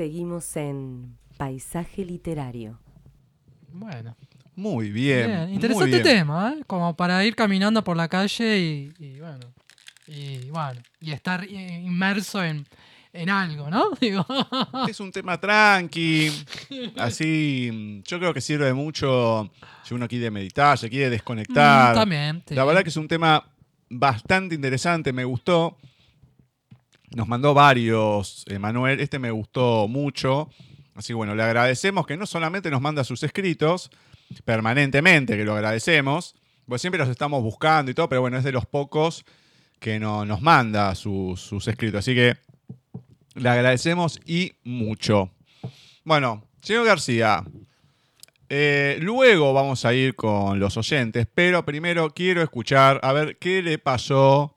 Seguimos 0.00 0.56
en 0.56 1.18
Paisaje 1.36 2.06
Literario. 2.06 2.80
Bueno. 3.70 4.16
Muy 4.56 4.90
bien. 4.90 5.26
Bien, 5.26 5.44
muy 5.44 5.54
interesante 5.56 5.90
bien. 5.90 6.02
tema, 6.02 6.54
¿eh? 6.56 6.62
Como 6.66 6.96
para 6.96 7.22
ir 7.22 7.36
caminando 7.36 7.84
por 7.84 7.98
la 7.98 8.08
calle 8.08 8.58
y, 8.58 8.94
y 8.98 9.20
bueno. 9.20 9.52
Y 10.06 10.48
bueno. 10.48 10.80
Y 11.02 11.10
estar 11.10 11.44
inmerso 11.44 12.42
en, 12.42 12.66
en 13.12 13.28
algo, 13.28 13.68
¿no? 13.68 13.90
Digo. 14.00 14.24
Es 14.88 15.00
un 15.00 15.12
tema 15.12 15.38
tranqui. 15.38 16.32
Así, 16.96 18.00
yo 18.06 18.18
creo 18.18 18.32
que 18.32 18.40
sirve 18.40 18.72
mucho 18.72 19.52
si 19.84 19.92
uno 19.92 20.08
quiere 20.08 20.30
meditar, 20.30 20.78
se 20.78 20.88
quiere 20.88 21.10
desconectar. 21.10 21.92
Mm, 21.94 21.98
también. 21.98 22.42
sí. 22.48 22.54
La 22.54 22.64
verdad 22.64 22.82
que 22.82 22.88
es 22.88 22.96
un 22.96 23.06
tema 23.06 23.44
bastante 23.90 24.54
interesante, 24.54 25.12
me 25.12 25.24
gustó. 25.24 25.76
Nos 27.14 27.26
mandó 27.26 27.54
varios, 27.54 28.44
Manuel. 28.58 29.00
Este 29.00 29.18
me 29.18 29.30
gustó 29.30 29.88
mucho. 29.88 30.50
Así 30.94 31.08
que 31.08 31.14
bueno, 31.14 31.34
le 31.34 31.42
agradecemos 31.42 32.06
que 32.06 32.16
no 32.16 32.26
solamente 32.26 32.70
nos 32.70 32.80
manda 32.80 33.04
sus 33.04 33.22
escritos, 33.22 33.90
permanentemente, 34.44 35.36
que 35.36 35.44
lo 35.44 35.54
agradecemos, 35.54 36.34
pues 36.66 36.80
siempre 36.80 36.98
los 36.98 37.08
estamos 37.08 37.42
buscando 37.42 37.90
y 37.90 37.94
todo, 37.94 38.08
pero 38.08 38.20
bueno, 38.20 38.36
es 38.36 38.44
de 38.44 38.52
los 38.52 38.66
pocos 38.66 39.24
que 39.78 39.98
no, 39.98 40.24
nos 40.24 40.40
manda 40.42 40.94
sus, 40.94 41.40
sus 41.40 41.66
escritos. 41.68 42.00
Así 42.00 42.14
que 42.14 42.36
le 43.34 43.48
agradecemos 43.48 44.20
y 44.26 44.52
mucho. 44.62 45.30
Bueno, 46.04 46.44
señor 46.60 46.86
García, 46.86 47.44
eh, 48.48 48.98
luego 49.00 49.52
vamos 49.52 49.84
a 49.84 49.94
ir 49.94 50.14
con 50.14 50.58
los 50.58 50.76
oyentes, 50.76 51.26
pero 51.32 51.64
primero 51.64 52.10
quiero 52.10 52.42
escuchar 52.42 53.00
a 53.02 53.12
ver 53.12 53.38
qué 53.38 53.62
le 53.62 53.78
pasó 53.78 54.56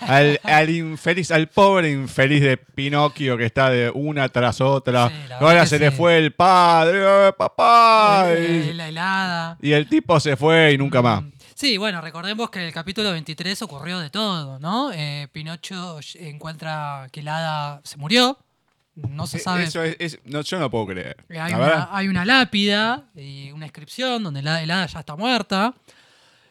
al, 0.00 0.40
al 0.42 0.70
infeliz, 0.70 1.30
al 1.30 1.48
pobre 1.48 1.90
infeliz 1.90 2.40
de 2.42 2.56
Pinocchio 2.56 3.36
que 3.36 3.44
está 3.46 3.70
de 3.70 3.90
una 3.90 4.28
tras 4.28 4.60
otra. 4.60 5.08
Sí, 5.08 5.14
Ahora 5.40 5.66
se 5.66 5.78
le 5.78 5.90
fue 5.90 6.18
el 6.18 6.32
padre, 6.32 7.28
eh, 7.28 7.32
papá. 7.36 8.26
Y- 8.38 8.72
la 8.74 8.88
helada. 8.88 9.58
y 9.60 9.72
el 9.72 9.88
tipo 9.88 10.18
se 10.20 10.36
fue 10.36 10.72
y 10.72 10.78
nunca 10.78 11.02
más. 11.02 11.22
Mm, 11.22 11.32
Sí, 11.54 11.76
bueno, 11.76 12.00
recordemos 12.00 12.50
que 12.50 12.58
en 12.58 12.64
el 12.66 12.72
capítulo 12.72 13.12
23 13.12 13.62
ocurrió 13.62 14.00
de 14.00 14.10
todo, 14.10 14.58
¿no? 14.58 14.90
Eh, 14.92 15.28
Pinocho 15.30 16.00
encuentra 16.14 17.06
que 17.12 17.20
el 17.20 17.28
hada 17.28 17.80
se 17.84 17.98
murió. 17.98 18.36
No 18.96 19.26
se 19.28 19.38
sabe. 19.38 19.62
Eh, 19.62 19.66
Eso 19.66 19.82
es, 19.84 19.96
es- 20.00 20.18
no, 20.24 20.40
yo 20.40 20.58
no 20.58 20.68
puedo 20.70 20.86
creer. 20.88 21.16
Eh, 21.28 21.38
Hay 21.38 21.54
una, 21.54 21.88
hay 21.92 22.08
una 22.08 22.24
lápida 22.24 23.04
y 23.14 23.52
una 23.52 23.66
inscripción 23.66 24.24
donde 24.24 24.42
la 24.42 24.60
helada 24.62 24.86
ya 24.86 25.00
está 25.00 25.14
muerta. 25.14 25.72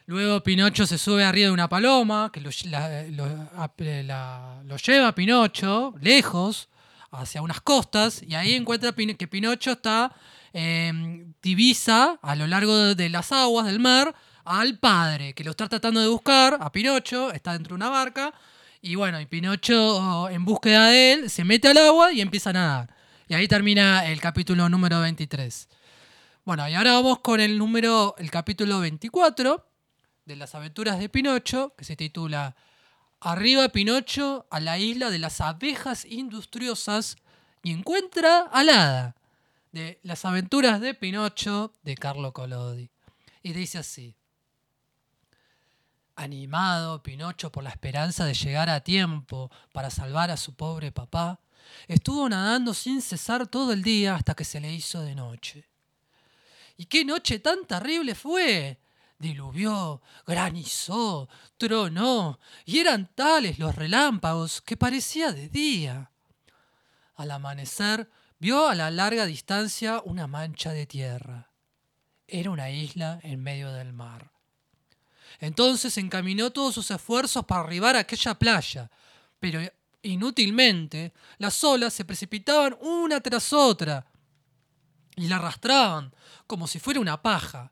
Luego 0.08 0.42
Pinocho 0.42 0.86
se 0.86 0.98
sube 0.98 1.24
arriba 1.24 1.48
de 1.48 1.54
una 1.54 1.70
paloma 1.70 2.32
que 2.34 2.40
eh, 2.40 3.12
lo 3.12 4.78
lleva 4.78 5.08
a 5.08 5.16
Pinocho 5.16 5.94
lejos 6.02 6.70
hacia 7.12 7.42
unas 7.42 7.62
costas 7.62 8.24
y 8.24 8.36
ahí 8.36 8.54
encuentra 8.54 8.94
que 8.94 9.28
Pinocho 9.28 9.72
está 9.72 10.14
eh, 10.54 11.26
divisa 11.42 12.20
a 12.22 12.36
lo 12.36 12.48
largo 12.48 12.76
de, 12.76 12.96
de 12.96 13.10
las 13.10 13.32
aguas 13.32 13.66
del 13.68 13.80
mar 13.80 14.16
al 14.44 14.80
padre 14.80 15.34
que 15.34 15.44
lo 15.44 15.52
está 15.52 15.70
tratando 15.70 16.00
de 16.00 16.08
buscar 16.08 16.58
a 16.60 16.72
Pinocho 16.72 17.32
está 17.32 17.54
dentro 17.54 17.70
de 17.70 17.76
una 17.76 17.90
barca 17.90 18.34
y 18.82 18.96
bueno 18.96 19.22
y 19.22 19.26
Pinocho 19.28 20.30
en 20.30 20.44
búsqueda 20.46 20.88
de 20.88 21.14
él 21.14 21.30
se 21.30 21.44
mete 21.44 21.68
al 21.68 21.78
agua 21.78 22.12
y 22.12 22.22
empieza 22.22 22.50
a 22.50 22.54
nadar. 22.54 22.96
Y 23.28 23.34
ahí 23.34 23.48
termina 23.48 24.08
el 24.08 24.20
capítulo 24.20 24.68
número 24.68 25.00
23 25.02 25.70
bueno 26.44 26.68
y 26.68 26.74
ahora 26.74 26.94
vamos 26.94 27.20
con 27.20 27.40
el 27.40 27.58
número 27.58 28.16
el 28.18 28.32
capítulo 28.32 28.80
24 28.80 29.71
de 30.32 30.38
las 30.38 30.56
aventuras 30.56 30.98
de 30.98 31.10
Pinocho, 31.10 31.74
que 31.78 31.84
se 31.84 31.98
titula 31.98 32.56
Arriba 33.20 33.68
Pinocho 33.68 34.48
a 34.50 34.62
la 34.62 34.80
isla 34.80 35.10
de 35.10 35.20
las 35.20 35.42
abejas 35.42 36.06
industriosas 36.06 37.18
y 37.62 37.72
encuentra 37.72 38.44
al 38.44 38.70
hada, 38.70 39.16
de 39.74 40.00
las 40.04 40.24
aventuras 40.24 40.80
de 40.80 40.94
Pinocho 40.94 41.74
de 41.84 41.96
Carlo 41.96 42.32
Collodi. 42.32 42.90
Y 43.44 43.52
dice 43.52 43.80
así. 43.80 44.16
Animado 46.16 47.04
Pinocho 47.04 47.52
por 47.52 47.64
la 47.64 47.72
esperanza 47.72 48.24
de 48.24 48.34
llegar 48.34 48.70
a 48.70 48.86
tiempo 48.86 49.52
para 49.74 49.90
salvar 49.90 50.32
a 50.32 50.38
su 50.38 50.56
pobre 50.56 50.94
papá, 50.94 51.42
estuvo 51.90 52.30
nadando 52.30 52.74
sin 52.74 53.02
cesar 53.02 53.48
todo 53.48 53.74
el 53.74 53.84
día 53.84 54.16
hasta 54.16 54.34
que 54.34 54.46
se 54.46 54.62
le 54.62 54.72
hizo 54.72 55.02
de 55.02 55.14
noche. 55.14 55.68
¿Y 56.78 56.86
qué 56.86 57.04
noche 57.04 57.40
tan 57.40 57.66
terrible 57.66 58.16
fue? 58.16 58.80
Diluvió, 59.22 60.02
granizó, 60.26 61.30
tronó, 61.58 62.40
y 62.66 62.80
eran 62.80 63.06
tales 63.14 63.60
los 63.60 63.76
relámpagos 63.76 64.64
que 64.64 64.76
parecía 64.76 65.32
de 65.32 65.48
día. 65.48 66.10
Al 67.14 67.30
amanecer 67.30 68.10
vio 68.40 68.68
a 68.68 68.74
la 68.74 68.90
larga 68.90 69.28
distancia 69.28 70.02
una 70.06 70.26
mancha 70.26 70.72
de 70.72 70.88
tierra. 70.88 71.52
Era 72.28 72.50
una 72.50 72.72
isla 72.72 73.20
en 73.22 73.44
medio 73.44 73.72
del 73.72 73.94
mar. 73.94 74.32
Entonces 75.40 76.00
encaminó 76.00 76.50
todos 76.50 76.74
sus 76.74 76.90
esfuerzos 76.90 77.46
para 77.46 77.62
arribar 77.62 77.96
a 77.96 78.00
aquella 78.00 78.34
playa, 78.34 78.90
pero 79.40 79.62
inútilmente 80.02 81.14
las 81.38 81.64
olas 81.64 81.94
se 81.94 82.06
precipitaban 82.06 82.76
una 82.82 83.22
tras 83.22 83.54
otra 83.54 84.08
y 85.16 85.28
la 85.28 85.36
arrastraban 85.36 86.12
como 86.48 86.66
si 86.66 86.80
fuera 86.80 87.00
una 87.00 87.22
paja. 87.22 87.72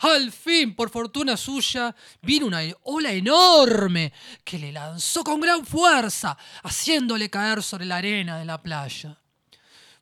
Al 0.00 0.30
fin, 0.30 0.76
por 0.76 0.90
fortuna 0.90 1.36
suya, 1.36 1.94
vino 2.22 2.46
una 2.46 2.60
ola 2.84 3.12
enorme 3.12 4.12
que 4.44 4.58
le 4.58 4.70
lanzó 4.70 5.24
con 5.24 5.40
gran 5.40 5.66
fuerza, 5.66 6.36
haciéndole 6.62 7.28
caer 7.28 7.62
sobre 7.62 7.84
la 7.84 7.96
arena 7.96 8.38
de 8.38 8.44
la 8.44 8.62
playa. 8.62 9.18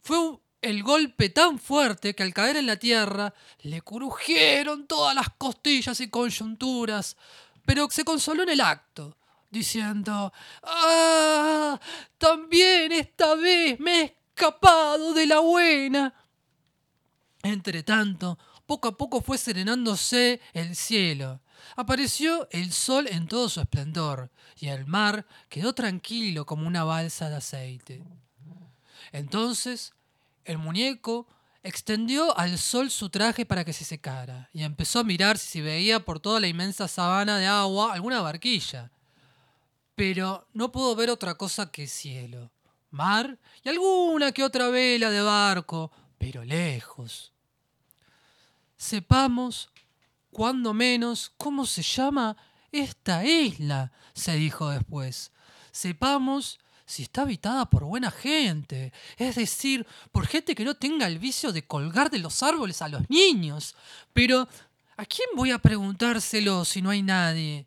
Fue 0.03 0.39
el 0.61 0.83
golpe 0.83 1.31
tan 1.31 1.59
fuerte 1.59 2.15
que 2.15 2.23
al 2.23 2.35
caer 2.35 2.57
en 2.57 2.67
la 2.67 2.77
tierra 2.77 3.33
le 3.61 3.81
crujieron 3.81 4.87
todas 4.87 5.15
las 5.15 5.31
costillas 5.31 5.99
y 6.01 6.11
coyunturas, 6.11 7.17
pero 7.65 7.89
se 7.91 8.05
consoló 8.05 8.43
en 8.43 8.51
el 8.51 8.61
acto, 8.61 9.17
diciendo, 9.51 10.33
¡Ah! 10.63 11.81
También 12.19 12.93
esta 12.93 13.35
vez 13.35 13.81
me 13.81 14.01
he 14.01 14.17
escapado 14.35 15.15
de 15.15 15.27
la 15.27 15.39
buena. 15.39 16.13
Entre 17.43 17.83
tanto, 17.83 18.39
poco 18.67 18.89
a 18.89 18.97
poco 18.97 19.21
fue 19.21 19.39
serenándose 19.39 20.41
el 20.53 20.77
cielo. 20.77 21.41
Apareció 21.77 22.49
el 22.51 22.73
sol 22.73 23.07
en 23.09 23.27
todo 23.27 23.49
su 23.49 23.61
esplendor, 23.61 24.31
y 24.59 24.69
el 24.69 24.87
mar 24.87 25.27
quedó 25.49 25.73
tranquilo 25.73 26.47
como 26.47 26.67
una 26.67 26.85
balsa 26.85 27.29
de 27.29 27.37
aceite. 27.37 28.05
Entonces, 29.13 29.93
el 30.45 30.59
muñeco 30.59 31.27
extendió 31.63 32.37
al 32.39 32.59
sol 32.59 32.91
su 32.91 33.11
traje 33.11 33.45
para 33.45 33.65
que 33.65 33.73
se 33.73 33.85
secara, 33.85 34.49
y 34.53 34.63
empezó 34.63 35.01
a 35.01 35.05
mirar 35.05 35.39
si 35.39 35.49
se 35.49 35.63
veía 35.63 36.05
por 36.05 36.21
toda 36.21 36.41
la 36.41 36.49
inmensa 36.49 36.89
sabana 36.89 37.39
de 37.39 37.47
agua 37.47 37.93
alguna 37.93 38.21
barquilla. 38.21 38.91
Pero 39.95 40.47
no 40.53 40.71
pudo 40.71 40.95
ver 40.95 41.11
otra 41.11 41.35
cosa 41.35 41.71
que 41.71 41.87
cielo, 41.87 42.51
mar 42.91 43.39
y 43.65 43.69
alguna 43.69 44.31
que 44.33 44.45
otra 44.45 44.69
vela 44.69 45.11
de 45.11 45.23
barco, 45.23 45.91
pero 46.19 46.45
lejos. 46.45 47.33
Sepamos, 48.87 49.69
cuando 50.31 50.73
menos, 50.73 51.33
cómo 51.37 51.67
se 51.67 51.83
llama 51.83 52.37
esta 52.71 53.25
isla, 53.25 53.91
se 54.15 54.37
dijo 54.37 54.71
después. 54.71 55.33
Sepamos 55.73 56.61
si 56.85 57.03
está 57.03 57.23
habitada 57.23 57.69
por 57.69 57.83
buena 57.83 58.13
gente, 58.13 58.93
es 59.17 59.35
decir, 59.35 59.85
por 60.13 60.29
gente 60.29 60.55
que 60.55 60.65
no 60.65 60.77
tenga 60.77 61.09
el 61.09 61.19
vicio 61.19 61.51
de 61.51 61.67
colgar 61.67 62.11
de 62.11 62.21
los 62.21 62.45
árboles 62.45 62.81
a 62.81 62.87
los 62.87 63.11
niños. 63.11 63.75
Pero, 64.13 64.47
¿a 64.97 65.05
quién 65.05 65.31
voy 65.35 65.51
a 65.51 65.59
preguntárselo 65.59 66.65
si 66.65 66.81
no 66.81 66.91
hay 66.91 67.03
nadie? 67.03 67.67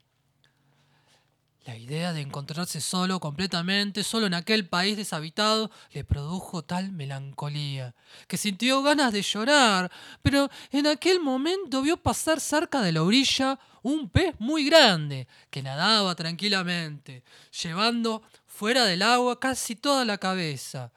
La 1.69 1.78
idea 1.78 2.13
de 2.13 2.22
encontrarse 2.22 2.81
solo 2.81 3.19
completamente, 3.19 4.03
solo 4.03 4.25
en 4.25 4.34
aquel 4.34 4.68
país 4.68 4.97
deshabitado, 4.97 5.69
le 5.91 6.03
produjo 6.03 6.63
tal 6.63 6.91
melancolía, 6.91 7.94
que 8.27 8.38
sintió 8.38 8.81
ganas 8.81 9.13
de 9.13 9.21
llorar, 9.21 9.92
pero 10.24 10.50
en 10.71 10.88
aquel 10.88 11.19
momento 11.19 11.83
vio 11.83 11.98
pasar 11.98 12.39
cerca 12.39 12.81
de 12.81 12.92
la 12.92 13.04
orilla 13.04 13.60
un 13.83 14.10
pez 14.10 14.33
muy 14.39 14.66
grande, 14.66 15.27
que 15.51 15.62
nadaba 15.62 16.16
tranquilamente, 16.16 17.24
llevando 17.62 18.24
fuera 18.48 18.86
del 18.86 19.04
agua 19.04 19.39
casi 19.39 19.75
toda 19.75 20.06
la 20.06 20.18
cabeza. 20.18 20.92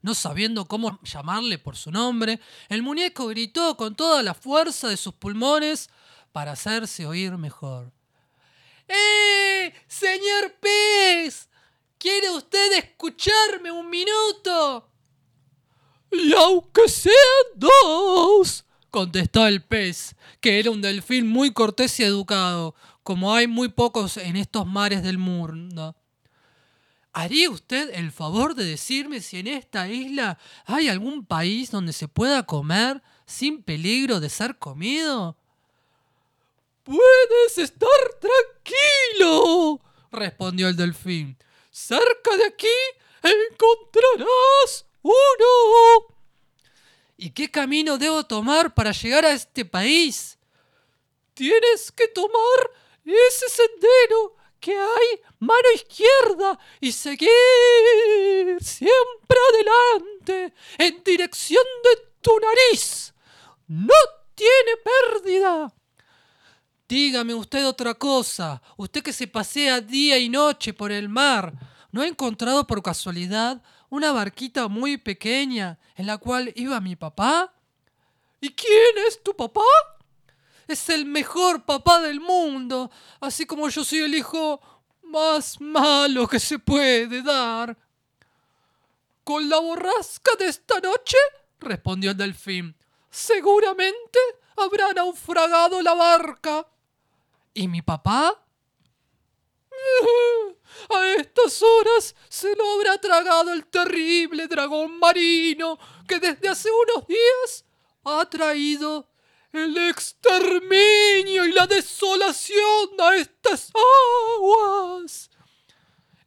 No 0.00 0.14
sabiendo 0.14 0.64
cómo 0.64 0.98
llamarle 1.02 1.58
por 1.58 1.76
su 1.76 1.92
nombre, 1.92 2.40
el 2.70 2.80
muñeco 2.80 3.26
gritó 3.26 3.76
con 3.76 3.94
toda 3.94 4.22
la 4.22 4.32
fuerza 4.32 4.88
de 4.88 4.96
sus 4.96 5.12
pulmones 5.12 5.90
para 6.32 6.52
hacerse 6.52 7.04
oír 7.04 7.36
mejor. 7.36 7.92
¡Eh! 8.88 9.72
¡Señor 9.86 10.54
pez! 10.60 11.48
¿Quiere 11.98 12.30
usted 12.30 12.72
escucharme 12.72 13.70
un 13.70 13.90
minuto? 13.90 14.90
Y 16.10 16.32
aunque 16.32 16.88
sean 16.88 17.14
dos, 17.56 18.64
contestó 18.90 19.46
el 19.46 19.62
pez, 19.62 20.16
que 20.40 20.58
era 20.58 20.70
un 20.70 20.80
delfín 20.80 21.28
muy 21.28 21.52
cortés 21.52 21.98
y 22.00 22.04
educado, 22.04 22.74
como 23.02 23.34
hay 23.34 23.46
muy 23.46 23.68
pocos 23.68 24.16
en 24.16 24.36
estos 24.36 24.66
mares 24.66 25.02
del 25.02 25.18
mundo. 25.18 25.96
¿Haría 27.12 27.50
usted 27.50 27.90
el 27.94 28.12
favor 28.12 28.54
de 28.54 28.64
decirme 28.64 29.20
si 29.20 29.38
en 29.38 29.48
esta 29.48 29.88
isla 29.88 30.38
hay 30.66 30.88
algún 30.88 31.26
país 31.26 31.70
donde 31.70 31.92
se 31.92 32.06
pueda 32.06 32.44
comer 32.44 33.02
sin 33.26 33.62
peligro 33.62 34.20
de 34.20 34.28
ser 34.28 34.58
comido? 34.58 35.36
Puedes 36.88 37.58
estar 37.58 37.90
tranquilo, 38.18 39.78
respondió 40.10 40.68
el 40.68 40.74
delfín. 40.74 41.36
Cerca 41.70 42.34
de 42.38 42.46
aquí 42.46 42.78
encontrarás 43.22 44.86
uno. 45.02 46.16
¿Y 47.18 47.28
qué 47.32 47.50
camino 47.50 47.98
debo 47.98 48.24
tomar 48.24 48.72
para 48.72 48.92
llegar 48.92 49.26
a 49.26 49.32
este 49.32 49.66
país? 49.66 50.38
Tienes 51.34 51.92
que 51.92 52.08
tomar 52.08 52.70
ese 53.04 53.50
sendero 53.50 54.36
que 54.58 54.74
hay 54.74 55.20
mano 55.40 55.70
izquierda 55.74 56.58
y 56.80 56.92
seguir 56.92 57.28
siempre 58.62 59.38
adelante 59.52 60.54
en 60.78 61.04
dirección 61.04 61.64
de 61.84 62.08
tu 62.22 62.30
nariz. 62.40 63.12
No 63.66 63.92
tiene 64.34 64.72
pérdida. 65.12 65.74
Dígame 66.88 67.34
usted 67.34 67.66
otra 67.66 67.92
cosa, 67.92 68.62
usted 68.78 69.02
que 69.02 69.12
se 69.12 69.26
pasea 69.26 69.82
día 69.82 70.16
y 70.16 70.30
noche 70.30 70.72
por 70.72 70.90
el 70.90 71.10
mar, 71.10 71.52
¿no 71.92 72.00
ha 72.00 72.06
encontrado 72.06 72.66
por 72.66 72.82
casualidad 72.82 73.62
una 73.90 74.10
barquita 74.10 74.68
muy 74.68 74.96
pequeña 74.96 75.78
en 75.96 76.06
la 76.06 76.16
cual 76.16 76.50
iba 76.56 76.80
mi 76.80 76.96
papá? 76.96 77.52
¿Y 78.40 78.48
quién 78.54 79.04
es 79.06 79.22
tu 79.22 79.36
papá? 79.36 79.60
Es 80.66 80.88
el 80.88 81.04
mejor 81.04 81.66
papá 81.66 82.00
del 82.00 82.20
mundo, 82.20 82.90
así 83.20 83.44
como 83.44 83.68
yo 83.68 83.84
soy 83.84 83.98
el 83.98 84.14
hijo 84.14 84.58
más 85.02 85.60
malo 85.60 86.26
que 86.26 86.40
se 86.40 86.58
puede 86.58 87.22
dar. 87.22 87.76
Con 89.24 89.46
la 89.46 89.58
borrasca 89.58 90.30
de 90.38 90.46
esta 90.46 90.80
noche, 90.80 91.18
respondió 91.60 92.12
el 92.12 92.16
delfín, 92.16 92.74
seguramente 93.10 94.18
habrá 94.56 94.94
naufragado 94.94 95.82
la 95.82 95.92
barca. 95.92 96.66
¿Y 97.58 97.66
mi 97.66 97.82
papá? 97.82 98.40
A 100.90 101.06
estas 101.16 101.60
horas 101.60 102.14
se 102.28 102.54
lo 102.54 102.70
habrá 102.74 102.98
tragado 102.98 103.52
el 103.52 103.66
terrible 103.66 104.46
dragón 104.46 105.00
marino 105.00 105.76
que 106.06 106.20
desde 106.20 106.48
hace 106.48 106.68
unos 106.70 107.08
días 107.08 107.64
ha 108.04 108.24
traído 108.30 109.10
el 109.52 109.76
exterminio 109.88 111.46
y 111.46 111.52
la 111.52 111.66
desolación 111.66 112.90
a 113.00 113.16
estas 113.16 113.72
aguas. 114.36 115.28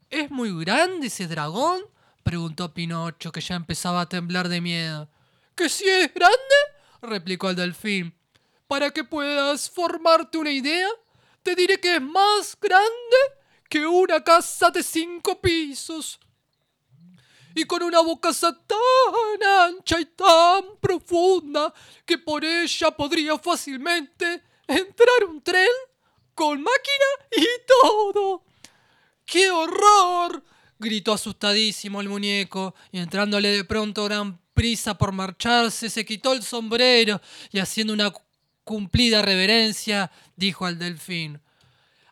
¿Es 0.09 0.29
muy 0.29 0.53
grande 0.65 1.07
ese 1.07 1.27
dragón? 1.27 1.81
preguntó 2.23 2.73
Pinocho, 2.73 3.31
que 3.31 3.39
ya 3.39 3.55
empezaba 3.55 4.01
a 4.01 4.09
temblar 4.09 4.49
de 4.49 4.59
miedo. 4.59 5.09
¿Que 5.55 5.69
si 5.69 5.87
es 5.87 6.13
grande? 6.13 6.55
replicó 7.01 7.49
el 7.51 7.55
delfín. 7.55 8.13
Para 8.67 8.91
que 8.91 9.05
puedas 9.05 9.69
formarte 9.69 10.37
una 10.37 10.51
idea, 10.51 10.89
te 11.43 11.55
diré 11.55 11.79
que 11.79 11.95
es 11.95 12.01
más 12.01 12.57
grande 12.59 13.17
que 13.69 13.85
una 13.85 14.23
casa 14.23 14.69
de 14.69 14.83
cinco 14.83 15.39
pisos. 15.39 16.19
Y 17.53 17.65
con 17.65 17.83
una 17.83 17.99
bocaza 18.01 18.57
tan 18.65 19.43
ancha 19.69 19.99
y 19.99 20.05
tan 20.05 20.77
profunda 20.79 21.73
que 22.05 22.17
por 22.17 22.45
ella 22.45 22.91
podría 22.91 23.37
fácilmente 23.37 24.43
entrar 24.67 25.25
un 25.27 25.41
tren 25.41 25.67
con 26.33 26.61
máquina 26.61 27.05
y 27.35 27.45
todo. 27.67 28.43
¡Qué 29.25 29.51
horror! 29.51 30.43
gritó 30.79 31.13
asustadísimo 31.13 32.01
el 32.01 32.09
muñeco, 32.09 32.73
y 32.91 32.99
entrándole 32.99 33.49
de 33.49 33.63
pronto 33.63 34.05
gran 34.05 34.39
prisa 34.53 34.97
por 34.97 35.11
marcharse, 35.11 35.89
se 35.89 36.05
quitó 36.05 36.33
el 36.33 36.43
sombrero 36.43 37.21
y 37.51 37.59
haciendo 37.59 37.93
una 37.93 38.11
cumplida 38.63 39.21
reverencia, 39.21 40.11
dijo 40.35 40.65
al 40.65 40.79
delfín. 40.79 41.41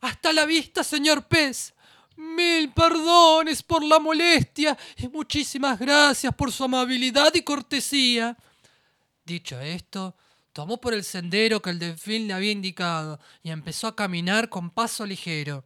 Hasta 0.02 0.34
la 0.34 0.46
vista, 0.46 0.84
señor 0.84 1.28
pez. 1.28 1.74
Mil 2.16 2.74
perdones 2.74 3.64
por 3.64 3.82
la 3.82 3.98
molestia 3.98 4.78
y 4.98 5.08
muchísimas 5.08 5.80
gracias 5.80 6.34
por 6.36 6.52
su 6.52 6.66
amabilidad 6.66 7.34
y 7.34 7.44
cortesía. 7.44 8.36
Dicho 9.24 9.60
esto, 9.62 10.16
tomó 10.52 10.82
por 10.82 10.94
el 10.94 11.06
sendero 11.06 11.62
que 11.62 11.70
el 11.70 11.80
delfín 11.80 12.28
le 12.28 12.34
había 12.34 12.52
indicado 12.52 13.22
y 13.42 13.52
empezó 13.52 13.88
a 13.88 13.96
caminar 13.96 14.50
con 14.50 14.70
paso 14.70 15.06
ligero. 15.06 15.64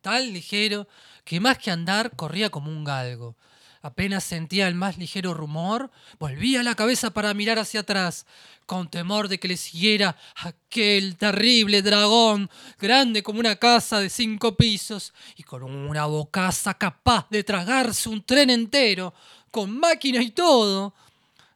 Tan 0.00 0.32
ligero 0.32 0.88
que 1.24 1.38
más 1.38 1.58
que 1.58 1.70
andar 1.70 2.16
corría 2.16 2.50
como 2.50 2.70
un 2.70 2.82
galgo. 2.82 3.36
Apenas 3.82 4.24
sentía 4.24 4.66
el 4.68 4.74
más 4.74 4.98
ligero 4.98 5.34
rumor, 5.34 5.90
volvía 6.18 6.62
la 6.62 6.74
cabeza 6.74 7.10
para 7.10 7.34
mirar 7.34 7.58
hacia 7.58 7.80
atrás, 7.80 8.26
con 8.66 8.90
temor 8.90 9.28
de 9.28 9.38
que 9.38 9.48
le 9.48 9.56
siguiera 9.56 10.16
aquel 10.36 11.16
terrible 11.16 11.80
dragón, 11.80 12.50
grande 12.78 13.22
como 13.22 13.40
una 13.40 13.56
casa 13.56 14.00
de 14.00 14.10
cinco 14.10 14.56
pisos 14.56 15.14
y 15.36 15.42
con 15.42 15.62
una 15.62 16.06
bocaza 16.06 16.74
capaz 16.74 17.28
de 17.30 17.44
tragarse 17.44 18.08
un 18.08 18.22
tren 18.22 18.50
entero, 18.50 19.14
con 19.50 19.78
máquina 19.78 20.22
y 20.22 20.30
todo. 20.30 20.92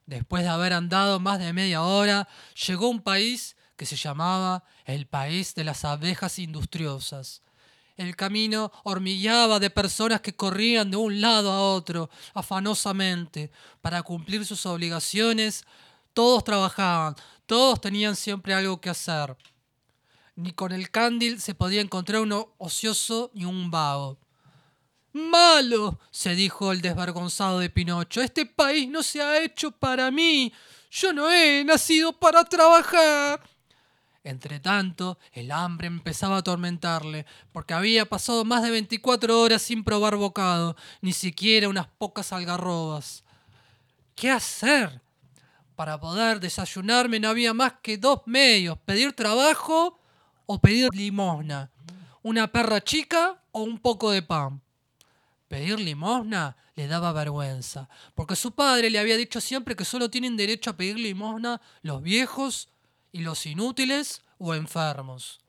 Después 0.06 0.44
de 0.44 0.48
haber 0.48 0.72
andado 0.72 1.20
más 1.20 1.38
de 1.38 1.52
media 1.52 1.82
hora, 1.82 2.28
llegó 2.66 2.86
a 2.86 2.90
un 2.90 3.02
país 3.02 3.56
que 3.76 3.86
se 3.86 3.96
llamaba 3.96 4.64
el 4.84 5.06
país 5.06 5.54
de 5.54 5.64
las 5.64 5.84
abejas 5.84 6.38
industriosas. 6.38 7.42
El 7.96 8.16
camino 8.16 8.72
hormigueaba 8.84 9.58
de 9.58 9.70
personas 9.70 10.20
que 10.20 10.34
corrían 10.34 10.90
de 10.90 10.96
un 10.96 11.20
lado 11.20 11.52
a 11.52 11.74
otro, 11.74 12.10
afanosamente, 12.34 13.50
para 13.80 14.02
cumplir 14.02 14.44
sus 14.46 14.64
obligaciones. 14.66 15.64
Todos 16.14 16.44
trabajaban, 16.44 17.14
todos 17.46 17.80
tenían 17.80 18.16
siempre 18.16 18.54
algo 18.54 18.80
que 18.80 18.90
hacer. 18.90 19.36
Ni 20.34 20.52
con 20.52 20.72
el 20.72 20.90
cándil 20.90 21.40
se 21.40 21.54
podía 21.54 21.82
encontrar 21.82 22.22
uno 22.22 22.54
ocioso 22.58 23.30
ni 23.34 23.44
un 23.44 23.70
vago. 23.70 24.18
Malo, 25.12 26.00
se 26.10 26.34
dijo 26.34 26.72
el 26.72 26.80
desvergonzado 26.80 27.58
de 27.58 27.68
Pinocho, 27.68 28.22
este 28.22 28.46
país 28.46 28.88
no 28.88 29.02
se 29.02 29.20
ha 29.20 29.42
hecho 29.42 29.70
para 29.70 30.10
mí. 30.10 30.52
Yo 30.90 31.12
no 31.12 31.30
he 31.30 31.62
nacido 31.64 32.12
para 32.12 32.44
trabajar. 32.44 33.42
Entretanto, 34.24 35.18
el 35.32 35.50
hambre 35.50 35.88
empezaba 35.88 36.36
a 36.36 36.38
atormentarle, 36.38 37.26
porque 37.50 37.74
había 37.74 38.06
pasado 38.06 38.44
más 38.44 38.62
de 38.62 38.70
24 38.70 39.40
horas 39.40 39.62
sin 39.62 39.82
probar 39.82 40.16
bocado, 40.16 40.76
ni 41.00 41.12
siquiera 41.12 41.68
unas 41.68 41.88
pocas 41.98 42.32
algarrobas. 42.32 43.24
¿Qué 44.14 44.30
hacer? 44.30 45.00
Para 45.74 45.98
poder 45.98 46.38
desayunarme 46.38 47.18
no 47.18 47.28
había 47.28 47.52
más 47.52 47.74
que 47.82 47.98
dos 47.98 48.20
medios, 48.26 48.78
pedir 48.84 49.12
trabajo 49.12 49.98
o 50.46 50.60
pedir 50.60 50.94
limosna, 50.94 51.70
una 52.22 52.46
perra 52.52 52.80
chica 52.80 53.42
o 53.50 53.62
un 53.62 53.78
poco 53.78 54.12
de 54.12 54.22
pan. 54.22 54.60
Pedir 55.48 55.80
limosna 55.80 56.56
le 56.76 56.86
daba 56.86 57.12
vergüenza, 57.12 57.88
porque 58.14 58.36
su 58.36 58.52
padre 58.52 58.88
le 58.88 59.00
había 59.00 59.16
dicho 59.16 59.40
siempre 59.40 59.74
que 59.74 59.84
solo 59.84 60.10
tienen 60.10 60.36
derecho 60.36 60.70
a 60.70 60.76
pedir 60.76 60.98
limosna 60.98 61.60
los 61.82 62.02
viejos 62.02 62.68
y 63.12 63.20
los 63.20 63.46
inútiles 63.46 64.22
o 64.38 64.54
enfermos. 64.54 65.40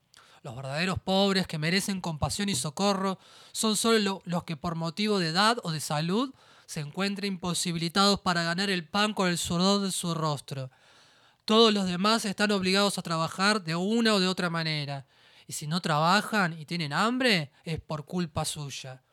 Los 0.43 0.55
verdaderos 0.55 0.99
pobres 0.99 1.47
que 1.47 1.57
merecen 1.57 2.01
compasión 2.01 2.49
y 2.49 2.55
socorro 2.55 3.17
son 3.53 3.77
solo 3.77 4.21
los 4.25 4.43
que 4.43 4.57
por 4.57 4.75
motivo 4.75 5.17
de 5.17 5.29
edad 5.29 5.57
o 5.63 5.71
de 5.71 5.79
salud 5.79 6.33
se 6.65 6.81
encuentran 6.81 7.27
imposibilitados 7.27 8.19
para 8.19 8.43
ganar 8.43 8.69
el 8.69 8.87
pan 8.87 9.13
con 9.13 9.29
el 9.29 9.37
sudor 9.37 9.81
de 9.81 9.91
su 9.91 10.13
rostro. 10.13 10.69
Todos 11.45 11.73
los 11.73 11.85
demás 11.85 12.25
están 12.25 12.51
obligados 12.51 12.97
a 12.97 13.01
trabajar 13.01 13.63
de 13.63 13.75
una 13.75 14.13
o 14.13 14.19
de 14.19 14.27
otra 14.27 14.49
manera, 14.49 15.05
y 15.47 15.53
si 15.53 15.67
no 15.67 15.81
trabajan 15.81 16.59
y 16.59 16.65
tienen 16.65 16.93
hambre 16.93 17.51
es 17.63 17.79
por 17.79 18.05
culpa 18.05 18.45
suya. 18.45 19.03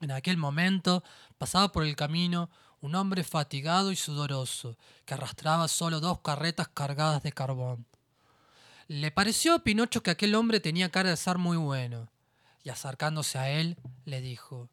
En 0.00 0.10
aquel 0.10 0.36
momento 0.36 1.02
pasaba 1.38 1.72
por 1.72 1.84
el 1.84 1.96
camino 1.96 2.50
un 2.80 2.94
hombre 2.94 3.24
fatigado 3.24 3.92
y 3.92 3.96
sudoroso, 3.96 4.76
que 5.04 5.14
arrastraba 5.14 5.68
solo 5.68 6.00
dos 6.00 6.20
carretas 6.20 6.68
cargadas 6.68 7.22
de 7.22 7.32
carbón. 7.32 7.86
Le 8.86 9.10
pareció 9.10 9.54
a 9.54 9.58
Pinocho 9.58 10.02
que 10.02 10.10
aquel 10.10 10.34
hombre 10.34 10.60
tenía 10.60 10.90
cara 10.90 11.10
de 11.10 11.16
ser 11.16 11.38
muy 11.38 11.56
bueno, 11.56 12.08
y 12.64 12.70
acercándose 12.70 13.38
a 13.38 13.50
él, 13.50 13.76
le 14.04 14.20
dijo 14.20 14.68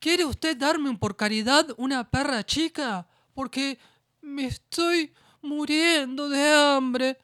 ¿Quiere 0.00 0.24
usted 0.24 0.56
darme 0.56 0.96
por 0.96 1.16
caridad 1.16 1.66
una 1.76 2.08
perra 2.08 2.44
chica? 2.44 3.06
Porque 3.34 3.78
me 4.20 4.46
estoy 4.46 5.12
muriendo 5.42 6.28
de 6.28 6.54
hambre. 6.54 7.18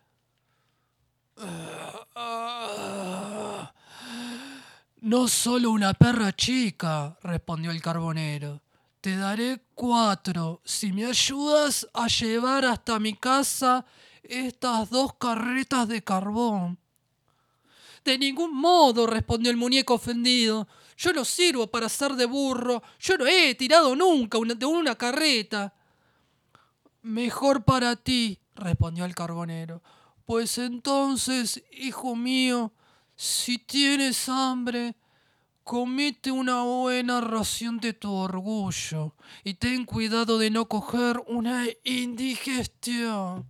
No 5.01 5.29
solo 5.29 5.71
una 5.71 5.95
perra 5.95 6.33
chica, 6.33 7.17
respondió 7.23 7.71
el 7.71 7.81
carbonero. 7.81 8.64
Te 9.05 9.19
daré 9.19 9.61
cuatro 9.75 10.63
si 10.65 10.91
me 10.91 11.05
ayudas 11.05 11.87
a 11.93 12.07
llevar 12.07 12.65
hasta 12.65 12.99
mi 12.99 13.13
casa 13.13 13.85
estas 14.23 14.89
dos 14.89 15.13
carretas 15.19 15.87
de 15.89 16.03
carbón. 16.03 16.79
De 18.03 18.17
ningún 18.17 18.57
modo, 18.57 19.07
respondió 19.07 19.51
el 19.51 19.59
muñeco 19.59 19.93
ofendido. 19.93 20.67
Yo 20.97 21.13
no 21.13 21.27
sirvo 21.27 21.67
para 21.67 21.91
ser 21.91 22.15
de 22.15 22.25
burro. 22.25 22.83
Yo 22.99 23.19
no 23.19 23.27
he 23.27 23.55
tirado 23.55 23.95
nunca 23.95 24.39
de 24.39 24.65
una 24.65 24.95
carreta. 24.95 25.75
Mejor 27.03 27.63
para 27.63 27.97
ti, 27.97 28.39
respondió 28.55 29.05
el 29.05 29.15
carbonero. 29.15 29.83
Pues 30.25 30.57
entonces, 30.57 31.63
hijo 31.73 32.17
mío, 32.17 32.73
si 33.15 33.59
tienes 33.59 34.31
hambre, 34.31 34.97
comete 35.65 36.31
una 36.31 36.63
buena 36.63 37.23
ración 37.23 37.79
de 37.79 37.95
tu 37.95 38.13
orgullo 38.13 39.15
y 39.43 39.55
ten 39.55 39.87
cuidado 39.87 40.39
de 40.39 40.51
no 40.51 40.69
coger 40.69 41.23
una 41.27 41.67
indigestión. 41.83 43.47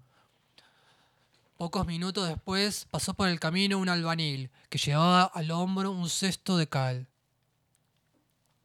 Pocos 1.57 1.87
minutos 1.87 2.29
después 2.29 2.87
pasó 2.91 3.15
por 3.15 3.29
el 3.29 3.41
camino 3.41 3.79
un 3.79 3.89
albanil 3.89 4.51
que 4.69 4.79
llevaba 4.79 5.25
al 5.25 5.51
hombro 5.51 5.91
un 5.91 6.09
cesto 6.09 6.57
de 6.57 6.69
cal. 6.69 7.07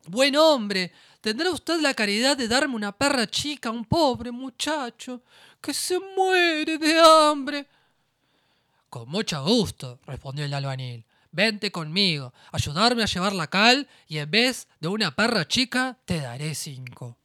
Buen 0.05 0.35
hombre, 0.35 0.91
¿tendrá 1.21 1.49
usted 1.51 1.81
la 1.81 1.93
caridad 1.93 2.37
de 2.37 2.47
darme 2.47 2.75
una 2.75 2.91
perra 2.91 3.27
chica 3.27 3.69
a 3.69 3.71
un 3.71 3.85
pobre 3.85 4.31
muchacho 4.31 5.21
que 5.59 5.73
se 5.73 5.99
muere 5.99 6.77
de 6.77 6.99
hambre? 6.99 7.67
Con 8.89 9.09
mucho 9.09 9.43
gusto, 9.43 9.99
respondió 10.05 10.45
el 10.45 10.53
albanil. 10.53 11.05
Vente 11.31 11.71
conmigo, 11.71 12.33
ayudarme 12.51 13.03
a 13.03 13.07
llevar 13.07 13.33
la 13.33 13.47
cal 13.47 13.87
y 14.07 14.17
en 14.17 14.31
vez 14.31 14.67
de 14.79 14.87
una 14.87 15.15
perra 15.15 15.47
chica 15.47 15.97
te 16.05 16.21
daré 16.21 16.55
cinco. 16.55 17.17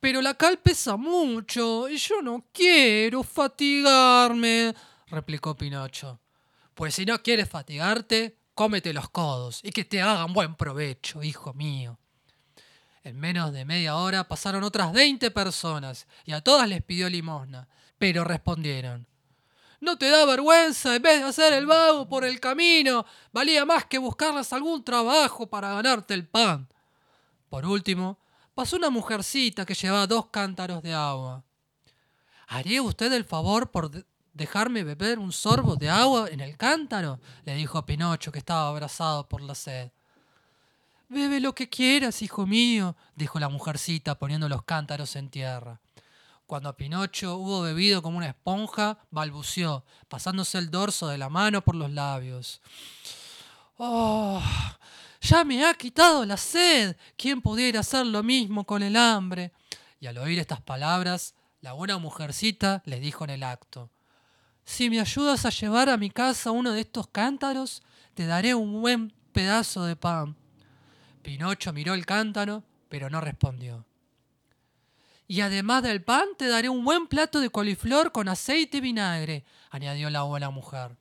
Pero 0.00 0.20
la 0.20 0.34
cal 0.34 0.58
pesa 0.58 0.96
mucho 0.96 1.88
y 1.88 1.96
yo 1.96 2.20
no 2.20 2.44
quiero 2.52 3.22
fatigarme, 3.22 4.74
replicó 5.06 5.56
Pinocho. 5.56 6.20
Pues 6.74 6.94
si 6.94 7.06
no 7.06 7.22
quieres 7.22 7.48
fatigarte, 7.48 8.36
cómete 8.54 8.92
los 8.92 9.08
codos 9.08 9.60
y 9.62 9.70
que 9.70 9.84
te 9.84 10.02
hagan 10.02 10.34
buen 10.34 10.54
provecho, 10.56 11.22
hijo 11.22 11.54
mío. 11.54 11.98
En 13.02 13.18
menos 13.18 13.52
de 13.52 13.64
media 13.64 13.96
hora 13.96 14.28
pasaron 14.28 14.62
otras 14.62 14.92
veinte 14.92 15.30
personas 15.30 16.06
y 16.26 16.32
a 16.32 16.42
todas 16.42 16.68
les 16.68 16.82
pidió 16.82 17.08
limosna, 17.08 17.68
pero 17.98 18.24
respondieron. 18.24 19.06
¿No 19.84 19.98
te 19.98 20.08
da 20.08 20.24
vergüenza 20.24 20.96
en 20.96 21.02
vez 21.02 21.20
de 21.20 21.26
hacer 21.28 21.52
el 21.52 21.66
vago 21.66 22.08
por 22.08 22.24
el 22.24 22.40
camino? 22.40 23.04
Valía 23.34 23.66
más 23.66 23.84
que 23.84 23.98
buscarles 23.98 24.50
algún 24.54 24.82
trabajo 24.82 25.46
para 25.46 25.74
ganarte 25.74 26.14
el 26.14 26.26
pan. 26.26 26.66
Por 27.50 27.66
último, 27.66 28.18
pasó 28.54 28.76
una 28.76 28.88
mujercita 28.88 29.66
que 29.66 29.74
llevaba 29.74 30.06
dos 30.06 30.28
cántaros 30.30 30.82
de 30.82 30.94
agua. 30.94 31.44
¿Haría 32.48 32.80
usted 32.80 33.12
el 33.12 33.26
favor 33.26 33.70
por 33.70 33.90
de- 33.90 34.06
dejarme 34.32 34.84
beber 34.84 35.18
un 35.18 35.32
sorbo 35.32 35.76
de 35.76 35.90
agua 35.90 36.28
en 36.30 36.40
el 36.40 36.56
cántaro? 36.56 37.20
le 37.44 37.54
dijo 37.54 37.84
Pinocho, 37.84 38.32
que 38.32 38.38
estaba 38.38 38.68
abrazado 38.70 39.28
por 39.28 39.42
la 39.42 39.54
sed. 39.54 39.90
Bebe 41.10 41.40
lo 41.40 41.54
que 41.54 41.68
quieras, 41.68 42.22
hijo 42.22 42.46
mío, 42.46 42.96
dijo 43.16 43.38
la 43.38 43.50
mujercita 43.50 44.18
poniendo 44.18 44.48
los 44.48 44.62
cántaros 44.62 45.14
en 45.16 45.28
tierra. 45.28 45.78
Cuando 46.46 46.76
Pinocho 46.76 47.36
hubo 47.36 47.62
bebido 47.62 48.02
como 48.02 48.18
una 48.18 48.28
esponja, 48.28 48.98
balbuceó, 49.10 49.84
pasándose 50.08 50.58
el 50.58 50.70
dorso 50.70 51.08
de 51.08 51.16
la 51.16 51.30
mano 51.30 51.62
por 51.62 51.74
los 51.74 51.90
labios. 51.90 52.60
¡Oh! 53.78 54.42
Ya 55.22 55.42
me 55.42 55.64
ha 55.64 55.72
quitado 55.72 56.26
la 56.26 56.36
sed. 56.36 56.96
¿Quién 57.16 57.40
pudiera 57.40 57.80
hacer 57.80 58.04
lo 58.04 58.22
mismo 58.22 58.64
con 58.64 58.82
el 58.82 58.94
hambre? 58.94 59.52
Y 60.00 60.06
al 60.06 60.18
oír 60.18 60.38
estas 60.38 60.60
palabras, 60.60 61.34
la 61.62 61.72
buena 61.72 61.96
mujercita 61.96 62.82
le 62.84 63.00
dijo 63.00 63.24
en 63.24 63.30
el 63.30 63.42
acto: 63.42 63.90
Si 64.64 64.90
me 64.90 65.00
ayudas 65.00 65.46
a 65.46 65.50
llevar 65.50 65.88
a 65.88 65.96
mi 65.96 66.10
casa 66.10 66.50
uno 66.50 66.72
de 66.72 66.82
estos 66.82 67.08
cántaros, 67.08 67.82
te 68.12 68.26
daré 68.26 68.54
un 68.54 68.82
buen 68.82 69.14
pedazo 69.32 69.84
de 69.84 69.96
pan. 69.96 70.36
Pinocho 71.22 71.72
miró 71.72 71.94
el 71.94 72.04
cántaro, 72.04 72.62
pero 72.90 73.08
no 73.08 73.22
respondió. 73.22 73.86
Y 75.26 75.40
además 75.40 75.82
del 75.82 76.02
pan, 76.02 76.26
te 76.36 76.48
daré 76.48 76.68
un 76.68 76.84
buen 76.84 77.06
plato 77.06 77.40
de 77.40 77.50
coliflor 77.50 78.12
con 78.12 78.28
aceite 78.28 78.78
y 78.78 78.80
vinagre, 78.80 79.44
añadió 79.70 80.10
la 80.10 80.22
buena 80.22 80.50
mujer. 80.50 80.96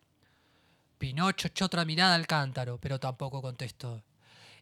Pinocho 0.97 1.49
echó 1.49 1.65
otra 1.65 1.83
mirada 1.83 2.15
al 2.15 2.27
cántaro, 2.27 2.79
pero 2.79 2.99
tampoco 2.99 3.41
contestó. 3.41 4.03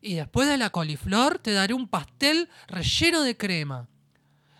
Y 0.01 0.15
después 0.15 0.47
de 0.47 0.57
la 0.57 0.71
coliflor, 0.71 1.37
te 1.37 1.53
daré 1.53 1.75
un 1.75 1.87
pastel 1.87 2.49
relleno 2.67 3.21
de 3.21 3.37
crema. 3.37 3.87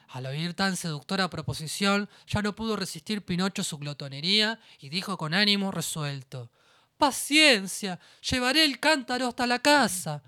Al 0.10 0.28
oír 0.28 0.54
tan 0.54 0.76
seductora 0.76 1.30
proposición, 1.30 2.08
ya 2.28 2.44
no 2.44 2.54
pudo 2.54 2.76
resistir 2.76 3.26
Pinocho 3.26 3.64
su 3.64 3.80
glotonería 3.80 4.60
y 4.80 4.90
dijo 4.90 5.18
con 5.18 5.34
ánimo 5.34 5.72
resuelto: 5.72 6.52
Paciencia, 6.98 8.00
llevaré 8.30 8.64
el 8.64 8.80
cántaro 8.80 9.28
hasta 9.28 9.48
la 9.48 9.58
casa. 9.58 10.22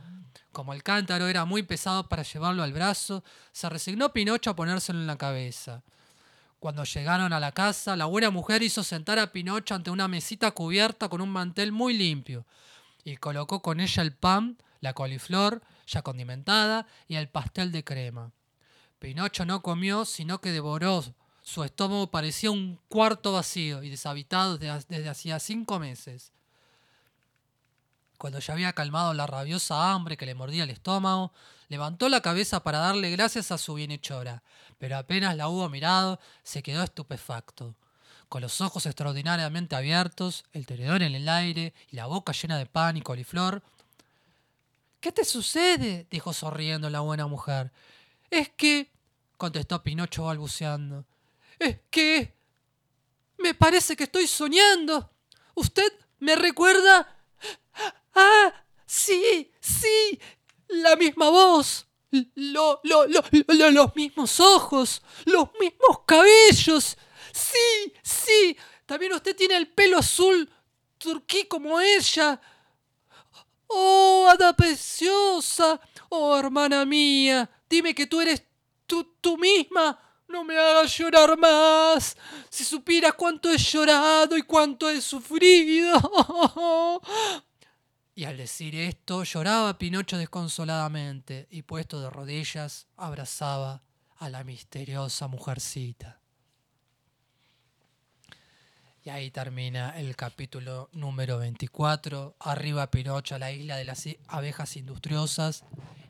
Como 0.53 0.73
el 0.73 0.83
cántaro 0.83 1.27
era 1.27 1.45
muy 1.45 1.63
pesado 1.63 2.07
para 2.07 2.23
llevarlo 2.23 2.63
al 2.63 2.71
brazo, 2.71 3.23
se 3.51 3.67
resignó 3.69 4.13
Pinocho 4.13 4.51
a 4.51 4.55
ponérselo 4.55 4.99
en 4.99 5.07
la 5.07 5.17
cabeza. 5.17 5.83
Cuando 6.59 6.83
llegaron 6.85 7.33
a 7.33 7.39
la 7.41 7.51
casa, 7.51 7.95
la 7.95 8.05
buena 8.05 8.29
mujer 8.29 8.61
hizo 8.61 8.83
sentar 8.83 9.17
a 9.19 9.31
Pinocho 9.31 9.73
ante 9.75 9.89
una 9.89 10.07
mesita 10.07 10.51
cubierta 10.51 11.09
con 11.09 11.21
un 11.21 11.29
mantel 11.29 11.71
muy 11.71 11.97
limpio 11.97 12.45
y 13.03 13.17
colocó 13.17 13.61
con 13.61 13.79
ella 13.79 14.03
el 14.03 14.13
pan, 14.13 14.57
la 14.79 14.93
coliflor, 14.93 15.63
ya 15.87 16.03
condimentada, 16.03 16.85
y 17.07 17.15
el 17.15 17.29
pastel 17.29 17.71
de 17.71 17.83
crema. 17.83 18.31
Pinocho 18.99 19.45
no 19.45 19.61
comió, 19.61 20.05
sino 20.05 20.39
que 20.39 20.51
devoró. 20.51 21.03
Su 21.41 21.63
estómago 21.63 22.11
parecía 22.11 22.51
un 22.51 22.79
cuarto 22.87 23.33
vacío 23.33 23.83
y 23.83 23.89
deshabitado 23.89 24.57
desde, 24.57 25.09
hacía 25.09 25.39
cinco 25.39 25.79
meses. 25.79 26.31
Cuando 28.23 28.39
ya 28.39 28.53
había 28.53 28.71
calmado 28.71 29.13
la 29.13 29.27
rabiosa 29.27 29.91
hambre 29.91 30.15
que 30.15 30.25
le 30.25 30.33
mordía 30.33 30.63
el 30.63 30.69
estómago, 30.69 31.33
levantó 31.67 32.07
la 32.07 32.21
cabeza 32.21 32.63
para 32.63 32.77
darle 32.77 33.11
gracias 33.11 33.51
a 33.51 33.57
su 33.57 33.73
bienhechora, 33.73 34.43
pero 34.77 34.95
apenas 34.95 35.35
la 35.35 35.49
hubo 35.49 35.67
mirado, 35.67 36.21
se 36.41 36.63
quedó 36.63 36.83
estupefacto. 36.83 37.75
Con 38.29 38.41
los 38.41 38.61
ojos 38.61 38.85
extraordinariamente 38.85 39.75
abiertos, 39.75 40.45
el 40.53 40.65
tenedor 40.65 41.03
en 41.03 41.15
el 41.15 41.27
aire 41.27 41.73
y 41.91 41.97
la 41.97 42.05
boca 42.05 42.31
llena 42.31 42.57
de 42.57 42.65
pan 42.65 42.95
y 42.95 43.01
coliflor. 43.01 43.61
¿Qué 45.01 45.11
te 45.11 45.25
sucede? 45.25 46.07
dijo 46.09 46.31
sonriendo 46.31 46.89
la 46.89 47.01
buena 47.01 47.27
mujer. 47.27 47.73
Es 48.29 48.47
que, 48.47 48.89
contestó 49.35 49.83
Pinocho 49.83 50.23
balbuceando, 50.23 51.05
es 51.59 51.77
que 51.89 52.37
me 53.37 53.53
parece 53.53 53.97
que 53.97 54.05
estoy 54.05 54.27
soñando. 54.27 55.11
¿Usted 55.55 55.91
me 56.19 56.37
recuerda? 56.37 57.19
Ah, 58.15 58.53
sí, 58.85 59.51
sí, 59.59 60.19
la 60.67 60.95
misma 60.95 61.29
voz, 61.29 61.87
lo, 62.35 62.79
lo, 62.83 63.07
lo, 63.07 63.23
lo- 63.47 63.71
los 63.71 63.95
mismos 63.95 64.39
ojos, 64.39 65.01
los 65.25 65.49
mismos 65.59 65.99
cabellos. 66.05 66.97
Sí, 67.31 67.93
sí, 68.03 68.55
también 68.85 69.13
usted 69.13 69.35
tiene 69.35 69.57
el 69.57 69.67
pelo 69.71 69.97
azul 69.97 70.49
turquí 70.99 71.45
como 71.45 71.79
ella. 71.79 72.39
Oh, 73.67 74.27
hada 74.29 74.53
preciosa, 74.53 75.79
oh 76.09 76.37
hermana 76.37 76.85
mía, 76.85 77.49
dime 77.69 77.95
que 77.95 78.05
tú 78.05 78.21
eres 78.21 78.43
tú, 78.85 79.15
tú 79.19 79.37
misma. 79.37 79.97
No 80.33 80.43
me 80.43 80.57
hagas 80.57 80.97
llorar 80.97 81.37
más. 81.37 82.17
Si 82.49 82.63
supieras 82.63 83.13
cuánto 83.13 83.51
he 83.51 83.57
llorado 83.59 84.35
y 84.35 84.41
cuánto 84.41 84.89
he 84.89 84.99
sufrido. 84.99 85.93
Y 88.15 88.25
al 88.25 88.37
decir 88.37 88.75
esto, 88.75 89.23
lloraba 89.23 89.79
Pinocho 89.79 90.19
desconsoladamente 90.19 91.47
y 91.49 91.63
puesto 91.63 91.99
de 91.99 92.11
rodillas, 92.11 92.85
abrazaba 92.95 93.81
a 94.17 94.29
la 94.29 94.43
misteriosa 94.43 95.27
mujercita. 95.27 96.19
Y 99.03 99.09
ahí 99.09 99.31
termina 99.31 99.99
el 99.99 100.15
capítulo 100.15 100.89
número 100.93 101.39
24. 101.39 102.35
Arriba 102.39 102.91
Pinocho 102.91 103.33
a 103.33 103.39
la 103.39 103.51
isla 103.51 103.77
de 103.77 103.85
las 103.85 104.07
abejas 104.27 104.77
industriosas 104.77 105.63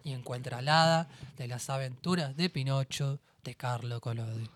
y 0.04 0.12
encuentra 0.12 0.58
al 0.58 0.68
hada 0.68 1.08
de 1.38 1.48
las 1.48 1.70
aventuras 1.70 2.36
de 2.36 2.50
Pinocho 2.50 3.22
de 3.44 3.56
Carlo 3.56 4.00
Collodi. 4.00 4.50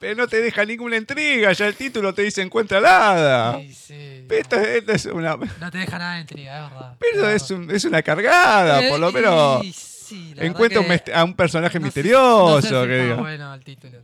Pero 0.00 0.16
no 0.16 0.26
te 0.26 0.40
deja 0.42 0.64
ninguna 0.64 0.96
intriga, 0.96 1.52
ya 1.52 1.66
el 1.68 1.76
título 1.76 2.12
te 2.12 2.22
dice 2.22 2.42
encuentra 2.42 2.80
la 2.80 3.10
hada. 3.12 3.60
Sí, 3.60 3.72
sí. 3.74 4.26
Esto, 4.28 4.56
esto 4.56 4.92
es 4.92 5.06
una, 5.06 5.36
No 5.36 5.70
te 5.70 5.78
deja 5.78 5.98
nada 5.98 6.14
de 6.16 6.20
intriga, 6.22 6.64
es 6.66 6.70
verdad. 6.72 6.96
pero 6.98 7.28
es 7.28 7.42
es, 7.44 7.50
un- 7.52 7.70
es 7.70 7.84
una 7.84 8.02
cargada, 8.02 8.88
por 8.88 8.98
lo 8.98 9.10
Eh, 9.10 9.12
menos 9.12 9.66
sí, 9.76 10.34
encuentra 10.36 10.80
un 10.80 10.86
a 11.14 11.24
un 11.24 11.34
personaje 11.34 11.78
no 11.78 11.82
sé- 11.82 11.86
misterioso. 11.86 12.56
no 12.56 12.62
sé 12.62 12.68
si 12.68 12.74
que 12.74 12.80
está 12.80 13.02
diga. 13.04 13.14
bueno 13.16 13.54
el 13.54 13.62
título. 13.64 13.98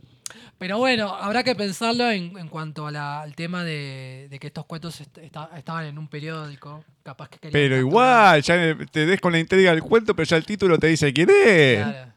Pero 0.59 0.77
bueno, 0.79 1.13
habrá 1.13 1.43
que 1.43 1.53
pensarlo 1.55 2.09
en, 2.09 2.35
en 2.37 2.47
cuanto 2.47 2.87
a 2.87 2.91
la- 2.91 3.21
al 3.21 3.35
tema 3.35 3.63
de, 3.65 4.27
de 4.29 4.39
que 4.39 4.47
estos 4.47 4.65
cuentos 4.65 4.99
est- 5.01 5.17
esta- 5.17 5.49
estaban 5.57 5.85
en 5.85 5.97
un 5.97 6.07
periódico. 6.07 6.83
Capaz 7.03 7.29
que 7.29 7.37
Pero 7.39 7.75
capturar- 7.75 7.79
igual, 7.79 8.41
ya 8.41 8.77
te 8.91 9.05
des 9.05 9.19
con 9.21 9.33
la 9.33 9.39
intriga 9.39 9.71
del 9.71 9.81
cuento, 9.83 10.15
pero 10.15 10.25
ya 10.25 10.37
el 10.37 10.45
título 10.45 10.79
te 10.79 10.87
dice 10.87 11.11
quién 11.13 11.29
es. 11.29 11.83
Claro. 11.83 12.11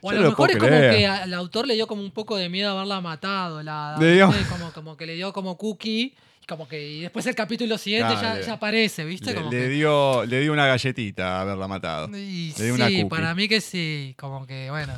O 0.00 0.10
a 0.10 0.14
lo 0.14 0.22
mejor 0.30 0.50
es 0.50 0.56
como 0.58 0.70
que 0.70 1.06
al 1.06 1.34
autor 1.34 1.66
le 1.66 1.74
dio 1.74 1.86
como 1.86 2.02
un 2.02 2.10
poco 2.10 2.36
de 2.36 2.48
miedo 2.48 2.70
haberla 2.72 3.00
matado. 3.00 3.62
La, 3.62 3.96
Le 3.98 4.12
dio- 4.14 4.32
como, 4.48 4.72
como 4.72 4.96
que 4.96 5.06
le 5.06 5.14
dio 5.14 5.32
como 5.32 5.56
cookie. 5.56 6.14
como 6.48 6.66
que 6.66 6.82
y 6.88 7.00
después 7.02 7.26
el 7.26 7.34
capítulo 7.34 7.76
siguiente 7.76 8.14
ya, 8.20 8.40
ya 8.40 8.52
aparece, 8.54 9.04
¿viste? 9.04 9.32
Le, 9.32 9.36
como 9.36 9.50
le 9.50 9.58
que- 9.58 9.68
dio, 9.68 10.24
le 10.24 10.40
dio 10.40 10.52
una 10.52 10.66
galletita 10.66 11.38
a 11.38 11.40
haberla 11.42 11.68
matado. 11.68 12.08
Y 12.16 12.54
le 12.56 12.64
dio 12.64 12.74
una 12.74 12.88
sí, 12.88 13.02
cookie. 13.02 13.08
para 13.10 13.34
mí 13.34 13.48
que 13.48 13.60
sí, 13.60 14.14
como 14.18 14.46
que, 14.46 14.70
bueno, 14.70 14.94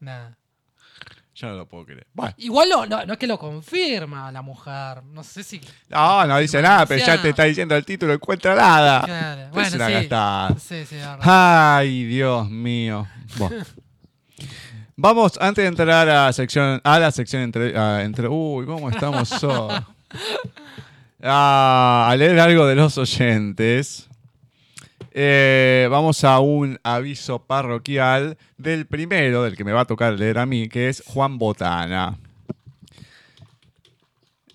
nada. 0.00 0.36
Yo 1.34 1.48
no 1.48 1.54
lo 1.56 1.68
puedo 1.68 1.84
creer. 1.84 2.06
Bueno. 2.14 2.32
Igual 2.38 2.68
no, 2.70 2.86
no, 2.86 3.04
no 3.04 3.12
es 3.12 3.18
que 3.18 3.26
lo 3.26 3.38
confirma 3.38 4.32
la 4.32 4.40
mujer, 4.40 5.02
no 5.04 5.22
sé 5.22 5.42
si... 5.44 5.60
No, 5.90 6.24
no 6.26 6.38
dice 6.38 6.62
nada, 6.62 6.86
pero 6.86 7.04
ya 7.04 7.20
te 7.20 7.28
está 7.28 7.44
diciendo 7.44 7.76
el 7.76 7.84
título, 7.84 8.14
encuentra 8.14 8.54
nada. 8.54 9.02
Claro, 9.04 9.50
Bueno, 9.52 9.68
sí. 10.56 10.56
Sí, 10.58 10.86
sí. 10.86 10.96
Ay, 11.20 12.04
Dios 12.04 12.48
mío. 12.48 13.06
Bueno. 13.36 13.62
Vamos, 14.96 15.38
antes 15.40 15.62
de 15.62 15.68
entrar 15.68 16.08
a, 16.08 16.32
sección, 16.32 16.80
a 16.82 16.98
la 16.98 17.10
sección 17.10 17.42
entre, 17.42 17.76
a- 17.76 18.02
entre... 18.02 18.28
Uy, 18.28 18.64
¿cómo 18.64 18.88
estamos 18.88 19.42
hoy? 19.44 19.74
A 21.22 22.14
leer 22.18 22.38
algo 22.38 22.66
de 22.66 22.74
los 22.76 22.96
oyentes. 22.98 24.08
Eh, 25.12 25.88
vamos 25.90 26.22
a 26.24 26.38
un 26.40 26.78
aviso 26.84 27.38
parroquial 27.40 28.36
del 28.58 28.86
primero, 28.86 29.42
del 29.42 29.56
que 29.56 29.64
me 29.64 29.72
va 29.72 29.80
a 29.80 29.84
tocar 29.86 30.12
leer 30.12 30.38
a 30.38 30.46
mí, 30.46 30.68
que 30.68 30.88
es 30.90 31.02
Juan 31.06 31.38
Botana. 31.38 32.18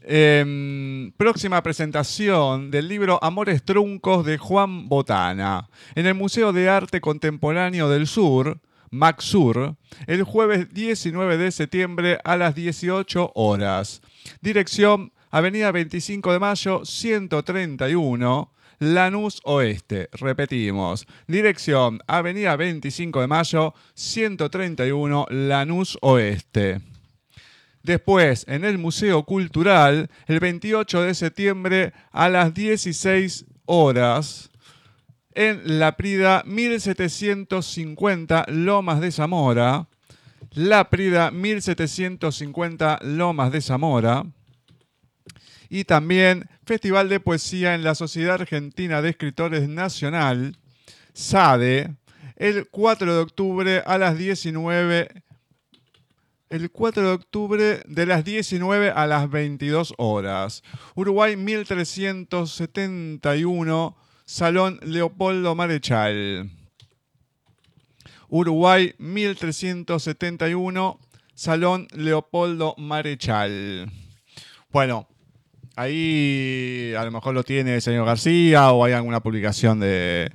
Em, 0.03 1.11
próxima 1.17 1.61
presentación 1.63 2.69
del 2.71 2.87
libro 2.87 3.19
Amores 3.23 3.63
Truncos 3.63 4.23
de 4.25 4.37
Juan 4.37 4.87
Botana 4.87 5.67
en 5.95 6.05
el 6.05 6.13
Museo 6.13 6.53
de 6.53 6.69
Arte 6.69 7.01
Contemporáneo 7.01 7.89
del 7.89 8.05
Sur, 8.07 8.59
MACSUR, 8.91 9.77
el 10.05 10.23
jueves 10.23 10.73
19 10.73 11.37
de 11.37 11.51
septiembre 11.51 12.19
a 12.23 12.35
las 12.35 12.55
18 12.55 13.31
horas. 13.35 14.01
Dirección 14.41 15.13
Avenida 15.29 15.71
25 15.71 16.33
de 16.33 16.39
Mayo 16.39 16.85
131, 16.85 18.51
Lanús 18.79 19.39
Oeste. 19.45 20.09
Repetimos, 20.11 21.07
dirección 21.25 22.01
Avenida 22.05 22.57
25 22.57 23.21
de 23.21 23.27
Mayo 23.27 23.73
131, 23.93 25.25
Lanús 25.29 25.97
Oeste. 26.01 26.81
Después, 27.83 28.45
en 28.47 28.65
el 28.65 28.77
Museo 28.77 29.23
Cultural, 29.23 30.09
el 30.27 30.39
28 30.39 31.01
de 31.03 31.15
septiembre 31.15 31.93
a 32.11 32.29
las 32.29 32.53
16 32.53 33.45
horas, 33.65 34.50
en 35.33 35.79
La 35.79 35.97
Prida 35.97 36.43
1750 36.45 38.45
Lomas 38.49 39.01
de 39.01 39.11
Zamora. 39.11 39.87
La 40.53 40.89
Prida 40.89 41.31
1750 41.31 42.99
Lomas 43.03 43.51
de 43.51 43.61
Zamora. 43.61 44.25
Y 45.69 45.85
también 45.85 46.49
Festival 46.65 47.09
de 47.09 47.19
Poesía 47.19 47.75
en 47.75 47.83
la 47.83 47.95
Sociedad 47.95 48.35
Argentina 48.35 49.01
de 49.01 49.09
Escritores 49.09 49.67
Nacional, 49.69 50.57
SADE, 51.13 51.95
el 52.35 52.67
4 52.69 53.13
de 53.13 53.21
octubre 53.21 53.83
a 53.85 53.97
las 53.97 54.17
19 54.17 55.23
el 56.51 56.69
4 56.69 57.03
de 57.03 57.09
octubre 57.13 57.81
de 57.85 58.05
las 58.05 58.23
19 58.25 58.91
a 58.91 59.07
las 59.07 59.29
22 59.29 59.93
horas. 59.97 60.63
Uruguay 60.95 61.37
1371, 61.37 63.95
Salón 64.31 64.79
Leopoldo 64.81 65.55
Marechal. 65.55 66.49
Uruguay 68.29 68.95
1371, 68.97 70.99
Salón 71.35 71.89
Leopoldo 71.91 72.73
Marechal. 72.77 73.91
Bueno, 74.71 75.09
ahí 75.75 76.93
a 76.97 77.03
lo 77.03 77.11
mejor 77.11 77.33
lo 77.33 77.43
tiene 77.43 77.75
el 77.75 77.81
señor 77.81 78.05
García 78.05 78.71
o 78.71 78.85
hay 78.85 78.93
alguna 78.93 79.19
publicación 79.19 79.81
de, 79.81 80.31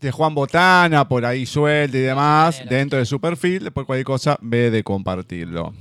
de 0.00 0.10
Juan 0.10 0.34
Botana 0.34 1.06
por 1.06 1.24
ahí 1.24 1.46
suelta 1.46 1.96
y 1.96 2.00
demás 2.00 2.64
dentro 2.68 2.98
de 2.98 3.06
su 3.06 3.20
perfil. 3.20 3.70
Por 3.70 3.86
cualquier 3.86 4.06
cosa, 4.06 4.36
ve 4.42 4.72
de 4.72 4.82
compartirlo. 4.82 5.72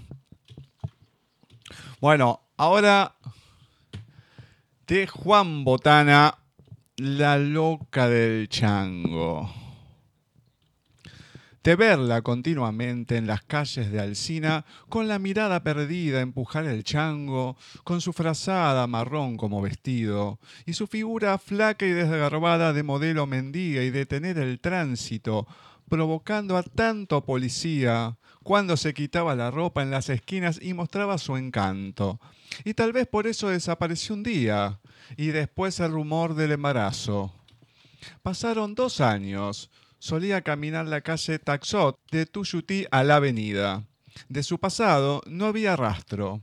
Bueno, 2.00 2.42
ahora 2.58 3.16
de 4.86 5.08
Juan 5.08 5.64
Botana, 5.64 6.38
la 6.98 7.40
loca 7.40 8.08
del 8.08 8.48
chango. 8.50 9.52
De 11.64 11.76
verla 11.76 12.22
continuamente 12.22 13.16
en 13.18 13.26
las 13.26 13.42
calles 13.42 13.92
de 13.92 14.00
Alsina, 14.00 14.66
con 14.90 15.08
la 15.08 15.18
mirada 15.18 15.64
perdida, 15.64 16.22
empujar 16.22 16.66
el 16.66 16.84
chango, 16.84 17.58
con 17.84 18.02
su 18.02 18.14
frazada 18.14 18.86
marrón 18.86 19.38
como 19.38 19.62
vestido, 19.62 20.40
y 20.66 20.74
su 20.74 20.86
figura 20.86 21.38
flaca 21.40 21.86
y 21.86 21.92
desgarbada 21.92 22.74
de 22.74 22.84
modelo 22.84 23.26
mendiga 23.26 23.82
y 23.82 23.90
detener 23.90 24.38
el 24.38 24.60
tránsito, 24.60 25.48
provocando 25.90 26.58
a 26.58 26.64
tanto 26.64 27.26
policía 27.26 28.18
cuando 28.44 28.78
se 28.78 28.94
quitaba 28.94 29.36
la 29.36 29.50
ropa 29.50 29.82
en 29.82 29.90
las 29.90 30.10
esquinas 30.10 30.60
y 30.62 30.74
mostraba 30.74 31.18
su 31.18 31.38
encanto. 31.38 32.20
Y 32.64 32.74
tal 32.74 32.94
vez 32.94 33.08
por 33.08 33.28
eso 33.28 33.50
desapareció 33.50 34.16
un 34.16 34.24
día, 34.24 34.80
y 35.18 35.28
después 35.28 35.80
el 35.80 35.92
rumor 35.92 36.36
del 36.36 36.54
embarazo. 36.54 37.34
Pasaron 38.22 38.76
dos 38.76 39.02
años. 39.02 39.70
Solía 40.00 40.42
caminar 40.42 40.88
la 40.88 41.02
calle 41.02 41.40
Taxot 41.40 41.98
de 42.12 42.26
Tuyutí 42.26 42.86
a 42.92 43.04
la 43.04 43.18
avenida. 43.18 43.86
De 44.28 44.44
su 44.44 44.60
pasado 44.60 45.22
no 45.26 45.46
había 45.46 45.76
rastro. 45.76 46.42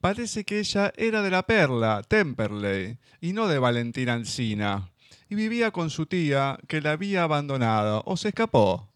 Parece 0.00 0.44
que 0.44 0.60
ella 0.60 0.92
era 0.96 1.20
de 1.20 1.30
la 1.30 1.42
Perla, 1.42 2.02
Temperley, 2.06 2.98
y 3.20 3.32
no 3.32 3.48
de 3.48 3.58
Valentina 3.58 4.14
Alsina. 4.14 4.90
Y 5.28 5.34
vivía 5.34 5.70
con 5.72 5.90
su 5.90 6.06
tía, 6.06 6.58
que 6.68 6.80
la 6.80 6.92
había 6.92 7.24
abandonado 7.24 8.02
o 8.06 8.16
se 8.16 8.28
escapó. 8.28 8.88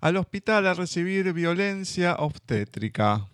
Al 0.00 0.16
hospital 0.16 0.66
a 0.66 0.74
recibir 0.74 1.32
violencia 1.32 2.16
obstétrica. 2.16 3.28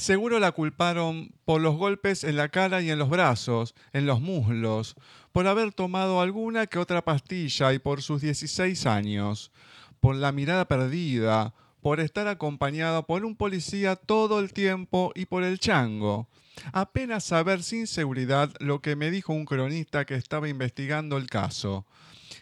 Seguro 0.00 0.40
la 0.40 0.52
culparon 0.52 1.30
por 1.44 1.60
los 1.60 1.76
golpes 1.76 2.24
en 2.24 2.36
la 2.36 2.48
cara 2.48 2.80
y 2.80 2.90
en 2.90 2.98
los 2.98 3.10
brazos, 3.10 3.74
en 3.92 4.06
los 4.06 4.22
muslos, 4.22 4.96
por 5.30 5.46
haber 5.46 5.74
tomado 5.74 6.22
alguna 6.22 6.66
que 6.66 6.78
otra 6.78 7.04
pastilla 7.04 7.74
y 7.74 7.80
por 7.80 8.00
sus 8.00 8.22
16 8.22 8.86
años, 8.86 9.52
por 10.00 10.16
la 10.16 10.32
mirada 10.32 10.66
perdida, 10.66 11.52
por 11.82 12.00
estar 12.00 12.28
acompañada 12.28 13.02
por 13.02 13.26
un 13.26 13.36
policía 13.36 13.94
todo 13.94 14.40
el 14.40 14.54
tiempo 14.54 15.12
y 15.14 15.26
por 15.26 15.42
el 15.42 15.58
chango. 15.58 16.30
Apenas 16.72 17.24
saber 17.24 17.62
sin 17.62 17.86
seguridad 17.86 18.50
lo 18.58 18.80
que 18.80 18.96
me 18.96 19.10
dijo 19.10 19.34
un 19.34 19.44
cronista 19.44 20.06
que 20.06 20.14
estaba 20.14 20.48
investigando 20.48 21.18
el 21.18 21.26
caso, 21.26 21.84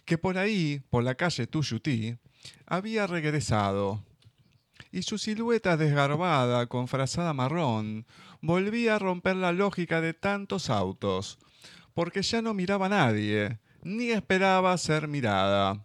que 0.05 0.17
por 0.17 0.39
ahí, 0.39 0.81
por 0.91 1.03
la 1.03 1.17
calle 1.17 1.49
Tuyutí, 1.49 2.19
había 2.67 3.09
regresado 3.09 4.05
y 4.91 5.03
su 5.03 5.19
silueta 5.19 5.77
desgarbada 5.77 6.67
con 6.67 6.89
frazada 6.89 7.33
marrón 7.33 8.07
volvía 8.41 8.97
a 8.97 8.99
romper 8.99 9.37
la 9.37 9.53
lógica 9.53 10.01
de 10.01 10.15
tantos 10.15 10.71
autos, 10.71 11.39
porque 11.95 12.23
ya 12.23 12.43
no 12.43 12.55
miraba 12.55 12.87
a 12.87 12.91
nadie, 12.91 13.59
ni 13.83 14.11
esperaba 14.11 14.77
ser 14.79 15.09
mirada. 15.09 15.85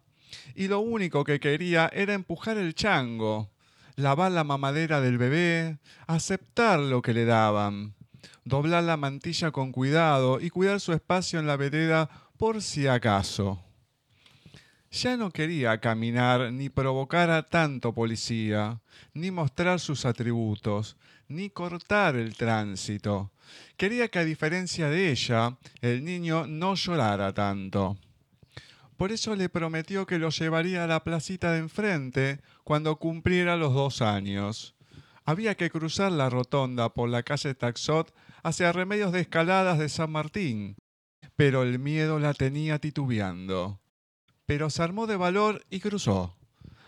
Y 0.56 0.68
lo 0.68 0.80
único 0.80 1.24
que 1.24 1.40
quería 1.40 1.90
era 1.94 2.14
empujar 2.14 2.58
el 2.58 2.76
chango, 2.76 3.52
lavar 3.96 4.32
la 4.32 4.44
mamadera 4.44 5.02
del 5.02 5.18
bebé, 5.18 5.80
aceptar 6.08 6.80
lo 6.80 7.02
que 7.02 7.14
le 7.14 7.26
daban, 7.26 7.96
doblar 8.46 8.84
la 8.84 8.98
mantilla 8.98 9.52
con 9.52 9.72
cuidado 9.72 10.40
y 10.40 10.50
cuidar 10.50 10.80
su 10.80 10.94
espacio 10.94 11.40
en 11.40 11.48
la 11.48 11.58
vereda 11.58 12.10
por 12.38 12.62
si 12.62 12.88
acaso. 12.88 13.64
Ya 14.94 15.18
no 15.18 15.32
quería 15.32 15.80
caminar 15.80 16.54
ni 16.54 16.70
provocar 16.70 17.32
a 17.32 17.42
tanto 17.42 17.96
policía, 17.96 18.80
ni 19.16 19.32
mostrar 19.32 19.80
sus 19.80 20.06
atributos, 20.06 20.98
ni 21.28 21.50
cortar 21.50 22.16
el 22.16 22.38
tránsito. 22.38 23.32
Quería 23.76 24.10
que 24.10 24.20
a 24.20 24.24
diferencia 24.24 24.90
de 24.90 25.10
ella, 25.10 25.58
el 25.82 26.06
niño 26.06 26.46
no 26.46 26.76
llorara 26.76 27.34
tanto. 27.34 27.98
Por 28.96 29.12
eso 29.12 29.36
le 29.36 29.50
prometió 29.50 30.06
que 30.06 30.20
lo 30.20 30.30
llevaría 30.30 30.84
a 30.84 30.88
la 30.88 31.04
placita 31.04 31.54
de 31.54 31.60
enfrente 31.60 32.42
cuando 32.64 32.98
cumpliera 32.98 33.58
los 33.58 33.74
dos 33.74 34.04
años. 34.04 34.76
Había 35.26 35.56
que 35.56 35.72
cruzar 35.72 36.12
la 36.12 36.30
rotonda 36.30 36.94
por 36.94 37.10
la 37.10 37.24
calle 37.24 37.56
Taxot 37.56 38.14
hacia 38.44 38.72
Remedios 38.72 39.12
de 39.12 39.22
Escaladas 39.22 39.80
de 39.80 39.90
San 39.90 40.12
Martín, 40.12 40.76
pero 41.36 41.64
el 41.64 41.80
miedo 41.80 42.20
la 42.20 42.36
tenía 42.36 42.78
titubeando 42.78 43.80
pero 44.46 44.70
se 44.70 44.84
armó 44.84 45.08
de 45.08 45.16
valor 45.16 45.66
y 45.70 45.80
cruzó, 45.80 46.36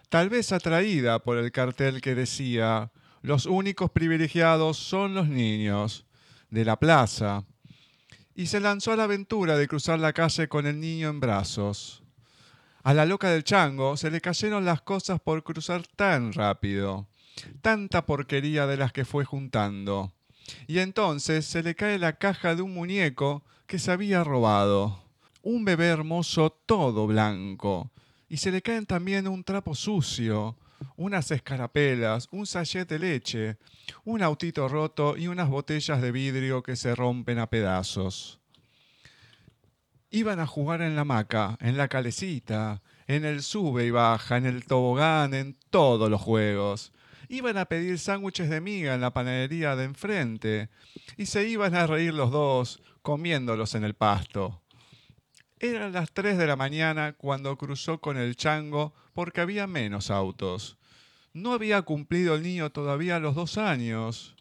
tal 0.09 0.29
vez 0.29 0.51
atraída 0.51 1.19
por 1.19 1.37
el 1.37 1.51
cartel 1.51 2.01
que 2.01 2.15
decía, 2.15 2.91
los 3.21 3.45
únicos 3.45 3.91
privilegiados 3.91 4.77
son 4.77 5.15
los 5.15 5.27
niños, 5.27 6.05
de 6.49 6.65
la 6.65 6.77
plaza, 6.77 7.45
y 8.35 8.47
se 8.47 8.59
lanzó 8.59 8.91
a 8.91 8.95
la 8.95 9.05
aventura 9.05 9.57
de 9.57 9.67
cruzar 9.67 9.99
la 9.99 10.13
calle 10.13 10.47
con 10.47 10.67
el 10.67 10.79
niño 10.79 11.09
en 11.09 11.19
brazos. 11.19 12.03
A 12.83 12.93
la 12.93 13.05
loca 13.05 13.31
del 13.31 13.43
chango 13.43 13.97
se 13.97 14.11
le 14.11 14.21
cayeron 14.21 14.65
las 14.65 14.81
cosas 14.81 15.19
por 15.19 15.43
cruzar 15.43 15.87
tan 15.95 16.33
rápido, 16.33 17.07
tanta 17.61 18.05
porquería 18.05 18.67
de 18.67 18.77
las 18.77 18.91
que 18.91 19.05
fue 19.05 19.25
juntando. 19.25 20.13
Y 20.67 20.79
entonces 20.79 21.45
se 21.45 21.63
le 21.63 21.75
cae 21.75 21.97
la 21.97 22.17
caja 22.17 22.53
de 22.53 22.61
un 22.61 22.73
muñeco 22.73 23.43
que 23.65 23.79
se 23.79 23.91
había 23.91 24.23
robado. 24.23 25.04
Un 25.47 25.63
bebé 25.63 25.89
hermoso 25.89 26.49
todo 26.49 27.05
blanco. 27.05 27.91
Y 28.27 28.37
se 28.37 28.49
le 28.49 28.63
caen 28.63 28.87
también 28.87 29.27
un 29.27 29.43
trapo 29.43 29.75
sucio, 29.75 30.57
unas 30.95 31.29
escarapelas, 31.29 32.27
un 32.31 32.47
sachet 32.47 32.89
de 32.89 32.97
leche, 32.97 33.57
un 34.05 34.23
autito 34.23 34.67
roto 34.67 35.15
y 35.15 35.27
unas 35.27 35.47
botellas 35.47 36.01
de 36.01 36.11
vidrio 36.11 36.63
que 36.63 36.75
se 36.75 36.95
rompen 36.95 37.37
a 37.37 37.47
pedazos. 37.47 38.39
Iban 40.09 40.39
a 40.39 40.47
jugar 40.47 40.81
en 40.81 40.95
la 40.95 41.01
hamaca, 41.01 41.59
en 41.61 41.77
la 41.77 41.89
calecita, 41.89 42.81
en 43.05 43.23
el 43.23 43.43
sube 43.43 43.85
y 43.85 43.91
baja, 43.91 44.37
en 44.37 44.47
el 44.47 44.65
tobogán, 44.65 45.35
en 45.35 45.55
todos 45.69 46.09
los 46.09 46.21
juegos. 46.21 46.91
Iban 47.29 47.59
a 47.59 47.65
pedir 47.65 47.99
sándwiches 47.99 48.49
de 48.49 48.61
miga 48.61 48.95
en 48.95 49.01
la 49.01 49.13
panadería 49.13 49.75
de 49.75 49.83
enfrente 49.83 50.69
y 51.17 51.27
se 51.27 51.47
iban 51.47 51.75
a 51.75 51.85
reír 51.85 52.15
los 52.15 52.31
dos 52.31 52.81
comiéndolos 53.03 53.75
en 53.75 53.83
el 53.83 53.93
pasto. 53.93 54.63
Eran 55.67 55.93
las 55.93 56.11
tres 56.11 56.37
de 56.37 56.45
la 56.45 56.55
mañana 56.55 57.13
cuando 57.13 57.57
cruzó 57.57 57.99
con 57.99 58.17
el 58.17 58.35
chango 58.35 58.93
porque 59.13 59.41
había 59.41 59.65
menos 59.65 60.11
autos. 60.11 60.77
No 61.33 61.53
había 61.53 61.81
cumplido 61.81 62.35
el 62.35 62.43
niño 62.43 62.69
todavía 62.69 63.19
los 63.19 63.33
dos 63.33 63.57
años, 63.57 64.35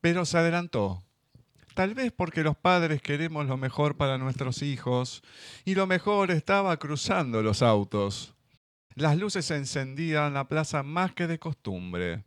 pero 0.00 0.24
se 0.24 0.38
adelantó. 0.38 1.02
Tal 1.74 1.94
vez 1.94 2.12
porque 2.12 2.44
los 2.44 2.56
padres 2.56 3.02
queremos 3.02 3.46
lo 3.46 3.56
mejor 3.56 3.96
para 3.96 4.16
nuestros 4.16 4.62
hijos 4.62 5.24
y 5.64 5.74
lo 5.74 5.88
mejor 5.88 6.30
estaba 6.30 6.76
cruzando 6.76 7.42
los 7.42 7.60
autos. 7.60 8.34
Las 8.94 9.16
luces 9.16 9.44
se 9.44 9.56
encendían 9.56 10.28
en 10.28 10.34
la 10.34 10.46
plaza 10.46 10.84
más 10.84 11.14
que 11.14 11.26
de 11.26 11.40
costumbre. 11.40 12.22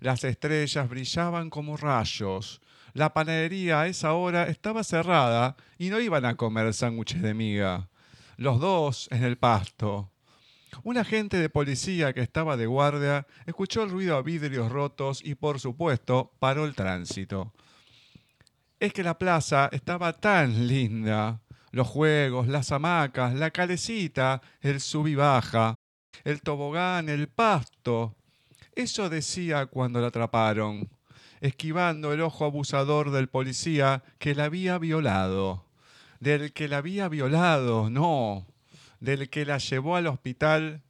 Las 0.00 0.24
estrellas 0.24 0.88
brillaban 0.88 1.48
como 1.48 1.76
rayos. 1.76 2.60
La 2.94 3.14
panadería 3.14 3.80
a 3.80 3.86
esa 3.86 4.12
hora 4.12 4.48
estaba 4.48 4.84
cerrada 4.84 5.56
y 5.78 5.88
no 5.88 5.98
iban 5.98 6.26
a 6.26 6.36
comer 6.36 6.74
sándwiches 6.74 7.22
de 7.22 7.32
miga. 7.32 7.88
Los 8.36 8.60
dos 8.60 9.08
en 9.10 9.24
el 9.24 9.38
pasto. 9.38 10.10
Un 10.84 10.98
agente 10.98 11.38
de 11.38 11.48
policía 11.48 12.12
que 12.12 12.20
estaba 12.20 12.56
de 12.56 12.66
guardia 12.66 13.26
escuchó 13.46 13.82
el 13.82 13.90
ruido 13.90 14.16
a 14.16 14.22
vidrios 14.22 14.70
rotos 14.70 15.22
y 15.24 15.34
por 15.34 15.60
supuesto 15.60 16.32
paró 16.38 16.64
el 16.64 16.74
tránsito. 16.74 17.52
Es 18.78 18.92
que 18.92 19.02
la 19.02 19.18
plaza 19.18 19.68
estaba 19.72 20.12
tan 20.12 20.66
linda. 20.66 21.40
Los 21.70 21.88
juegos, 21.88 22.48
las 22.48 22.72
hamacas, 22.72 23.34
la 23.34 23.50
calecita, 23.50 24.42
el 24.60 24.80
sub 24.80 25.06
y 25.06 25.14
baja, 25.14 25.76
el 26.24 26.42
tobogán, 26.42 27.08
el 27.08 27.28
pasto. 27.28 28.16
Eso 28.74 29.08
decía 29.08 29.66
cuando 29.66 30.00
la 30.00 30.08
atraparon 30.08 30.90
esquivando 31.42 32.12
el 32.12 32.20
ojo 32.20 32.44
abusador 32.44 33.10
del 33.10 33.28
policía 33.28 34.04
que 34.20 34.36
la 34.36 34.44
había 34.44 34.78
violado. 34.78 35.66
Del 36.20 36.52
que 36.52 36.68
la 36.68 36.78
había 36.78 37.08
violado, 37.08 37.90
no, 37.90 38.46
del 39.00 39.28
que 39.28 39.44
la 39.44 39.58
llevó 39.58 39.96
al 39.96 40.06
hospital 40.06 40.82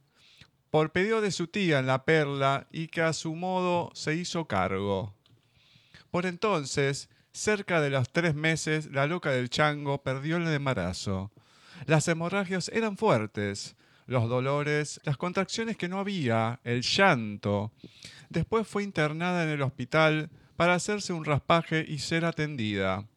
por 0.69 0.91
pedido 0.91 1.21
de 1.21 1.31
su 1.31 1.47
tía 1.47 1.79
en 1.79 1.87
la 1.87 2.05
perla 2.05 2.67
y 2.71 2.87
que 2.87 3.01
a 3.01 3.13
su 3.13 3.35
modo 3.35 3.89
se 3.95 4.13
hizo 4.13 4.45
cargo. 4.45 5.15
Por 6.11 6.27
entonces, 6.27 7.09
cerca 7.31 7.81
de 7.81 7.89
los 7.89 8.11
tres 8.11 8.35
meses, 8.35 8.91
la 8.91 9.07
loca 9.07 9.31
del 9.31 9.49
chango 9.49 10.03
perdió 10.03 10.37
el 10.37 10.47
embarazo. 10.47 11.31
Las 11.87 12.07
hemorragias 12.07 12.69
eran 12.69 12.97
fuertes, 12.97 13.75
los 14.05 14.29
dolores, 14.29 15.01
las 15.03 15.17
contracciones 15.17 15.77
que 15.77 15.89
no 15.89 15.97
había, 15.97 16.59
el 16.63 16.83
llanto. 16.83 17.71
Después 18.29 18.67
fue 18.67 18.83
internada 18.83 19.43
en 19.43 19.49
el 19.49 19.63
hospital 19.63 20.29
para 20.55 20.75
hacerse 20.75 21.13
un 21.13 21.25
raspaje 21.25 21.85
y 21.87 21.99
ser 21.99 22.25
atendida. 22.25 23.07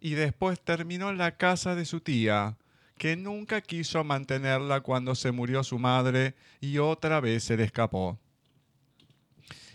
Y 0.00 0.12
después 0.12 0.60
terminó 0.60 1.10
en 1.10 1.18
la 1.18 1.36
casa 1.36 1.74
de 1.74 1.84
su 1.84 2.00
tía, 2.00 2.56
que 2.96 3.16
nunca 3.16 3.60
quiso 3.60 4.02
mantenerla 4.04 4.80
cuando 4.80 5.14
se 5.14 5.32
murió 5.32 5.62
su 5.64 5.78
madre 5.78 6.34
y 6.60 6.78
otra 6.78 7.20
vez 7.20 7.44
se 7.44 7.56
le 7.56 7.64
escapó. 7.64 8.18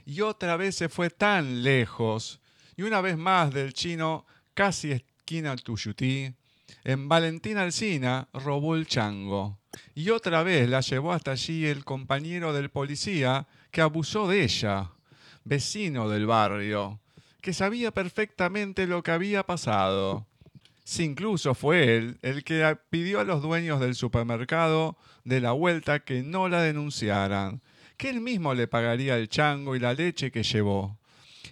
Y 0.05 0.21
otra 0.21 0.57
vez 0.57 0.75
se 0.75 0.89
fue 0.89 1.09
tan 1.09 1.63
lejos, 1.63 2.39
y 2.75 2.83
una 2.83 3.01
vez 3.01 3.17
más 3.17 3.51
del 3.51 3.73
chino 3.73 4.25
casi 4.53 4.91
esquina 4.91 5.55
Tuyutí, 5.55 6.33
en 6.83 7.09
Valentín 7.09 7.57
Alsina 7.57 8.27
robó 8.33 8.75
el 8.75 8.87
chango. 8.87 9.59
Y 9.93 10.09
otra 10.09 10.43
vez 10.43 10.69
la 10.69 10.81
llevó 10.81 11.11
hasta 11.11 11.31
allí 11.31 11.65
el 11.65 11.83
compañero 11.83 12.53
del 12.53 12.69
policía 12.69 13.47
que 13.71 13.81
abusó 13.81 14.27
de 14.27 14.43
ella 14.43 14.91
vecino 15.45 16.09
del 16.09 16.25
barrio, 16.25 16.99
que 17.39 17.53
sabía 17.53 17.91
perfectamente 17.91 18.87
lo 18.87 19.03
que 19.03 19.11
había 19.11 19.45
pasado. 19.45 20.25
Si 20.83 21.03
incluso 21.03 21.53
fue 21.53 21.95
él 21.95 22.19
el 22.21 22.43
que 22.43 22.77
pidió 22.89 23.19
a 23.19 23.23
los 23.23 23.41
dueños 23.41 23.79
del 23.79 23.95
supermercado 23.95 24.97
de 25.23 25.39
la 25.41 25.51
vuelta 25.51 25.99
que 25.99 26.23
no 26.23 26.49
la 26.49 26.61
denunciaran, 26.61 27.61
que 27.97 28.09
él 28.09 28.21
mismo 28.21 28.53
le 28.53 28.67
pagaría 28.67 29.17
el 29.17 29.29
chango 29.29 29.75
y 29.75 29.79
la 29.79 29.93
leche 29.93 30.31
que 30.31 30.43
llevó, 30.43 30.97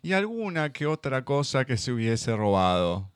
y 0.02 0.14
alguna 0.14 0.74
que 0.74 0.88
otra 0.88 1.24
cosa 1.24 1.66
que 1.66 1.78
se 1.78 1.92
hubiese 1.92 2.36
robado. 2.36 3.12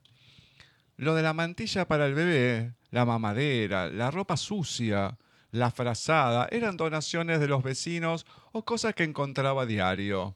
Lo 0.96 1.16
de 1.16 1.24
la 1.24 1.34
mantilla 1.34 1.88
para 1.88 2.06
el 2.06 2.14
bebé, 2.14 2.74
la 2.92 3.06
mamadera, 3.06 3.90
la 3.90 4.12
ropa 4.12 4.38
sucia, 4.38 5.18
la 5.52 5.72
frazada, 5.72 6.48
eran 6.52 6.78
donaciones 6.78 7.40
de 7.40 7.48
los 7.48 7.64
vecinos 7.64 8.26
o 8.52 8.64
cosas 8.64 8.94
que 8.94 9.04
encontraba 9.04 9.66
diario 9.66 10.36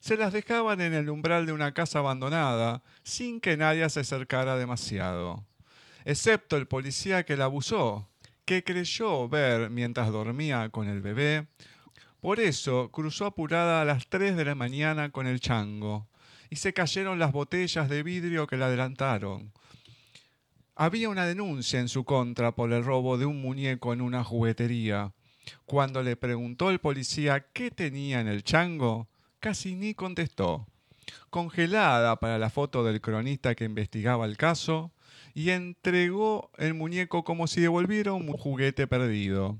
se 0.00 0.16
las 0.16 0.32
dejaban 0.32 0.80
en 0.80 0.94
el 0.94 1.10
umbral 1.10 1.46
de 1.46 1.52
una 1.52 1.72
casa 1.72 2.00
abandonada 2.00 2.82
sin 3.02 3.40
que 3.40 3.56
nadie 3.56 3.88
se 3.90 4.00
acercara 4.00 4.56
demasiado, 4.56 5.44
excepto 6.04 6.56
el 6.56 6.66
policía 6.66 7.24
que 7.24 7.36
la 7.36 7.44
abusó, 7.44 8.08
que 8.44 8.64
creyó 8.64 9.28
ver 9.28 9.70
mientras 9.70 10.10
dormía 10.10 10.68
con 10.70 10.88
el 10.88 11.00
bebé. 11.00 11.46
Por 12.20 12.40
eso 12.40 12.90
cruzó 12.90 13.26
apurada 13.26 13.82
a 13.82 13.84
las 13.84 14.08
3 14.08 14.36
de 14.36 14.44
la 14.44 14.54
mañana 14.54 15.10
con 15.10 15.26
el 15.26 15.40
chango 15.40 16.08
y 16.50 16.56
se 16.56 16.72
cayeron 16.72 17.18
las 17.18 17.32
botellas 17.32 17.88
de 17.88 18.02
vidrio 18.02 18.46
que 18.46 18.56
la 18.56 18.66
adelantaron. 18.66 19.52
Había 20.74 21.08
una 21.08 21.26
denuncia 21.26 21.80
en 21.80 21.88
su 21.88 22.04
contra 22.04 22.54
por 22.54 22.72
el 22.72 22.84
robo 22.84 23.18
de 23.18 23.26
un 23.26 23.42
muñeco 23.42 23.92
en 23.92 24.00
una 24.00 24.24
juguetería. 24.24 25.12
Cuando 25.66 26.02
le 26.02 26.16
preguntó 26.16 26.70
el 26.70 26.78
policía 26.78 27.46
qué 27.52 27.70
tenía 27.70 28.20
en 28.20 28.28
el 28.28 28.44
chango, 28.44 29.08
casi 29.40 29.74
ni 29.74 29.94
contestó. 29.94 30.66
Congelada 31.30 32.16
para 32.16 32.38
la 32.38 32.50
foto 32.50 32.84
del 32.84 33.00
cronista 33.00 33.54
que 33.54 33.64
investigaba 33.64 34.26
el 34.26 34.36
caso, 34.36 34.92
y 35.34 35.50
entregó 35.50 36.50
el 36.58 36.74
muñeco 36.74 37.24
como 37.24 37.46
si 37.46 37.60
devolviera 37.60 38.12
un 38.12 38.32
juguete 38.32 38.86
perdido. 38.86 39.58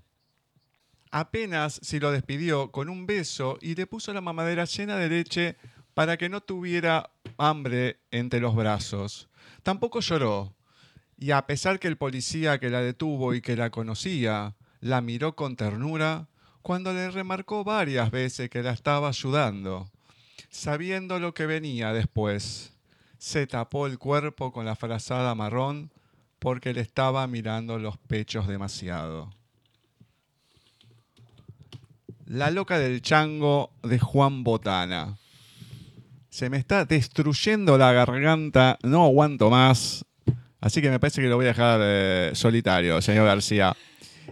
Apenas 1.11 1.81
si 1.83 2.01
lo 2.01 2.11
despidió 2.11 2.71
con 2.71 2.89
un 2.89 3.07
beso 3.07 3.59
y 3.61 3.75
le 3.75 3.87
puso 3.87 4.13
la 4.13 4.21
mamadera 4.21 4.65
llena 4.65 4.97
de 4.97 5.09
leche 5.09 5.57
para 5.95 6.17
que 6.17 6.29
no 6.29 6.41
tuviera 6.41 7.11
hambre 7.39 8.01
entre 8.11 8.41
los 8.41 8.55
brazos. 8.55 9.29
Tampoco 9.63 10.01
lloró, 10.01 10.55
y 11.17 11.31
a 11.31 11.47
pesar 11.47 11.79
que 11.79 11.89
el 11.89 11.97
policía 11.97 12.59
que 12.59 12.71
la 12.71 12.81
detuvo 12.81 13.35
y 13.35 13.41
que 13.41 13.57
la 13.57 13.71
conocía 13.71 14.55
la 14.81 15.01
miró 15.01 15.35
con 15.35 15.57
ternura, 15.57 16.29
cuando 16.63 16.93
le 16.93 17.11
remarcó 17.11 17.65
varias 17.65 18.11
veces 18.11 18.51
que 18.51 18.63
la 18.63 18.73
estaba 18.73 19.09
ayudando. 19.09 19.91
Sabiendo 20.51 21.19
lo 21.19 21.35
que 21.35 21.47
venía 21.47 21.93
después, 21.93 22.73
se 23.19 23.47
tapó 23.47 23.87
el 23.87 23.99
cuerpo 23.99 24.53
con 24.53 24.65
la 24.65 24.77
frazada 24.77 25.35
marrón 25.35 25.91
porque 26.39 26.73
le 26.73 26.81
estaba 26.81 27.27
mirando 27.27 27.79
los 27.79 27.99
pechos 27.99 28.47
demasiado. 28.47 29.31
La 32.27 32.51
loca 32.51 32.79
del 32.79 33.03
chango 33.03 33.73
de 33.83 33.99
Juan 33.99 34.45
Botana. 34.45 35.19
Se 36.29 36.51
me 36.51 36.59
está 36.59 36.85
destruyendo 36.85 37.79
la 37.79 37.93
garganta, 37.93 38.79
no 38.83 39.05
aguanto 39.05 39.51
más. 39.51 40.05
Así 40.61 40.83
que 40.83 40.91
me 40.91 41.01
parece 41.01 41.23
que 41.23 41.29
lo 41.29 41.37
voy 41.37 41.47
a 41.47 41.49
dejar 41.49 41.81
eh, 41.83 42.31
solitario, 42.35 43.01
señor 43.01 43.27
García. 43.27 43.75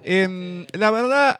Em, 0.04 0.66
la 0.72 0.90
verdad, 0.90 1.38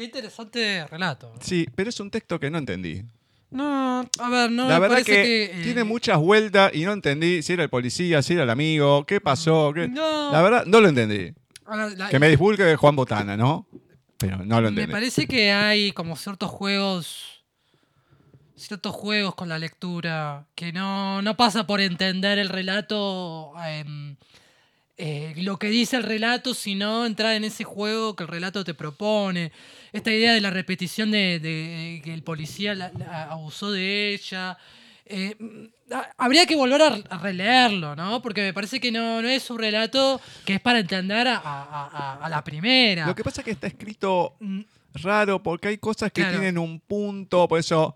Qué 0.00 0.04
interesante 0.06 0.86
relato. 0.86 1.30
Sí, 1.42 1.66
pero 1.74 1.90
es 1.90 2.00
un 2.00 2.10
texto 2.10 2.40
que 2.40 2.48
no 2.50 2.56
entendí. 2.56 3.02
No, 3.50 4.00
a 4.18 4.30
ver, 4.30 4.50
no 4.50 4.66
La 4.66 4.74
me 4.76 4.80
verdad 4.80 4.94
parece 4.96 5.12
que, 5.12 5.22
que, 5.52 5.60
eh, 5.60 5.62
tiene 5.62 5.84
muchas 5.84 6.16
vueltas 6.18 6.72
y 6.74 6.84
no 6.86 6.92
entendí 6.94 7.42
si 7.42 7.52
era 7.52 7.64
el 7.64 7.68
policía, 7.68 8.22
si 8.22 8.32
era 8.32 8.44
el 8.44 8.50
amigo, 8.50 9.04
qué 9.04 9.20
pasó. 9.20 9.72
qué- 9.74 9.88
No. 9.88 10.32
La 10.32 10.40
verdad, 10.40 10.64
no 10.64 10.80
lo 10.80 10.88
entendí. 10.88 11.34
a 11.66 11.76
ver, 11.76 11.98
la- 11.98 12.08
Que 12.08 12.18
me 12.18 12.30
divulgue 12.30 12.76
Juan 12.76 12.96
Botana, 12.96 13.36
¿no? 13.36 13.66
Pero 14.16 14.38
no 14.38 14.56
lo 14.62 14.62
me 14.62 14.68
entendí. 14.68 14.90
parece 14.92 15.26
que 15.26 15.52
hay 15.52 15.92
como 15.92 16.16
ciertos 16.16 16.50
juegos 16.50 17.44
ciertos 18.56 18.94
juegos 18.94 19.34
con 19.34 19.48
la 19.50 19.58
lectura 19.58 20.46
que 20.54 20.72
no, 20.72 21.20
no 21.22 21.36
pasa 21.36 21.66
por 21.66 21.80
entender 21.82 22.38
el 22.38 22.48
relato 22.48 23.52
em, 23.66 24.16
eh, 25.02 25.32
lo 25.38 25.58
que 25.58 25.68
dice 25.68 25.96
el 25.96 26.02
relato 26.02 26.52
sino 26.52 27.06
entrar 27.06 27.32
en 27.34 27.44
ese 27.44 27.64
juego 27.64 28.14
que 28.14 28.24
el 28.24 28.28
relato 28.28 28.62
te 28.64 28.74
propone 28.74 29.50
esta 29.92 30.10
idea 30.12 30.34
de 30.34 30.40
la 30.42 30.50
repetición 30.50 31.10
de, 31.10 31.40
de 31.40 32.02
que 32.04 32.12
el 32.12 32.22
policía 32.22 32.74
la- 32.74 32.92
la 32.98 33.24
abusó 33.32 33.72
de 33.72 34.12
ella 34.12 34.58
eh, 35.06 35.34
mm, 35.38 35.92
ha- 35.94 36.10
habría 36.18 36.44
que 36.46 36.54
volver 36.54 36.82
a, 36.82 37.18
releerlo, 37.18 37.96
¿no? 37.96 38.20
Porque 38.22 38.42
me 38.42 38.52
parece 38.52 38.78
que 38.78 38.92
no, 38.92 39.20
no 39.22 39.28
es 39.28 39.48
un 39.50 39.58
relato 39.58 40.20
que 40.44 40.54
es 40.54 40.60
para 40.60 40.78
entender 40.80 41.26
a, 41.28 41.36
a- 41.38 41.88
a- 41.92 42.24
a 42.24 42.28
la 42.28 42.44
primera. 42.44 43.06
Lo 43.06 43.14
que 43.14 43.24
pasa 43.24 43.40
es 43.40 43.44
que 43.46 43.50
está 43.52 43.66
escrito 43.66 44.34
Mm, 44.38 44.60
raro 45.02 45.42
porque 45.42 45.68
hay 45.68 45.78
cosas 45.78 46.12
que 46.12 46.20
Claro. 46.22 46.38
tienen 46.38 46.58
un 46.58 46.78
punto, 46.78 47.48
por 47.48 47.58
eso 47.58 47.94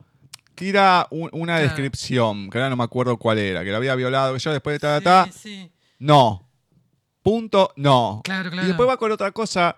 tira 0.57 1.07
un- 1.11 1.29
una 1.33 1.55
Claro. 1.59 1.63
descripción, 1.65 2.49
que 2.51 2.59
ahora 2.59 2.71
no 2.71 2.77
me 2.77 2.85
acuerdo 2.85 3.17
cuál 3.17 3.39
era, 3.39 3.63
que 3.63 3.71
lo 3.71 3.77
había 3.77 3.95
violado, 3.95 4.33
que 4.33 4.39
yo 4.41 4.53
después 4.53 4.75
de 4.75 4.79
ta, 4.81 5.01
ta, 5.01 5.27
ta, 5.27 5.33
sí, 5.33 5.39
sí. 5.39 5.71
no. 5.99 6.44
Punto, 7.25 7.73
no. 7.77 8.21
Claro, 8.23 8.51
claro. 8.51 8.65
Y 8.65 8.69
después 8.69 8.87
va 8.89 8.97
con 8.99 9.11
otra 9.11 9.33
cosa. 9.33 9.77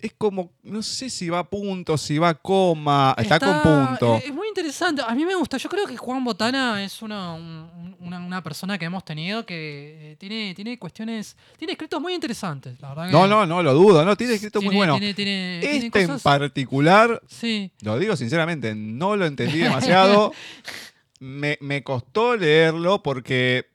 Es 0.00 0.12
como, 0.18 0.52
no 0.62 0.80
sé 0.82 1.10
si 1.10 1.28
va 1.28 1.40
a 1.40 1.44
punto, 1.50 1.96
si 1.98 2.18
va 2.18 2.28
a 2.30 2.34
coma, 2.34 3.16
está, 3.18 3.40
con 3.40 3.62
punto. 3.62 4.14
eh, 4.16 4.24
Es, 4.26 4.32
muy 4.34 4.46
interesante. 4.48 5.02
A 5.04 5.12
mí 5.14 5.24
me 5.24 5.34
gusta. 5.34 5.56
Yo 5.56 5.68
creo 5.68 5.86
que 5.86 5.96
Juan 5.96 6.22
Botana 6.24 6.84
es 6.84 7.02
una, 7.02 7.34
un- 7.34 7.96
una, 8.00 8.18
una 8.18 8.42
persona 8.42 8.78
que 8.78 8.84
hemos 8.84 9.04
tenido 9.04 9.44
que 9.46 10.12
eh, 10.12 10.16
tiene, 10.16 10.54
tiene 10.54 10.78
cuestiones. 10.78 11.36
Tiene 11.56 11.72
escritos 11.72 12.00
muy 12.00 12.14
interesantes, 12.14 12.80
la 12.80 12.88
verdad. 12.90 13.06
que 13.06 13.12
no, 13.12 13.26
no, 13.26 13.44
no 13.46 13.60
lo 13.62 13.74
dudo, 13.74 14.04
no, 14.04 14.16
tiene 14.16 14.34
escrito 14.34 14.60
tiene, 14.60 14.70
muy 14.72 14.76
bueno. 14.76 14.98
Tiene, 14.98 15.14
tiene- 15.14 15.58
tiene 15.60 15.86
este 15.86 16.02
en 16.02 16.18
particular, 16.20 17.20
Sí. 17.28 17.72
lo 17.82 17.98
digo 17.98 18.14
sinceramente, 18.16 18.74
no 18.76 19.16
lo 19.16 19.24
entendí 19.26 19.58
demasiado. 19.58 20.32
me, 21.20 21.58
me 21.60 21.82
costó 21.82 22.36
leerlo 22.36 23.02
porque, 23.02 23.66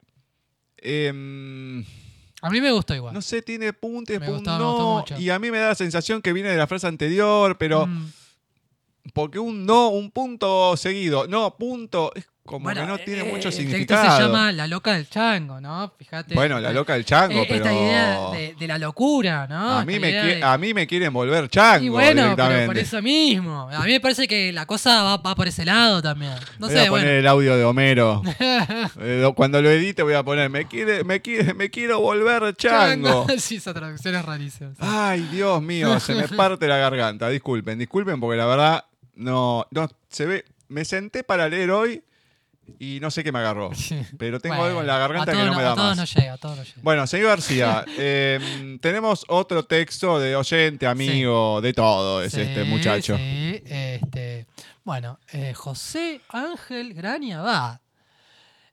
em, 0.77 1.83
A 2.43 2.49
mí 2.49 2.61
me 2.61 2.71
gustó 2.71 2.93
igual. 2.93 3.13
no 3.13 3.21
sé, 3.21 3.41
tiene 3.41 3.73
punto 3.73 4.13
y 4.13 4.19
Me 4.19 4.27
me 4.27 4.33
gustó 4.33 4.57
no. 4.57 4.97
mucho. 4.99 5.17
Y 5.17 5.29
a 5.29 5.39
mí 5.39 5.49
me 5.49 5.57
da 5.59 5.69
la 5.69 5.75
sensación 5.75 6.21
que 6.21 6.33
viene 6.33 6.49
de 6.49 6.57
la 6.57 6.67
frase 6.67 6.87
anterior, 6.87 7.57
pero 7.57 7.87
Mm. 7.87 8.11
porque 9.13 9.39
un 9.39 9.65
no, 9.65 9.89
un 9.89 10.11
punto 10.11 10.75
seguido, 10.77 11.27
no, 11.27 11.55
punto, 11.57 12.11
es 12.15 12.25
como 12.45 12.65
Bueno, 12.65 12.81
que 12.81 12.87
no 12.87 12.97
tiene 12.97 13.21
eh, 13.21 13.23
mucho 13.23 13.35
el 13.35 13.41
texto 13.55 13.61
significado. 13.61 14.17
se 14.17 14.23
llama 14.23 14.51
La 14.51 14.67
loca 14.67 14.93
del 14.93 15.07
chango, 15.09 15.61
¿no? 15.61 15.93
Fíjate. 15.97 16.35
Bueno, 16.35 16.59
la 16.59 16.73
loca 16.73 16.93
del 16.93 17.05
chango, 17.05 17.41
eh, 17.41 17.45
pero 17.47 17.63
Esta 17.65 17.73
idea 17.73 18.29
de, 18.31 18.55
de 18.59 18.67
la 18.67 18.77
locura, 18.77 19.47
¿no? 19.47 19.77
a, 19.77 19.85
mí 19.85 19.97
me 19.97 20.11
de- 20.11 20.43
a 20.43 20.57
mí 20.57 20.73
me 20.73 20.85
quieren 20.85 21.13
volver 21.13 21.47
chango 21.49 21.85
Y 21.85 21.87
bueno, 21.89 22.33
pero 22.35 22.65
por 22.65 22.77
eso 22.77 23.01
mismo. 23.01 23.69
A 23.71 23.83
mí 23.85 23.91
me 23.93 23.99
parece 24.01 24.27
que 24.27 24.51
la 24.51 24.65
cosa 24.65 25.03
va, 25.03 25.17
va 25.17 25.35
por 25.35 25.47
ese 25.47 25.63
lado 25.63 26.01
también. 26.01 26.33
No 26.59 26.67
voy 26.67 26.75
sé, 26.75 26.85
a 26.85 26.89
poner 26.89 27.05
bueno. 27.05 27.09
el 27.11 27.27
audio 27.27 27.55
de 27.57 27.63
Homero. 27.63 28.21
Eh, 28.99 29.31
Cuando 29.35 29.61
lo 29.61 29.69
edite 29.69 30.03
voy 30.03 30.13
a 30.13 30.23
poner, 30.23 30.49
me, 30.49 30.65
quiere, 30.67 31.03
me, 31.03 31.21
quiere, 31.21 31.53
me 31.53 31.69
quiero 31.69 31.99
volver 31.99 32.55
chango. 32.55 33.25
sí, 33.37 33.55
esa 33.55 33.73
traducción 33.73 34.15
es 34.15 34.25
rarísima. 34.25 34.71
Ay, 34.79 35.21
Dios 35.31 35.61
mío, 35.61 35.99
se 35.99 36.13
me 36.13 36.27
parte 36.27 36.67
la 36.67 36.77
garganta. 36.77 37.29
Disculpen, 37.29 37.79
disculpen 37.79 38.19
porque 38.19 38.37
la 38.37 38.45
verdad 38.45 38.85
no, 39.15 39.65
no 39.71 39.89
se 40.09 40.25
ve. 40.25 40.45
Me 40.67 40.85
senté 40.85 41.23
para 41.23 41.47
leer 41.49 41.71
hoy 41.71 42.03
y 42.79 42.99
no 43.01 43.11
sé 43.11 43.23
qué 43.23 43.31
me 43.31 43.39
agarró. 43.39 43.71
Pero 44.17 44.39
tengo 44.39 44.55
Bueno, 44.55 44.67
algo 44.69 44.81
en 44.81 44.87
la 44.87 44.97
garganta 44.97 45.31
a 45.31 45.35
que 45.35 45.43
no 45.45 45.53
me 45.53 45.59
a 45.61 45.63
da 45.63 45.75
todos 45.75 45.87
más. 45.89 45.97
nos 45.97 46.13
llega, 46.15 46.33
a 46.33 46.37
todos 46.37 46.57
nos 46.57 46.67
llega. 46.67 46.79
Bueno, 46.81 47.07
señor 47.07 47.27
García, 47.27 47.85
eh, 47.97 48.77
tenemos 48.81 49.25
otro 49.27 49.63
texto 49.65 50.19
de 50.19 50.35
oyente, 50.35 50.87
amigo, 50.87 51.61
de 51.61 51.73
todo, 51.73 52.21
es 52.23 52.33
Sí, 52.33 52.41
este 52.41 52.63
muchacho. 52.63 53.17
sí, 53.17 53.61
este, 53.65 54.47
bueno, 54.83 55.19
eh, 55.31 55.53
José 55.53 56.21
Ángel 56.29 56.93
Graniabad 56.93 57.79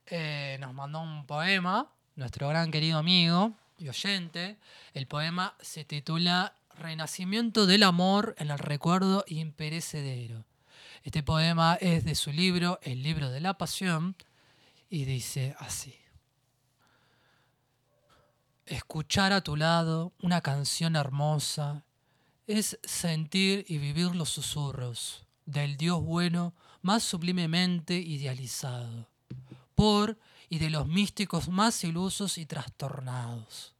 eh, 0.06 0.56
nos 0.60 0.74
mandó 0.74 1.00
un 1.00 1.26
poema, 1.26 1.88
nuestro 2.16 2.48
gran 2.48 2.70
querido 2.70 2.98
amigo 2.98 3.52
y 3.78 3.88
oyente. 3.88 4.56
El 4.94 5.06
poema 5.06 5.54
se 5.60 5.84
titula 5.84 6.54
Renacimiento 6.78 7.66
del 7.66 7.82
amor 7.82 8.34
en 8.38 8.50
el 8.50 8.58
recuerdo 8.58 9.24
imperecedero. 9.28 10.44
Este 11.02 11.22
poema 11.22 11.76
es 11.80 12.04
de 12.04 12.14
su 12.14 12.30
libro 12.30 12.78
El 12.82 13.02
libro 13.02 13.30
de 13.30 13.40
la 13.40 13.56
pasión 13.56 14.16
y 14.90 15.04
dice 15.04 15.56
así. 15.58 15.94
Escuchar 18.66 19.32
a 19.32 19.40
tu 19.40 19.56
lado 19.56 20.12
una 20.20 20.42
canción 20.42 20.96
hermosa 20.96 21.84
es 22.46 22.78
sentir 22.84 23.64
y 23.68 23.78
vivir 23.78 24.14
los 24.14 24.28
susurros 24.28 25.24
del 25.46 25.76
Dios 25.76 26.02
bueno 26.02 26.54
más 26.82 27.02
sublimemente 27.02 27.94
idealizado, 27.94 29.08
por 29.74 30.18
y 30.48 30.58
de 30.58 30.68
los 30.68 30.86
místicos 30.86 31.48
más 31.48 31.82
ilusos 31.82 32.36
y 32.38 32.44
trastornados. 32.44 33.74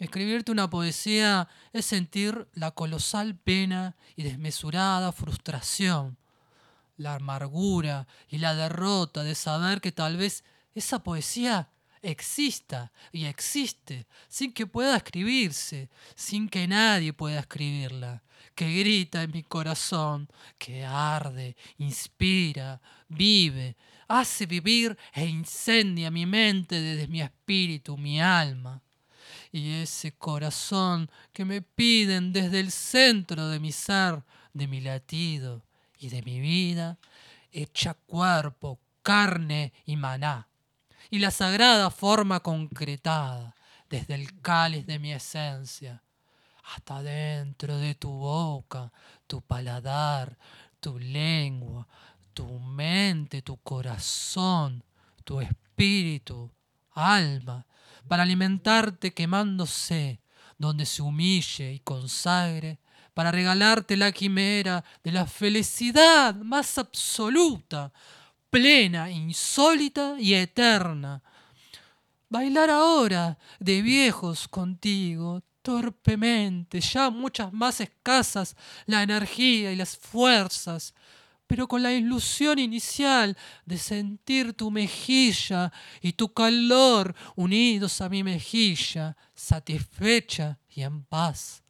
Escribirte 0.00 0.50
una 0.50 0.70
poesía 0.70 1.46
es 1.74 1.84
sentir 1.84 2.48
la 2.54 2.70
colosal 2.70 3.36
pena 3.36 3.96
y 4.16 4.22
desmesurada 4.22 5.12
frustración, 5.12 6.16
la 6.96 7.16
amargura 7.16 8.08
y 8.26 8.38
la 8.38 8.54
derrota 8.54 9.22
de 9.22 9.34
saber 9.34 9.82
que 9.82 9.92
tal 9.92 10.16
vez 10.16 10.42
esa 10.74 11.02
poesía 11.02 11.68
exista 12.00 12.92
y 13.12 13.26
existe 13.26 14.06
sin 14.26 14.54
que 14.54 14.66
pueda 14.66 14.96
escribirse, 14.96 15.90
sin 16.14 16.48
que 16.48 16.66
nadie 16.66 17.12
pueda 17.12 17.40
escribirla, 17.40 18.22
que 18.54 18.72
grita 18.72 19.22
en 19.22 19.32
mi 19.32 19.42
corazón, 19.42 20.30
que 20.56 20.82
arde, 20.82 21.58
inspira, 21.76 22.80
vive, 23.06 23.76
hace 24.08 24.46
vivir 24.46 24.96
e 25.12 25.26
incendia 25.26 26.10
mi 26.10 26.24
mente 26.24 26.80
desde 26.80 27.06
mi 27.06 27.20
espíritu, 27.20 27.98
mi 27.98 28.18
alma. 28.18 28.82
Y 29.52 29.72
ese 29.82 30.12
corazón 30.12 31.10
que 31.32 31.44
me 31.44 31.62
piden 31.62 32.32
desde 32.32 32.60
el 32.60 32.70
centro 32.70 33.48
de 33.48 33.58
mi 33.58 33.72
ser, 33.72 34.22
de 34.52 34.68
mi 34.68 34.80
latido 34.80 35.64
y 35.98 36.08
de 36.08 36.22
mi 36.22 36.40
vida, 36.40 36.98
hecha 37.50 37.94
cuerpo, 37.94 38.78
carne 39.02 39.72
y 39.86 39.96
maná. 39.96 40.48
Y 41.10 41.18
la 41.18 41.30
sagrada 41.30 41.90
forma 41.90 42.40
concretada 42.40 43.56
desde 43.88 44.14
el 44.14 44.40
cáliz 44.40 44.86
de 44.86 44.98
mi 44.98 45.12
esencia 45.12 46.02
hasta 46.74 47.02
dentro 47.02 47.76
de 47.78 47.94
tu 47.96 48.10
boca, 48.10 48.92
tu 49.26 49.40
paladar, 49.40 50.38
tu 50.78 50.98
lengua, 50.98 51.86
tu 52.32 52.46
mente, 52.60 53.42
tu 53.42 53.56
corazón, 53.58 54.84
tu 55.24 55.40
espíritu, 55.40 56.50
alma, 56.92 57.66
para 58.08 58.22
alimentarte 58.22 59.12
quemándose, 59.12 60.20
donde 60.58 60.86
se 60.86 61.02
humille 61.02 61.72
y 61.72 61.80
consagre, 61.80 62.78
para 63.14 63.32
regalarte 63.32 63.96
la 63.96 64.12
quimera 64.12 64.84
de 65.02 65.12
la 65.12 65.26
felicidad 65.26 66.34
más 66.34 66.78
absoluta, 66.78 67.92
plena, 68.50 69.10
insólita 69.10 70.16
y 70.18 70.34
eterna. 70.34 71.22
Bailar 72.28 72.70
ahora 72.70 73.38
de 73.58 73.82
viejos 73.82 74.48
contigo, 74.48 75.42
torpemente, 75.62 76.80
ya 76.80 77.10
muchas 77.10 77.52
más 77.52 77.80
escasas 77.80 78.56
la 78.86 79.02
energía 79.02 79.72
y 79.72 79.76
las 79.76 79.96
fuerzas, 79.96 80.94
pero 81.50 81.66
con 81.66 81.82
la 81.82 81.92
ilusión 81.92 82.60
inicial 82.60 83.36
de 83.66 83.76
sentir 83.76 84.52
tu 84.52 84.70
mejilla 84.70 85.72
y 86.00 86.12
tu 86.12 86.32
calor 86.32 87.12
unidos 87.34 88.00
a 88.00 88.08
mi 88.08 88.22
mejilla, 88.22 89.16
satisfecha 89.34 90.60
y 90.68 90.82
en 90.82 91.02
paz, 91.02 91.64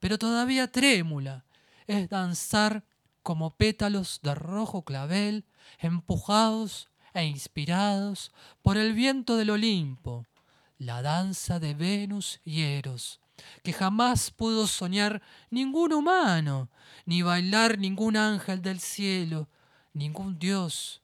pero 0.00 0.16
todavía 0.18 0.72
trémula, 0.72 1.44
es 1.86 2.08
danzar 2.08 2.86
como 3.22 3.54
pétalos 3.54 4.20
de 4.22 4.34
rojo 4.34 4.80
clavel, 4.82 5.44
empujados 5.78 6.88
e 7.12 7.26
inspirados 7.26 8.32
por 8.62 8.78
el 8.78 8.94
viento 8.94 9.36
del 9.36 9.50
Olimpo, 9.50 10.24
la 10.78 11.02
danza 11.02 11.60
de 11.60 11.74
Venus 11.74 12.40
y 12.46 12.62
Eros, 12.62 13.20
que 13.62 13.72
jamás 13.72 14.30
pudo 14.30 14.66
soñar 14.66 15.22
ningún 15.50 15.92
humano, 15.92 16.68
ni 17.06 17.22
bailar 17.22 17.78
ningún 17.78 18.16
ángel 18.16 18.62
del 18.62 18.80
cielo, 18.80 19.48
ningún 19.92 20.38
dios, 20.38 21.02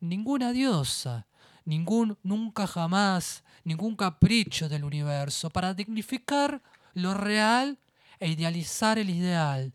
ninguna 0.00 0.52
diosa, 0.52 1.26
ningún 1.64 2.16
nunca 2.22 2.66
jamás, 2.66 3.44
ningún 3.64 3.96
capricho 3.96 4.68
del 4.68 4.84
universo, 4.84 5.50
para 5.50 5.74
dignificar 5.74 6.62
lo 6.94 7.14
real 7.14 7.78
e 8.18 8.28
idealizar 8.28 8.98
el 8.98 9.10
ideal, 9.10 9.72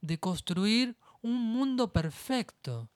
de 0.00 0.18
construir 0.18 0.96
un 1.22 1.36
mundo 1.52 1.92
perfecto. 1.92 2.88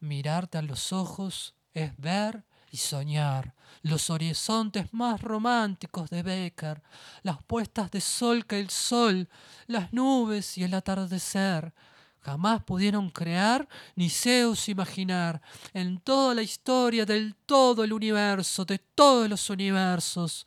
Mirarte 0.00 0.58
a 0.58 0.62
los 0.62 0.92
ojos 0.92 1.54
es 1.74 1.96
ver 1.98 2.44
y 2.70 2.76
soñar 2.76 3.54
los 3.82 4.10
horizontes 4.10 4.92
más 4.92 5.20
románticos 5.20 6.10
de 6.10 6.22
Becker, 6.22 6.82
las 7.22 7.42
puestas 7.42 7.90
de 7.90 8.00
sol 8.00 8.46
que 8.46 8.58
el 8.58 8.70
sol, 8.70 9.28
las 9.66 9.92
nubes 9.92 10.58
y 10.58 10.64
el 10.64 10.74
atardecer 10.74 11.72
jamás 12.20 12.62
pudieron 12.62 13.08
crear 13.10 13.66
ni 13.94 14.10
Zeus 14.10 14.68
imaginar 14.68 15.40
en 15.72 15.98
toda 15.98 16.34
la 16.34 16.42
historia 16.42 17.06
del 17.06 17.34
todo 17.46 17.84
el 17.84 17.92
universo, 17.92 18.64
de 18.64 18.78
todos 18.78 19.28
los 19.28 19.48
universos. 19.48 20.46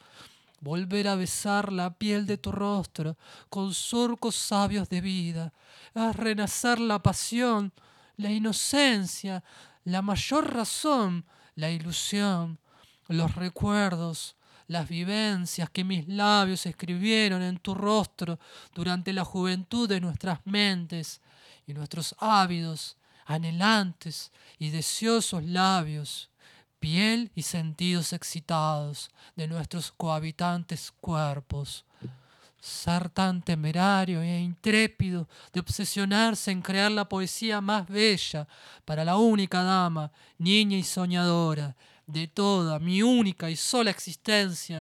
Volver 0.60 1.08
a 1.08 1.16
besar 1.16 1.74
la 1.74 1.92
piel 1.92 2.28
de 2.28 2.38
tu 2.38 2.52
rostro 2.52 3.18
con 3.50 3.74
surcos 3.74 4.36
sabios 4.36 4.90
de 4.90 5.02
vida, 5.02 5.54
es 5.96 6.16
renacer 6.16 6.80
la 6.80 7.02
pasión, 7.02 7.74
la 8.18 8.30
inocencia, 8.30 9.44
la 9.84 10.04
mayor 10.04 10.54
razón, 10.54 11.26
la 11.56 11.70
ilusión, 11.70 12.60
los 13.08 13.36
recuerdos, 13.36 14.36
las 14.68 14.88
vivencias 14.88 15.70
que 15.70 15.84
mis 15.84 16.08
labios 16.08 16.66
escribieron 16.66 17.42
en 17.42 17.60
tu 17.60 17.76
rostro 17.76 18.40
durante 18.74 19.12
la 19.12 19.26
juventud 19.26 19.90
de 19.90 20.00
nuestras 20.00 20.40
mentes 20.46 21.22
y 21.68 21.74
nuestros 21.74 22.16
ávidos, 22.20 22.96
anhelantes 23.26 24.32
y 24.60 24.70
deseosos 24.70 25.44
labios, 25.44 26.30
piel 26.80 27.32
y 27.36 27.42
sentidos 27.42 28.14
excitados 28.14 29.12
de 29.36 29.48
nuestros 29.48 29.92
cohabitantes 29.92 30.92
cuerpos. 31.00 31.86
Ser 32.62 33.10
tan 33.10 33.42
temerario 33.42 34.22
e 34.22 34.40
intrépido 34.40 35.28
de 35.52 35.60
obsesionarse 35.60 36.52
en 36.52 36.62
crear 36.62 36.92
la 36.92 37.10
poesía 37.10 37.60
más 37.60 37.88
bella 37.88 38.48
para 38.86 39.04
la 39.04 39.18
única 39.18 39.64
dama, 39.64 40.12
niña 40.38 40.78
y 40.78 40.84
soñadora, 40.84 41.76
de 42.06 42.28
toda 42.28 42.80
mi 42.80 43.02
única 43.02 43.50
y 43.50 43.56
sola 43.56 43.90
existencia 43.90 44.78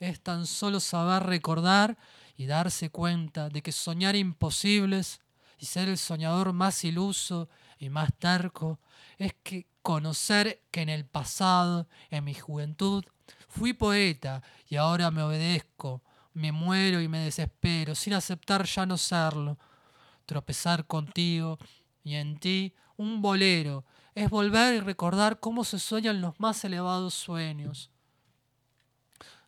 es 0.00 0.20
tan 0.20 0.46
solo 0.46 0.80
saber 0.80 1.22
recordar 1.24 1.96
y 2.36 2.46
darse 2.46 2.90
cuenta 2.90 3.48
de 3.48 3.62
que 3.62 3.72
soñar 3.72 4.16
imposibles 4.16 5.20
y 5.58 5.66
ser 5.66 5.88
el 5.88 5.98
soñador 5.98 6.52
más 6.52 6.82
iluso 6.82 7.48
y 7.78 7.88
más 7.88 8.10
terco 8.18 8.80
es 9.18 9.34
que 9.42 9.66
conocer 9.82 10.62
que 10.70 10.82
en 10.82 10.88
el 10.88 11.04
pasado, 11.04 11.86
en 12.10 12.24
mi 12.24 12.34
juventud, 12.34 13.04
fui 13.48 13.72
poeta 13.72 14.42
y 14.68 14.76
ahora 14.76 15.10
me 15.10 15.22
obedezco, 15.22 16.02
me 16.34 16.52
muero 16.52 17.00
y 17.00 17.08
me 17.08 17.18
desespero, 17.18 17.94
sin 17.94 18.14
aceptar 18.14 18.64
ya 18.64 18.86
no 18.86 18.96
serlo. 18.96 19.58
Tropezar 20.26 20.86
contigo 20.86 21.58
y 22.04 22.14
en 22.14 22.38
ti 22.38 22.74
un 22.96 23.22
bolero 23.22 23.84
es 24.14 24.30
volver 24.30 24.74
y 24.74 24.80
recordar 24.80 25.40
cómo 25.40 25.64
se 25.64 25.78
sueñan 25.78 26.20
los 26.20 26.38
más 26.38 26.64
elevados 26.64 27.14
sueños. 27.14 27.90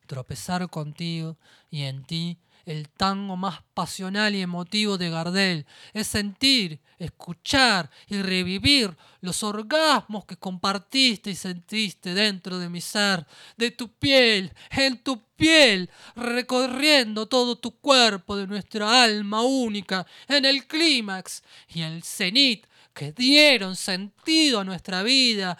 Tropezar 0.06 0.68
contigo 0.68 1.36
y 1.70 1.82
en 1.82 2.04
ti 2.04 2.38
el 2.66 2.88
tango 2.88 3.36
más 3.36 3.60
pasional 3.74 4.34
y 4.34 4.40
emotivo 4.40 4.96
de 4.98 5.10
Gardel 5.10 5.66
es 5.92 6.06
sentir, 6.06 6.80
escuchar 6.98 7.90
y 8.08 8.22
revivir 8.22 8.96
los 9.20 9.42
orgasmos 9.42 10.24
que 10.24 10.36
compartiste 10.36 11.30
y 11.30 11.34
sentiste 11.34 12.14
dentro 12.14 12.58
de 12.58 12.68
mi 12.68 12.80
ser, 12.80 13.26
de 13.56 13.70
tu 13.70 13.92
piel, 13.92 14.52
en 14.70 15.02
tu 15.02 15.22
piel, 15.36 15.90
recorriendo 16.14 17.26
todo 17.26 17.56
tu 17.56 17.78
cuerpo 17.80 18.36
de 18.36 18.46
nuestra 18.46 19.02
alma 19.02 19.42
única 19.42 20.06
en 20.28 20.44
el 20.44 20.66
clímax 20.66 21.42
y 21.68 21.82
el 21.82 22.02
cenit 22.02 22.66
que 22.94 23.12
dieron 23.12 23.74
sentido 23.74 24.60
a 24.60 24.64
nuestra 24.64 25.02
vida 25.02 25.58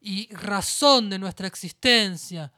y 0.00 0.32
razón 0.34 1.10
de 1.10 1.18
nuestra 1.18 1.46
existencia. 1.46 2.50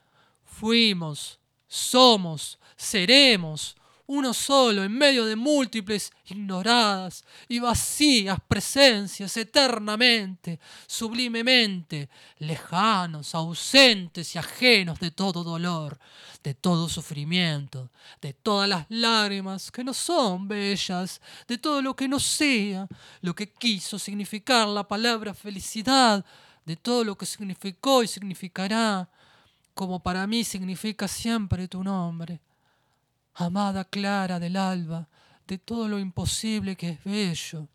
Fuimos, 0.45 1.41
somos, 1.67 2.60
seremos 2.81 3.77
uno 4.07 4.35
solo 4.35 4.83
en 4.83 4.91
medio 4.91 5.25
de 5.25 5.37
múltiples, 5.37 6.11
ignoradas 6.25 7.25
y 7.47 7.61
vacías 7.61 8.39
presencias 8.49 9.37
eternamente, 9.37 10.59
sublimemente, 10.89 12.09
lejanos, 12.39 13.37
ausentes 13.37 14.35
y 14.35 14.39
ajenos 14.39 14.99
de 14.99 15.13
todo 15.13 15.45
dolor, 15.45 16.01
de 16.43 16.55
todo 16.55 16.89
sufrimiento, 16.89 17.91
de 18.21 18.33
todas 18.33 18.69
las 18.69 18.87
lágrimas 18.89 19.71
que 19.71 19.85
no 19.85 19.95
son 19.95 20.49
bellas, 20.49 21.21
de 21.47 21.59
todo 21.59 21.83
lo 21.83 21.95
que 21.95 22.09
no 22.09 22.19
sea, 22.19 22.89
lo 23.21 23.35
que 23.35 23.53
quiso 23.53 23.97
significar 23.97 24.67
la 24.67 24.89
palabra 24.89 25.35
felicidad, 25.35 26.25
de 26.65 26.75
todo 26.77 27.05
lo 27.05 27.17
que 27.17 27.27
significó 27.27 28.03
y 28.03 28.09
significará, 28.09 29.09
como 29.75 30.03
para 30.03 30.27
mí 30.27 30.43
significa 30.43 31.07
siempre 31.07 31.69
tu 31.69 31.85
nombre 31.85 32.41
amada 33.41 33.85
clara 33.85 34.39
del 34.39 34.57
alba, 34.57 35.09
de 35.47 35.57
todo 35.59 35.89
lo 35.89 35.99
imposible 35.99 36.77
que 36.77 36.91
es 36.91 37.05
bello, 37.05 37.69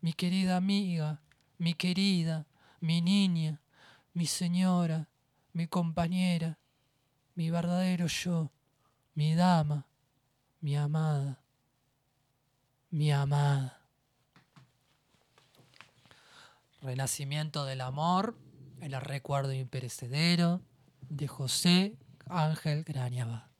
mi 0.00 0.12
querida 0.12 0.56
amiga, 0.56 1.20
mi 1.58 1.74
querida, 1.74 2.46
mi 2.80 3.02
niña, 3.02 3.60
mi 4.14 4.26
señora, 4.26 5.08
mi 5.52 5.66
compañera, 5.66 6.58
mi 7.34 7.50
verdadero 7.50 8.06
yo, 8.06 8.50
mi 9.14 9.34
dama, 9.34 9.86
mi 10.60 10.76
amada, 10.76 11.40
mi 12.90 13.10
amada. 13.10 13.80
Renacimiento 16.80 17.64
del 17.64 17.80
amor, 17.80 18.36
el 18.80 18.92
recuerdo 19.00 19.52
imperecedero 19.52 20.60
de 21.08 21.28
José 21.28 21.96
Ángel 22.28 22.84
Grañaba. 22.84 23.51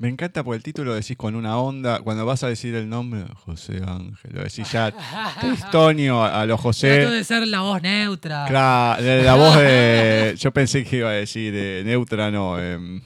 Me 0.00 0.08
encanta 0.08 0.42
por 0.42 0.56
el 0.56 0.62
título 0.62 0.94
decís 0.94 1.14
con 1.18 1.34
una 1.34 1.58
onda. 1.58 2.00
Cuando 2.00 2.24
vas 2.24 2.42
a 2.42 2.48
decir 2.48 2.74
el 2.74 2.88
nombre, 2.88 3.26
José 3.44 3.82
Ángel, 3.86 4.30
lo 4.32 4.42
decís 4.42 4.72
ya 4.72 4.94
tristonio 5.40 6.24
a, 6.24 6.46
los 6.46 6.58
José. 6.58 7.00
Trato 7.00 7.12
de 7.12 7.22
ser 7.22 7.46
la 7.46 7.60
voz 7.60 7.82
neutra. 7.82 8.46
Claro, 8.48 9.02
la 9.02 9.34
voz 9.34 9.58
de. 9.58 10.36
Yo 10.38 10.52
pensé 10.52 10.84
que 10.84 10.96
iba 10.96 11.10
a 11.10 11.12
decir 11.12 11.52
de 11.52 11.82
neutra, 11.84 12.30
no, 12.30 12.58
em, 12.58 13.02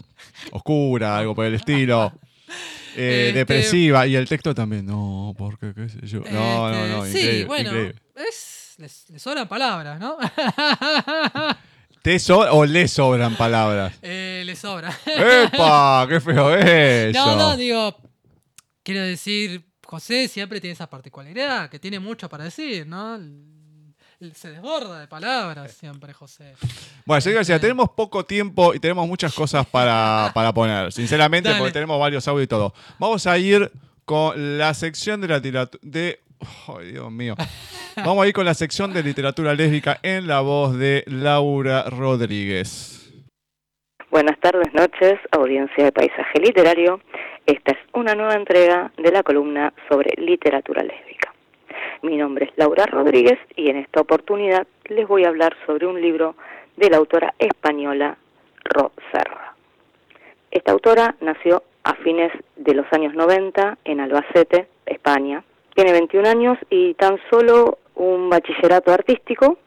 oscura, 0.53 1.19
algo 1.19 1.35
por 1.35 1.47
el 1.47 1.55
estilo. 1.55 2.13
Eh, 2.97 3.25
Este- 3.27 3.39
Depresiva. 3.41 4.07
Y 4.07 4.15
el 4.15 4.29
texto 4.29 4.55
también. 4.55 4.87
No, 4.87 5.35
porque 5.37 5.75
qué 5.75 5.89
sé 5.89 6.07
yo. 6.07 6.21
No, 6.31 6.71
no, 6.71 6.87
no. 6.87 7.05
Este, 7.05 7.19
increíble, 7.19 7.39
sí, 7.41 7.45
bueno, 7.45 7.71
increíble. 7.71 7.95
es, 8.15 8.75
les, 8.79 9.11
les 9.11 9.21
sobran 9.21 9.49
palabras, 9.49 9.99
¿no? 9.99 10.17
¿Te 12.05 12.19
so- 12.19 12.41
o 12.55 12.67
le 12.67 12.87
sobran 12.87 13.35
palabras? 13.35 13.95
Eh, 14.03 14.43
les 14.45 14.59
sobra. 14.59 14.95
¡Epa! 15.07 16.05
¡Qué 16.07 16.21
feo 16.21 16.55
es 16.55 17.15
eso! 17.17 17.25
No, 17.27 17.37
no, 17.37 17.57
digo, 17.57 17.97
quiero 18.83 19.01
decir, 19.01 19.65
José 19.87 20.29
siempre 20.29 20.61
tiene 20.61 20.75
esa 20.75 20.91
particularidad, 20.91 21.71
que 21.71 21.79
tiene 21.79 21.99
mucho 22.01 22.29
para 22.29 22.45
decir, 22.45 22.87
¿no? 22.87 23.19
Se 24.35 24.51
desborda 24.51 25.01
de 25.01 25.09
palabras 25.09 25.73
siempre, 25.73 26.13
José. 26.13 26.53
Bueno, 27.07 27.23
señor 27.23 27.37
García, 27.37 27.55
Este- 27.57 27.69
tenemos 27.69 27.89
poco 27.97 28.27
tiempo 28.27 28.75
y 28.75 28.81
tenemos 28.81 29.09
muchas 29.09 29.33
cosas 29.33 29.67
para, 29.67 30.31
para 30.35 30.53
poner, 30.53 30.93
sinceramente, 30.93 31.49
Dale. 31.49 31.59
porque 31.59 31.73
tenemos 31.73 31.99
varios 31.99 32.29
audios 32.29 32.45
y 32.45 32.49
todo. 32.49 32.75
Vamos 32.99 33.27
a 33.27 33.39
ir 33.39 33.73
con 34.05 34.59
la 34.59 34.75
sección 34.75 35.23
de 35.23 35.29
la. 35.29 35.41
De, 35.41 36.21
¡Ay, 36.69 36.93
Dios 36.93 37.11
mío! 37.11 37.35
Vamos 37.97 38.25
a 38.25 38.29
ir 38.29 38.35
con 38.35 38.45
la 38.45 38.55
sección 38.55 38.93
de 38.93 39.03
literatura 39.03 39.55
lésbica 39.55 39.99
en 40.03 40.27
la 40.27 40.41
voz 40.41 40.77
de 40.77 41.05
Laura 41.07 41.85
Rodríguez. 41.91 43.13
Buenas 44.11 44.39
tardes, 44.41 44.73
noches, 44.73 45.19
audiencia 45.33 45.85
de 45.85 45.93
Paisaje 45.93 46.41
Literario. 46.41 47.01
Esta 47.47 47.73
es 47.73 47.79
una 47.93 48.15
nueva 48.15 48.35
entrega 48.35 48.93
de 48.97 49.11
la 49.11 49.23
columna 49.23 49.73
sobre 49.89 50.11
literatura 50.17 50.83
lésbica. 50.83 51.35
Mi 52.03 52.17
nombre 52.17 52.47
es 52.47 52.53
Laura 52.57 52.87
Rodríguez 52.87 53.39
y 53.57 53.71
en 53.71 53.77
esta 53.77 54.01
oportunidad 54.01 54.67
les 54.85 55.09
voy 55.09 55.25
a 55.25 55.29
hablar 55.29 55.57
sobre 55.67 55.87
un 55.87 56.01
libro 56.01 56.37
de 56.77 56.91
la 56.91 56.99
autora 56.99 57.35
española 57.39 58.17
Ro 58.65 58.93
Serra. 59.11 59.55
Esta 60.51 60.73
autora 60.73 61.17
nació 61.21 61.63
a 61.83 61.95
fines 61.97 62.33
de 62.57 62.75
los 62.75 62.87
años 62.93 63.15
90 63.15 63.79
en 63.85 64.01
Albacete, 64.01 64.69
España. 64.87 65.43
Tiene 65.75 65.93
21 65.93 66.29
años 66.29 66.59
y 66.71 66.95
tan 66.95 67.19
solo 67.31 67.79
un 67.97 68.31
bachillerato 68.31 68.93
artístico. 68.93 69.59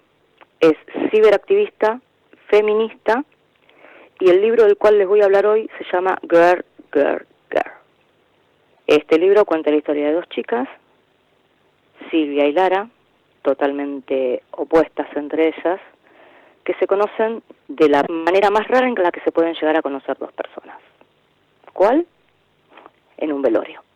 Es 0.59 0.75
ciberactivista, 1.11 1.99
feminista 2.49 3.23
y 4.19 4.29
el 4.29 4.41
libro 4.41 4.63
del 4.63 4.77
cual 4.77 4.97
les 4.97 5.07
voy 5.07 5.21
a 5.21 5.25
hablar 5.25 5.45
hoy 5.45 5.69
se 5.77 5.85
llama 5.91 6.17
Girl, 6.21 6.63
Girl, 6.93 7.25
Girl. 7.51 7.71
Este 8.87 9.19
libro 9.19 9.45
cuenta 9.45 9.69
la 9.69 9.77
historia 9.77 10.07
de 10.07 10.13
dos 10.13 10.29
chicas, 10.29 10.67
Silvia 12.09 12.47
y 12.47 12.53
Lara, 12.53 12.89
totalmente 13.41 14.43
opuestas 14.51 15.07
entre 15.15 15.49
ellas, 15.49 15.79
que 16.63 16.73
se 16.75 16.87
conocen 16.87 17.43
de 17.67 17.89
la 17.89 18.03
manera 18.09 18.49
más 18.49 18.67
rara 18.67 18.87
en 18.87 18.95
la 18.95 19.11
que 19.11 19.21
se 19.21 19.31
pueden 19.31 19.53
llegar 19.53 19.77
a 19.77 19.81
conocer 19.81 20.17
dos 20.17 20.31
personas. 20.31 20.77
¿Cuál? 21.73 22.07
En 23.17 23.33
un 23.33 23.41
velorio. 23.41 23.86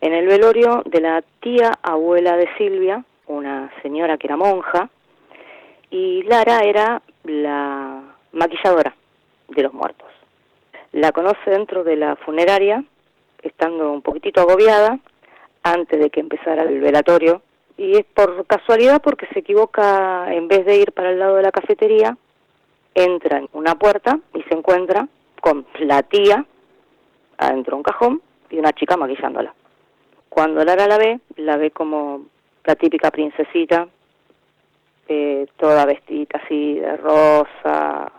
En 0.00 0.14
el 0.14 0.26
velorio 0.26 0.82
de 0.86 1.00
la 1.00 1.22
tía 1.40 1.78
abuela 1.82 2.34
de 2.36 2.48
Silvia, 2.56 3.04
una 3.26 3.70
señora 3.82 4.16
que 4.16 4.28
era 4.28 4.36
monja, 4.36 4.88
y 5.90 6.22
Lara 6.22 6.60
era 6.60 7.02
la 7.24 8.00
maquilladora 8.32 8.94
de 9.48 9.62
los 9.62 9.74
muertos. 9.74 10.08
La 10.92 11.12
conoce 11.12 11.50
dentro 11.50 11.84
de 11.84 11.96
la 11.96 12.16
funeraria, 12.16 12.82
estando 13.42 13.92
un 13.92 14.00
poquitito 14.00 14.40
agobiada, 14.40 14.98
antes 15.62 16.00
de 16.00 16.08
que 16.08 16.20
empezara 16.20 16.62
el 16.62 16.80
velatorio, 16.80 17.42
y 17.76 17.98
es 17.98 18.06
por 18.06 18.46
casualidad 18.46 19.02
porque 19.02 19.26
se 19.26 19.40
equivoca, 19.40 20.32
en 20.32 20.48
vez 20.48 20.64
de 20.64 20.76
ir 20.76 20.92
para 20.92 21.10
el 21.10 21.18
lado 21.18 21.36
de 21.36 21.42
la 21.42 21.52
cafetería, 21.52 22.16
entra 22.94 23.38
en 23.38 23.48
una 23.52 23.74
puerta 23.74 24.18
y 24.34 24.42
se 24.44 24.54
encuentra 24.54 25.06
con 25.42 25.66
la 25.78 26.02
tía 26.02 26.44
adentro 27.36 27.72
de 27.72 27.76
un 27.76 27.82
cajón 27.82 28.22
y 28.48 28.58
una 28.58 28.72
chica 28.72 28.96
maquillándola. 28.96 29.54
Cuando 30.30 30.64
Lara 30.64 30.86
la 30.86 30.96
ve, 30.96 31.20
la 31.36 31.56
ve 31.58 31.72
como 31.72 32.22
la 32.64 32.76
típica 32.76 33.10
princesita, 33.10 33.88
eh, 35.08 35.46
toda 35.56 35.84
vestida 35.84 36.40
así 36.42 36.74
de 36.76 36.96
rosa, 36.96 38.12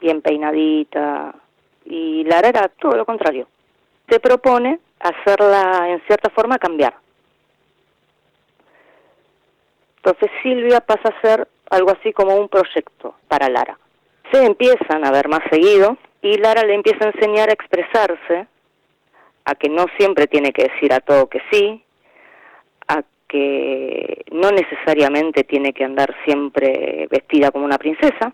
bien 0.00 0.22
peinadita, 0.22 1.34
y 1.84 2.24
Lara 2.24 2.48
era 2.48 2.68
todo 2.68 2.96
lo 2.96 3.04
contrario. 3.04 3.46
Se 4.08 4.18
propone 4.20 4.80
hacerla 4.98 5.90
en 5.90 6.00
cierta 6.06 6.30
forma 6.30 6.58
cambiar. 6.58 6.94
Entonces 9.96 10.30
Silvia 10.42 10.80
pasa 10.80 11.10
a 11.10 11.20
ser 11.20 11.48
algo 11.70 11.90
así 11.90 12.12
como 12.12 12.36
un 12.36 12.48
proyecto 12.48 13.16
para 13.28 13.50
Lara. 13.50 13.78
Se 14.32 14.44
empiezan 14.44 15.06
a 15.06 15.10
ver 15.10 15.28
más 15.28 15.40
seguido 15.50 15.98
y 16.22 16.38
Lara 16.38 16.62
le 16.62 16.74
empieza 16.74 17.04
a 17.04 17.10
enseñar 17.10 17.50
a 17.50 17.52
expresarse, 17.52 18.46
a 19.44 19.54
que 19.54 19.68
no 19.68 19.86
siempre 19.98 20.26
tiene 20.26 20.52
que 20.52 20.64
decir 20.64 20.92
a 20.92 21.00
todo 21.00 21.28
que 21.28 21.40
sí, 21.50 21.82
a 22.88 23.02
que 23.28 24.24
no 24.32 24.50
necesariamente 24.50 25.44
tiene 25.44 25.72
que 25.72 25.84
andar 25.84 26.14
siempre 26.24 27.06
vestida 27.10 27.50
como 27.50 27.64
una 27.64 27.78
princesa, 27.78 28.32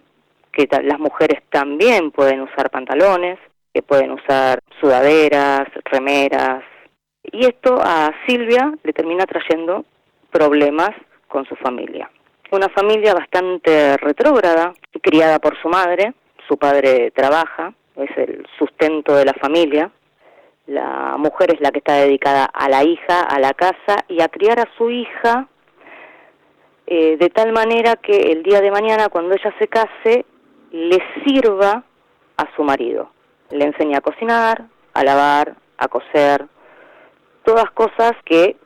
que 0.53 0.69
las 0.83 0.99
mujeres 0.99 1.43
también 1.51 2.11
pueden 2.11 2.41
usar 2.41 2.71
pantalones, 2.71 3.39
que 3.73 3.83
pueden 3.83 4.13
usar 4.13 4.61
sudaderas, 4.81 5.69
remeras. 5.85 6.65
Y 7.23 7.47
esto 7.47 7.79
a 7.81 8.13
Silvia 8.27 8.73
le 8.83 8.93
termina 8.93 9.27
trayendo 9.27 9.85
problemas 10.31 10.91
con 11.29 11.45
su 11.47 11.55
familia. 11.57 12.11
Una 12.51 12.69
familia 12.69 13.15
bastante 13.15 13.97
retrógrada, 13.99 14.73
criada 15.01 15.39
por 15.39 15.57
su 15.63 15.69
madre, 15.69 16.15
su 16.49 16.57
padre 16.57 17.13
trabaja, 17.13 17.73
es 17.97 18.11
el 18.17 18.45
sustento 18.59 19.15
de 19.15 19.25
la 19.25 19.35
familia, 19.35 19.91
la 20.71 21.17
mujer 21.19 21.53
es 21.53 21.61
la 21.61 21.73
que 21.73 21.79
está 21.79 21.95
dedicada 21.95 22.45
a 22.45 22.69
la 22.69 22.85
hija, 22.85 23.23
a 23.23 23.41
la 23.41 23.55
casa 23.55 24.05
y 24.07 24.23
a 24.23 24.29
criar 24.29 24.61
a 24.61 24.69
su 24.79 24.89
hija 24.89 25.49
eh, 26.87 27.17
de 27.17 27.29
tal 27.29 27.53
manera 27.53 27.97
que 27.97 28.17
el 28.31 28.45
día 28.45 28.61
de 28.61 28.71
mañana 28.71 29.09
cuando 29.09 29.35
ella 29.35 29.53
se 29.59 29.67
case 29.67 30.25
le 30.71 31.03
sirva 31.25 31.83
a 32.37 32.55
su 32.55 32.63
marido. 32.63 33.11
Le 33.51 33.65
enseña 33.65 33.99
a 33.99 34.01
cocinar, 34.01 34.67
a 34.95 35.03
lavar, 35.03 35.57
a 35.77 35.89
coser, 35.89 36.47
todas 37.43 37.69
cosas 37.73 38.13
que 38.25 38.57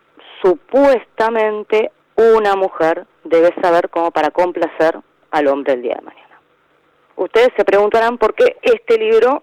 supuestamente 0.43 1.91
una 2.17 2.55
mujer 2.55 3.07
debe 3.25 3.55
saber 3.63 3.89
como 3.89 4.11
para 4.11 4.31
complacer 4.31 4.99
al 5.31 5.47
hombre 5.47 5.73
el 5.73 5.81
día 5.81 5.95
de 5.95 6.03
mañana. 6.03 6.39
Ustedes 7.17 7.49
se 7.57 7.65
preguntarán 7.65 8.19
por 8.19 8.35
qué 8.35 8.59
este 8.61 8.99
libro 8.99 9.43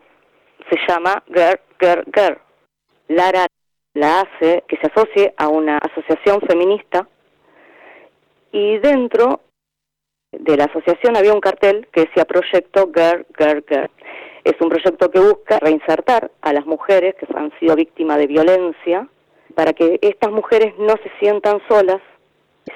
se 0.70 0.78
llama 0.88 1.24
Girl, 1.26 1.60
Girl, 1.80 2.06
Girl. 2.14 2.38
Lara 3.12 3.48
la 3.94 4.22
hace 4.22 4.64
que 4.68 4.78
se 4.78 4.88
asocie 4.88 5.34
a 5.38 5.50
una 5.50 5.78
asociación 5.78 6.42
feminista 6.42 7.08
y 8.52 8.78
dentro 8.80 9.42
de 10.32 10.56
la 10.56 10.66
asociación 10.66 11.18
había 11.18 11.34
un 11.34 11.42
cartel 11.42 11.88
que 11.92 12.06
decía 12.06 12.26
Proyecto 12.26 12.90
Girl, 12.94 13.26
Girl, 13.38 13.66
Girl. 13.68 13.90
Es 14.44 14.54
un 14.62 14.70
proyecto 14.70 15.12
que 15.12 15.20
busca 15.20 15.60
reinsertar 15.60 16.32
a 16.42 16.54
las 16.54 16.66
mujeres 16.66 17.16
que 17.16 17.28
han 17.36 17.52
sido 17.60 17.76
víctimas 17.76 18.18
de 18.18 18.28
violencia 18.28 19.08
para 19.56 19.74
que 19.74 20.00
estas 20.02 20.32
mujeres 20.32 20.74
no 20.80 20.96
se 21.04 21.12
sientan 21.20 21.62
solas 21.68 22.02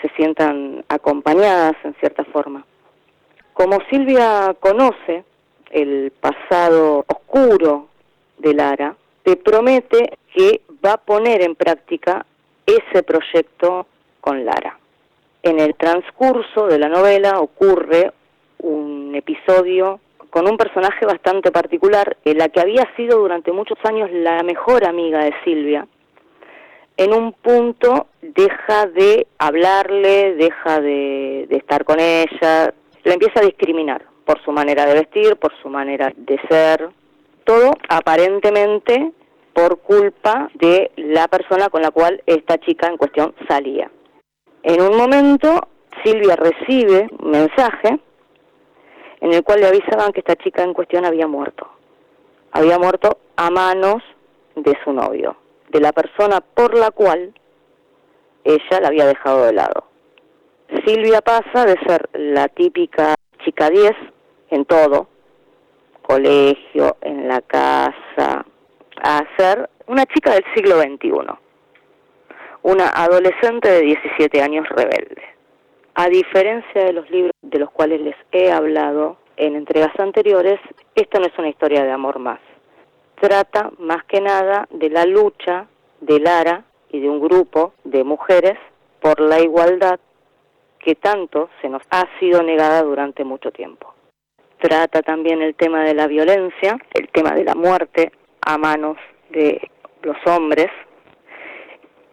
se 0.02 0.10
sientan 0.18 0.84
acompañadas 0.90 1.76
en 1.84 1.94
cierta 1.96 2.26
forma. 2.26 2.66
Como 3.54 3.80
Silvia 3.90 4.56
conoce 4.60 5.24
el 5.72 6.12
pasado 6.20 7.06
oscuro 7.08 7.88
de 8.38 8.54
Lara, 8.54 8.96
te 9.24 9.38
promete 9.38 10.18
que 10.36 10.62
va 10.86 10.94
a 10.94 10.98
poner 10.98 11.42
en 11.42 11.56
práctica 11.56 12.26
ese 12.66 13.04
proyecto 13.04 13.88
con 14.20 14.44
Lara. 14.44 14.78
En 15.42 15.60
el 15.60 15.76
transcurso 15.76 16.68
de 16.68 16.80
la 16.80 16.90
novela 16.90 17.40
ocurre 17.40 18.12
un 18.60 19.14
episodio 19.16 20.00
con 20.30 20.50
un 20.50 20.58
personaje 20.58 21.06
bastante 21.06 21.52
particular, 21.52 22.18
la 22.26 22.50
que 22.50 22.60
había 22.60 22.86
sido 22.98 23.20
durante 23.20 23.52
muchos 23.54 23.78
años 23.86 24.12
la 24.12 24.44
mejor 24.44 24.86
amiga 24.86 25.24
de 25.24 25.34
Silvia, 25.46 25.88
en 26.98 27.14
un 27.14 27.34
punto 27.34 28.08
deja 28.22 28.86
de 28.88 29.28
hablarle, 29.38 30.36
deja 30.36 30.80
de, 30.80 31.48
estar 31.50 31.84
con 31.84 32.00
ella, 32.00 32.74
la 33.04 33.14
empieza 33.14 33.42
a 33.42 33.46
discriminar 33.46 34.04
por 34.26 34.42
su 34.44 34.52
manera 34.52 34.86
de 34.86 34.94
vestir, 34.94 35.36
por 35.36 35.54
su 35.62 35.70
manera 35.70 36.12
de 36.16 36.40
ser, 36.50 36.90
todo 37.44 37.72
aparentemente 37.90 39.12
por 39.56 39.80
culpa 39.80 40.50
de 40.56 40.92
la 40.98 41.30
persona 41.30 41.70
con 41.70 41.82
la 41.82 41.92
cual 41.92 42.22
esta 42.26 42.58
chica 42.58 42.88
en 42.88 42.98
cuestión 42.98 43.34
salía. 43.48 43.90
En 44.64 44.82
un 44.82 44.98
momento, 44.98 45.70
Silvia 46.04 46.36
recibe 46.36 47.08
un 47.20 47.32
mensaje 47.32 48.00
en 49.22 49.34
el 49.34 49.44
cual 49.44 49.62
le 49.62 49.68
avisaban 49.68 50.12
que 50.12 50.20
esta 50.20 50.36
chica 50.36 50.62
en 50.62 50.74
cuestión 50.74 51.06
había 51.06 51.26
muerto. 51.26 51.70
Había 52.52 52.78
muerto 52.78 53.18
a 53.38 53.50
manos 53.50 54.04
de 54.56 54.78
su 54.84 54.92
novio 54.92 55.38
de 55.70 55.80
la 55.80 55.94
persona 55.94 56.42
por 56.42 56.78
la 56.78 56.92
cual 56.92 57.34
ella 58.44 58.80
la 58.82 58.88
había 58.90 59.06
dejado 59.06 59.46
de 59.46 59.54
lado. 59.54 59.86
Silvia 60.86 61.22
pasa 61.22 61.66
de 61.66 61.78
ser 61.88 62.10
la 62.14 62.48
típica 62.50 63.16
chica 63.44 63.70
10 63.70 63.92
en 64.50 64.66
todo, 64.66 65.08
colegio, 66.02 66.98
en 67.02 67.28
la 67.28 67.42
casa, 67.42 68.05
una 69.88 70.06
chica 70.06 70.34
del 70.34 70.44
siglo 70.56 70.82
XXI, 70.82 71.12
una 72.64 72.90
adolescente 72.90 73.70
de 73.70 73.82
17 73.82 74.42
años 74.42 74.68
rebelde. 74.70 75.22
A 75.96 76.10
diferencia 76.10 76.84
de 76.84 76.94
los 76.94 77.10
libros 77.10 77.32
de 77.42 77.60
los 77.60 77.72
cuales 77.72 78.02
les 78.02 78.16
he 78.32 78.52
hablado 78.52 79.18
en 79.38 79.56
entregas 79.56 79.98
anteriores, 80.00 80.60
esta 80.96 81.20
no 81.20 81.26
es 81.26 81.38
una 81.38 81.50
historia 81.50 81.84
de 81.84 81.92
amor 81.92 82.20
más 82.20 82.40
trata 83.16 83.72
más 83.80 84.04
que 84.06 84.22
nada 84.22 84.68
de 84.70 84.90
la 84.90 85.06
lucha 85.06 85.68
de 86.02 86.20
Lara 86.20 86.64
y 86.90 87.00
de 87.00 87.10
un 87.10 87.20
grupo 87.20 87.74
de 87.84 88.04
mujeres 88.04 88.58
por 89.02 89.20
la 89.20 89.40
igualdad 89.40 90.00
que 90.80 90.96
tanto 90.96 91.50
se 91.62 91.70
nos 91.70 91.82
ha 91.90 92.06
sido 92.20 92.44
negada 92.44 92.84
durante 92.84 93.24
mucho 93.24 93.52
tiempo. 93.52 93.94
Trata 94.60 95.02
también 95.02 95.42
el 95.42 95.56
tema 95.56 95.84
de 95.84 95.94
la 95.94 96.08
violencia, 96.08 96.78
el 96.94 97.10
tema 97.10 97.32
de 97.32 97.44
la 97.44 97.56
muerte 97.56 98.12
a 98.42 98.58
manos 98.58 98.98
de 99.30 99.70
los 100.04 100.18
hombres 100.26 100.70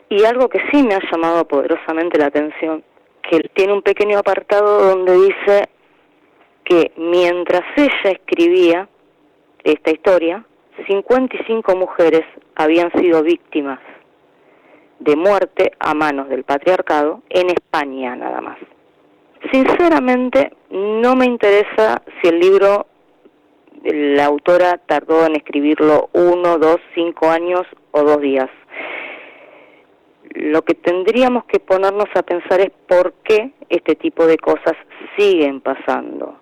y 0.08 0.24
algo 0.24 0.48
que 0.48 0.60
sí 0.70 0.82
me 0.82 0.94
ha 0.94 1.00
llamado 1.10 1.46
poderosamente 1.46 2.18
la 2.18 2.26
atención, 2.26 2.84
que 3.22 3.40
tiene 3.54 3.72
un 3.72 3.82
pequeño 3.82 4.18
apartado 4.18 4.90
donde 4.90 5.14
dice 5.14 5.68
que 6.64 6.92
mientras 6.96 7.62
ella 7.76 8.10
escribía 8.10 8.88
esta 9.64 9.90
historia, 9.90 10.44
55 10.86 11.76
mujeres 11.76 12.22
habían 12.56 12.92
sido 12.92 13.22
víctimas 13.22 13.80
de 14.98 15.16
muerte 15.16 15.72
a 15.78 15.94
manos 15.94 16.28
del 16.28 16.44
patriarcado 16.44 17.22
en 17.28 17.50
España 17.50 18.14
nada 18.14 18.40
más. 18.40 18.58
Sinceramente, 19.50 20.52
no 20.70 21.16
me 21.16 21.26
interesa 21.26 22.02
si 22.20 22.28
el 22.28 22.38
libro 22.38 22.86
la 23.84 24.26
autora 24.26 24.78
tardó 24.78 25.26
en 25.26 25.36
escribirlo 25.36 26.08
uno, 26.12 26.58
dos, 26.58 26.78
cinco 26.94 27.28
años 27.28 27.62
o 27.90 28.02
dos 28.02 28.20
días. 28.20 28.48
Lo 30.34 30.62
que 30.62 30.74
tendríamos 30.74 31.44
que 31.44 31.60
ponernos 31.60 32.08
a 32.14 32.22
pensar 32.22 32.60
es 32.60 32.70
por 32.88 33.12
qué 33.24 33.52
este 33.68 33.96
tipo 33.96 34.26
de 34.26 34.38
cosas 34.38 34.74
siguen 35.16 35.60
pasando. 35.60 36.38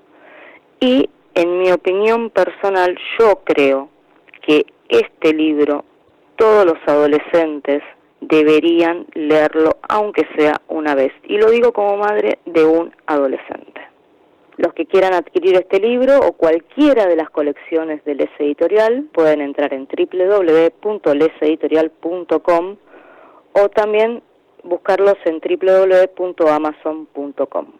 Y 0.80 1.08
en 1.34 1.58
mi 1.58 1.72
opinión 1.72 2.30
personal, 2.30 2.96
yo 3.18 3.40
creo 3.44 3.88
que 4.42 4.66
este 4.88 5.32
libro 5.32 5.84
todos 6.36 6.64
los 6.64 6.78
adolescentes 6.86 7.82
deberían 8.20 9.06
leerlo 9.14 9.78
aunque 9.88 10.26
sea 10.36 10.60
una 10.68 10.94
vez. 10.94 11.12
Y 11.24 11.38
lo 11.38 11.50
digo 11.50 11.72
como 11.72 11.96
madre 11.96 12.38
de 12.46 12.64
un 12.64 12.94
adolescente. 13.06 13.89
Los 14.60 14.72
que 14.74 14.84
quieran 14.84 15.14
adquirir 15.14 15.56
este 15.56 15.80
libro 15.80 16.18
o 16.18 16.32
cualquiera 16.32 17.06
de 17.06 17.16
las 17.16 17.30
colecciones 17.30 18.04
de 18.04 18.14
Les 18.14 18.28
Editorial 18.38 19.08
pueden 19.12 19.40
entrar 19.40 19.72
en 19.72 19.88
www.leseditorial.com 19.88 22.76
o 23.54 23.68
también 23.70 24.22
buscarlos 24.62 25.16
en 25.24 25.40
www.amazon.com. 25.40 27.72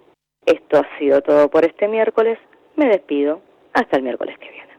Esto 0.47 0.79
ha 0.79 0.99
sido 0.99 1.21
todo 1.21 1.51
por 1.51 1.67
este 1.67 1.87
miércoles. 1.87 2.39
Me 2.77 2.89
despido. 2.89 3.43
Hasta 3.75 3.99
el 3.99 4.03
miércoles 4.03 4.39
que 4.39 4.51
viene 4.51 4.71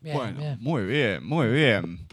bueno, 0.00 0.56
muy 0.60 0.84
bien, 0.84 1.24
muy 1.24 1.48
bien. 1.48 2.06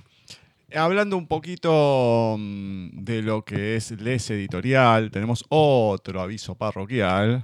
Hablando 0.74 1.18
un 1.18 1.28
poquito 1.28 2.36
mm, 2.38 3.03
de 3.03 3.22
lo 3.22 3.43
que 3.43 3.76
es 3.76 3.91
Les 4.01 4.30
Editorial, 4.30 5.11
tenemos 5.11 5.43
otro 5.49 6.22
aviso 6.22 6.55
parroquial. 6.55 7.43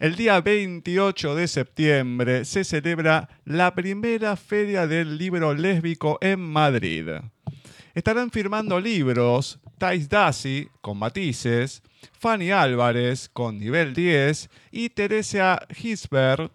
El 0.00 0.16
día 0.16 0.40
28 0.40 1.36
de 1.36 1.46
septiembre 1.46 2.44
se 2.44 2.64
celebra 2.64 3.28
la 3.44 3.74
primera 3.74 4.34
feria 4.36 4.88
del 4.88 5.18
libro 5.18 5.54
lésbico 5.54 6.18
en 6.20 6.40
Madrid. 6.40 7.08
Estarán 7.94 8.32
firmando 8.32 8.80
libros 8.80 9.60
Thais 9.78 10.08
Dassi 10.08 10.68
con 10.80 10.98
matices, 10.98 11.80
Fanny 12.12 12.50
Álvarez 12.50 13.30
con 13.32 13.58
nivel 13.58 13.94
10 13.94 14.50
y 14.72 14.90
Teresa 14.90 15.64
Gisbert, 15.70 16.52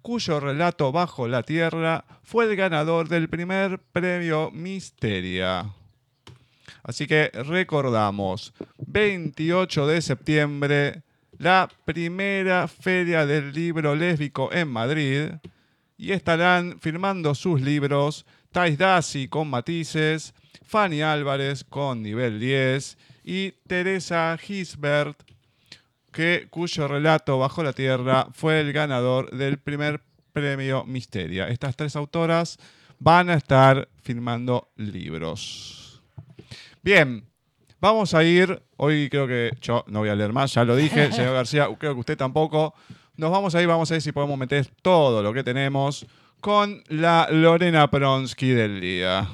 cuyo 0.00 0.40
relato 0.40 0.90
Bajo 0.90 1.28
la 1.28 1.42
Tierra 1.42 2.06
fue 2.22 2.46
el 2.46 2.56
ganador 2.56 3.08
del 3.08 3.28
primer 3.28 3.78
premio 3.92 4.50
Misteria. 4.50 5.74
Así 6.82 7.06
que 7.06 7.30
recordamos, 7.34 8.54
28 8.78 9.86
de 9.86 10.00
septiembre, 10.00 11.02
la 11.38 11.68
primera 11.84 12.66
feria 12.66 13.24
del 13.24 13.52
libro 13.52 13.94
lésbico 13.94 14.52
en 14.52 14.68
Madrid 14.68 15.30
y 15.96 16.12
estarán 16.12 16.78
firmando 16.80 17.34
sus 17.34 17.60
libros 17.60 18.26
Thais 18.50 18.76
Dassi 18.76 19.28
con 19.28 19.48
matices, 19.48 20.34
Fanny 20.62 21.00
Álvarez 21.02 21.64
con 21.64 22.02
nivel 22.02 22.40
10 22.40 22.98
y 23.24 23.52
Teresa 23.66 24.36
Gisbert, 24.38 25.22
que, 26.12 26.48
cuyo 26.50 26.88
relato 26.88 27.38
Bajo 27.38 27.62
la 27.62 27.72
Tierra 27.72 28.28
fue 28.32 28.60
el 28.60 28.72
ganador 28.72 29.30
del 29.30 29.58
primer 29.58 30.00
premio 30.32 30.84
Misteria. 30.84 31.48
Estas 31.48 31.76
tres 31.76 31.94
autoras 31.94 32.58
van 32.98 33.30
a 33.30 33.34
estar 33.34 33.88
firmando 34.02 34.70
libros. 34.76 36.02
Bien, 36.82 37.27
vamos 37.80 38.14
a 38.14 38.24
ir, 38.24 38.62
hoy 38.76 39.08
creo 39.08 39.26
que 39.26 39.50
yo 39.60 39.84
no 39.88 40.00
voy 40.00 40.08
a 40.08 40.14
leer 40.14 40.32
más, 40.32 40.54
ya 40.54 40.64
lo 40.64 40.76
dije, 40.76 41.12
señor 41.12 41.34
García, 41.34 41.68
creo 41.78 41.94
que 41.94 42.00
usted 42.00 42.16
tampoco. 42.16 42.74
Nos 43.16 43.30
vamos 43.30 43.54
a 43.54 43.62
ir, 43.62 43.66
vamos 43.66 43.90
a 43.90 43.94
ver 43.94 44.02
si 44.02 44.12
podemos 44.12 44.38
meter 44.38 44.66
todo 44.82 45.22
lo 45.22 45.32
que 45.32 45.42
tenemos 45.42 46.06
con 46.40 46.82
la 46.88 47.28
Lorena 47.30 47.90
Pronsky 47.90 48.50
del 48.50 48.80
día. 48.80 49.28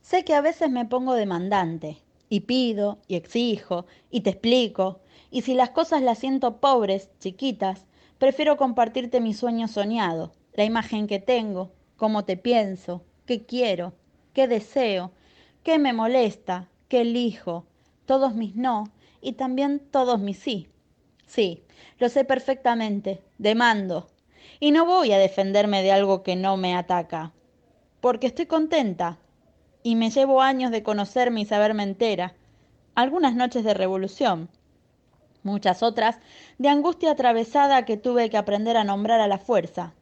Sé 0.00 0.24
que 0.24 0.34
a 0.34 0.40
veces 0.40 0.70
me 0.70 0.86
pongo 0.86 1.14
demandante, 1.14 1.98
y 2.28 2.40
pido, 2.40 2.98
y 3.06 3.16
exijo, 3.16 3.86
y 4.10 4.20
te 4.20 4.30
explico, 4.30 5.00
y 5.30 5.42
si 5.42 5.54
las 5.54 5.70
cosas 5.70 6.00
las 6.02 6.18
siento 6.18 6.58
pobres, 6.58 7.10
chiquitas, 7.18 7.84
prefiero 8.18 8.56
compartirte 8.56 9.20
mi 9.20 9.34
sueño 9.34 9.68
soñado, 9.68 10.32
la 10.54 10.64
imagen 10.64 11.06
que 11.06 11.18
tengo, 11.18 11.72
cómo 11.96 12.24
te 12.24 12.36
pienso, 12.36 13.02
qué 13.26 13.44
quiero, 13.44 13.92
qué 14.32 14.48
deseo, 14.48 15.12
qué 15.66 15.80
me 15.80 15.92
molesta, 15.92 16.68
qué 16.88 17.00
elijo, 17.00 17.66
todos 18.04 18.36
mis 18.36 18.54
no 18.54 18.84
y 19.20 19.32
también 19.32 19.80
todos 19.80 20.20
mis 20.20 20.38
sí. 20.38 20.68
Sí, 21.26 21.64
lo 21.98 22.08
sé 22.08 22.24
perfectamente, 22.24 23.20
demando. 23.38 24.06
Y 24.60 24.70
no 24.70 24.86
voy 24.86 25.10
a 25.10 25.18
defenderme 25.18 25.82
de 25.82 25.90
algo 25.90 26.22
que 26.22 26.36
no 26.36 26.56
me 26.56 26.76
ataca, 26.76 27.32
porque 28.00 28.28
estoy 28.28 28.46
contenta, 28.46 29.18
y 29.82 29.96
me 29.96 30.10
llevo 30.10 30.40
años 30.40 30.70
de 30.70 30.84
conocerme 30.84 31.40
y 31.40 31.46
saberme 31.46 31.82
entera, 31.82 32.34
algunas 32.94 33.34
noches 33.34 33.64
de 33.64 33.74
revolución, 33.74 34.48
muchas 35.42 35.82
otras 35.82 36.20
de 36.58 36.68
angustia 36.68 37.10
atravesada 37.10 37.84
que 37.84 37.96
tuve 37.96 38.30
que 38.30 38.36
aprender 38.36 38.76
a 38.76 38.84
nombrar 38.84 39.20
a 39.20 39.26
la 39.26 39.38
fuerza. 39.38 39.94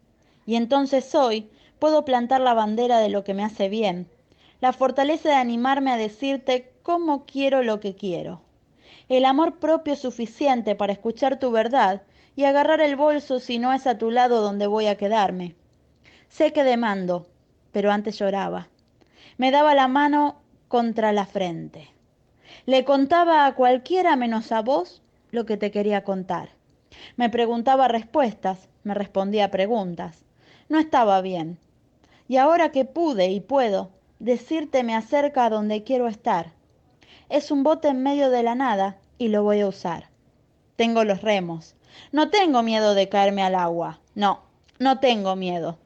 Y 0.44 0.56
entonces 0.56 1.14
hoy 1.14 1.48
puedo 1.78 2.04
plantar 2.04 2.42
la 2.42 2.52
bandera 2.52 2.98
de 2.98 3.08
lo 3.08 3.24
que 3.24 3.32
me 3.32 3.44
hace 3.44 3.70
bien, 3.70 4.10
la 4.60 4.72
fortaleza 4.72 5.30
de 5.30 5.34
animarme 5.34 5.90
a 5.92 5.96
decirte 5.96 6.72
cómo 6.82 7.26
quiero 7.26 7.62
lo 7.62 7.80
que 7.80 7.94
quiero, 7.94 8.42
el 9.08 9.24
amor 9.24 9.58
propio 9.58 9.96
suficiente 9.96 10.74
para 10.74 10.92
escuchar 10.92 11.38
tu 11.38 11.50
verdad 11.50 12.02
y 12.36 12.44
agarrar 12.44 12.80
el 12.80 12.96
bolso 12.96 13.40
si 13.40 13.58
no 13.58 13.72
es 13.72 13.86
a 13.86 13.98
tu 13.98 14.10
lado 14.10 14.40
donde 14.40 14.66
voy 14.66 14.86
a 14.86 14.96
quedarme. 14.96 15.54
Sé 16.28 16.52
que 16.52 16.64
demando, 16.64 17.26
pero 17.72 17.92
antes 17.92 18.18
lloraba 18.18 18.68
me 19.36 19.50
daba 19.50 19.74
la 19.74 19.88
mano 19.88 20.36
contra 20.68 21.12
la 21.12 21.26
frente. 21.26 21.90
Le 22.66 22.84
contaba 22.84 23.46
a 23.46 23.54
cualquiera 23.54 24.16
menos 24.16 24.52
a 24.52 24.62
vos 24.62 25.02
lo 25.30 25.44
que 25.44 25.56
te 25.56 25.70
quería 25.70 26.04
contar. 26.04 26.50
Me 27.16 27.28
preguntaba 27.30 27.88
respuestas, 27.88 28.68
me 28.84 28.94
respondía 28.94 29.50
preguntas. 29.50 30.24
No 30.68 30.78
estaba 30.78 31.20
bien. 31.20 31.58
Y 32.28 32.36
ahora 32.36 32.70
que 32.70 32.84
pude 32.84 33.30
y 33.30 33.40
puedo, 33.40 33.90
decirte 34.18 34.82
me 34.82 34.94
acerca 34.94 35.46
a 35.46 35.50
donde 35.50 35.84
quiero 35.84 36.08
estar. 36.08 36.52
Es 37.28 37.50
un 37.50 37.62
bote 37.62 37.88
en 37.88 38.02
medio 38.02 38.30
de 38.30 38.42
la 38.42 38.54
nada 38.54 38.98
y 39.18 39.28
lo 39.28 39.42
voy 39.42 39.60
a 39.60 39.68
usar. 39.68 40.10
Tengo 40.76 41.04
los 41.04 41.22
remos. 41.22 41.76
No 42.12 42.30
tengo 42.30 42.62
miedo 42.62 42.94
de 42.94 43.08
caerme 43.08 43.42
al 43.42 43.54
agua. 43.54 44.00
No, 44.14 44.42
no 44.78 44.98
tengo 44.98 45.36
miedo. 45.36 45.78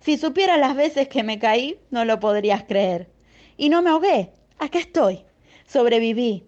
Si 0.00 0.18
supieras 0.18 0.58
las 0.58 0.76
veces 0.76 1.08
que 1.08 1.22
me 1.22 1.38
caí, 1.38 1.80
no 1.90 2.04
lo 2.04 2.20
podrías 2.20 2.64
creer. 2.64 3.10
Y 3.56 3.68
no 3.68 3.82
me 3.82 3.90
ahogué. 3.90 4.32
Acá 4.58 4.78
estoy. 4.78 5.24
Sobreviví. 5.66 6.46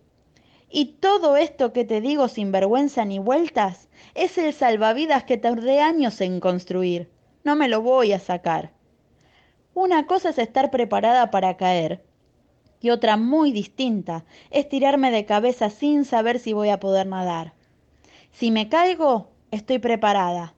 Y 0.71 0.97
todo 1.01 1.37
esto 1.37 1.73
que 1.73 1.85
te 1.85 2.01
digo 2.01 2.29
sin 2.29 2.53
vergüenza 2.53 3.05
ni 3.05 3.19
vueltas 3.19 3.89
es 4.15 4.37
el 4.37 4.53
salvavidas 4.53 5.25
que 5.25 5.39
tardé 5.39 5.81
años 5.81 6.21
en 6.21 6.41
construir. 6.41 7.11
No 7.43 7.57
me 7.57 7.69
lo 7.69 7.81
voy 7.81 8.13
a 8.13 8.19
sacar. 8.19 8.73
Una 9.81 10.09
cosa 10.09 10.31
es 10.31 10.39
estar 10.39 10.73
preparada 10.73 11.31
para 11.31 11.57
caer 11.57 12.05
y 12.81 12.91
otra 12.91 13.17
muy 13.17 13.53
distinta 13.53 14.25
es 14.51 14.69
tirarme 14.69 15.13
de 15.13 15.25
cabeza 15.25 15.71
sin 15.71 16.05
saber 16.05 16.41
si 16.41 16.53
voy 16.53 16.71
a 16.71 16.81
poder 16.81 17.07
nadar. 17.07 17.53
Si 18.33 18.51
me 18.51 18.69
caigo, 18.69 19.29
estoy 19.53 19.79
preparada. 19.79 20.53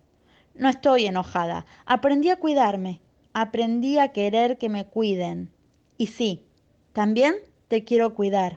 No 0.55 0.71
estoy 0.71 1.05
enojada. 1.05 1.66
Aprendí 1.85 2.31
a 2.31 2.37
cuidarme. 2.37 3.03
Aprendí 3.35 3.99
a 3.99 4.09
querer 4.09 4.57
que 4.57 4.71
me 4.71 4.87
cuiden. 4.87 5.53
Y 5.99 6.07
sí, 6.07 6.43
también 6.95 7.35
te 7.68 7.85
quiero 7.85 8.14
cuidar. 8.14 8.57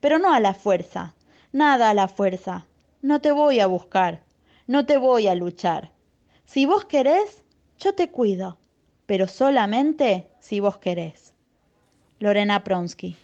Pero 0.00 0.18
no 0.18 0.34
a 0.34 0.40
la 0.40 0.52
fuerza. 0.52 1.14
Nada 1.50 1.88
a 1.88 1.94
la 1.94 2.08
fuerza. 2.08 2.66
No 3.00 3.22
te 3.22 3.32
voy 3.32 3.60
a 3.60 3.66
buscar. 3.66 4.22
No 4.66 4.84
te 4.84 4.98
voy 4.98 5.28
a 5.28 5.34
luchar. 5.34 5.92
Si 6.44 6.66
vos 6.66 6.84
querés, 6.84 7.42
yo 7.78 7.94
te 7.94 8.10
cuido. 8.10 8.58
Pero 9.06 9.28
solamente 9.28 10.28
si 10.40 10.60
vos 10.60 10.78
querés. 10.78 11.34
Lorena 12.20 12.64
Pronsky. 12.64 13.16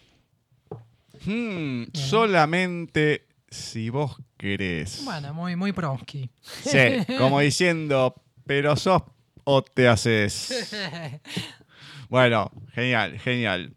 Hmm, 1.24 1.84
solamente 1.94 3.26
si 3.48 3.90
vos 3.90 4.16
querés. 4.36 5.04
Bueno, 5.04 5.34
muy, 5.34 5.56
muy 5.56 5.72
Pronsky. 5.72 6.30
Sí, 6.40 6.78
como 7.18 7.40
diciendo, 7.40 8.14
pero 8.46 8.76
sos 8.76 9.02
o 9.44 9.62
te 9.62 9.88
haces. 9.88 10.74
Bueno, 12.10 12.50
genial, 12.74 13.20
genial. 13.20 13.72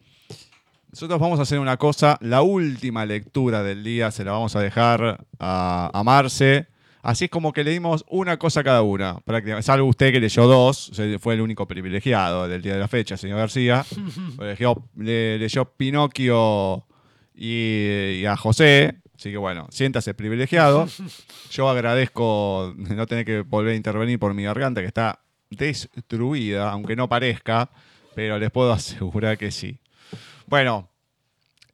Nosotros 0.90 1.20
vamos 1.20 1.38
a 1.38 1.44
hacer 1.44 1.60
una 1.60 1.78
cosa, 1.78 2.18
la 2.20 2.42
última 2.42 3.06
lectura 3.06 3.62
del 3.62 3.84
día 3.84 4.10
se 4.10 4.24
la 4.24 4.32
vamos 4.32 4.56
a 4.56 4.60
dejar 4.60 5.24
a, 5.38 5.92
a 5.94 6.04
Marce. 6.04 6.66
Así 7.04 7.26
es 7.26 7.30
como 7.30 7.54
que 7.54 7.64
leímos 7.64 8.04
una 8.10 8.38
cosa 8.38 8.64
cada 8.64 8.82
una, 8.82 9.20
prácticamente. 9.20 9.64
Salvo 9.66 9.88
usted 9.88 10.12
que 10.12 10.20
leyó 10.20 10.48
dos, 10.48 10.92
fue 11.20 11.36
el 11.36 11.42
único 11.42 11.68
privilegiado 11.68 12.48
del 12.48 12.62
día 12.62 12.74
de 12.74 12.80
la 12.80 12.88
fecha, 12.88 13.18
señor 13.18 13.38
García. 13.40 13.86
leyó, 14.40 14.76
le- 14.96 15.38
leyó 15.38 15.66
Pinocchio 15.66 16.88
y, 17.36 18.20
y 18.22 18.26
a 18.26 18.36
José. 18.38 19.00
Así 19.16 19.32
que 19.32 19.38
bueno, 19.38 19.68
siéntase 19.70 20.14
privilegiado. 20.14 20.88
Yo 21.52 21.70
agradezco 21.70 22.74
no 22.78 23.06
tener 23.06 23.26
que 23.26 23.42
volver 23.42 23.74
a 23.74 23.76
intervenir 23.76 24.18
por 24.18 24.34
mi 24.34 24.44
garganta, 24.44 24.82
que 24.82 24.88
está 24.88 25.20
destruida, 25.50 26.72
aunque 26.72 26.96
no 26.96 27.08
parezca, 27.10 27.70
pero 28.16 28.40
les 28.40 28.50
puedo 28.50 28.72
asegurar 28.74 29.38
que 29.38 29.52
sí. 29.52 29.80
Bueno, 30.48 30.90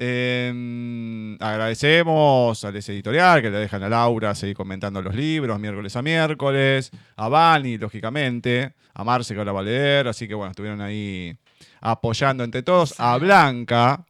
eh, 0.01 1.37
agradecemos 1.41 2.63
al 2.63 2.75
ese 2.77 2.93
editorial 2.93 3.41
que 3.41 3.49
le 3.49 3.57
dejan 3.57 3.83
a 3.83 3.89
Laura 3.89 4.33
seguir 4.33 4.55
comentando 4.55 5.01
los 5.01 5.13
libros 5.13 5.59
miércoles 5.59 5.93
a 5.97 6.01
miércoles, 6.01 6.89
a 7.17 7.27
Vani, 7.27 7.77
lógicamente, 7.77 8.73
a 8.93 9.03
Marce 9.03 9.33
que 9.33 9.39
ahora 9.39 9.51
va 9.51 9.59
a 9.59 9.63
leer, 9.63 10.07
así 10.07 10.25
que 10.25 10.33
bueno, 10.33 10.51
estuvieron 10.51 10.79
ahí 10.79 11.35
apoyando 11.81 12.45
entre 12.45 12.63
todos, 12.63 12.97
a 12.97 13.17
Blanca, 13.17 14.05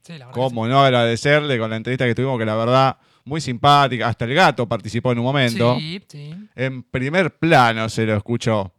Sí, 0.00 0.14
cómo 0.32 0.66
no 0.66 0.82
agradecerle 0.82 1.58
con 1.58 1.70
la 1.70 1.76
entrevista 1.76 2.06
que 2.06 2.14
tuvimos, 2.14 2.38
que 2.38 2.44
la 2.44 2.56
verdad, 2.56 2.96
muy 3.24 3.40
simpática, 3.40 4.08
hasta 4.08 4.24
el 4.24 4.34
gato 4.34 4.66
participó 4.66 5.12
en 5.12 5.18
un 5.18 5.24
momento, 5.24 5.76
Sí, 5.78 6.02
en 6.54 6.82
primer 6.84 7.36
plano 7.36 7.88
se 7.90 8.06
lo 8.06 8.16
escuchó. 8.16 8.72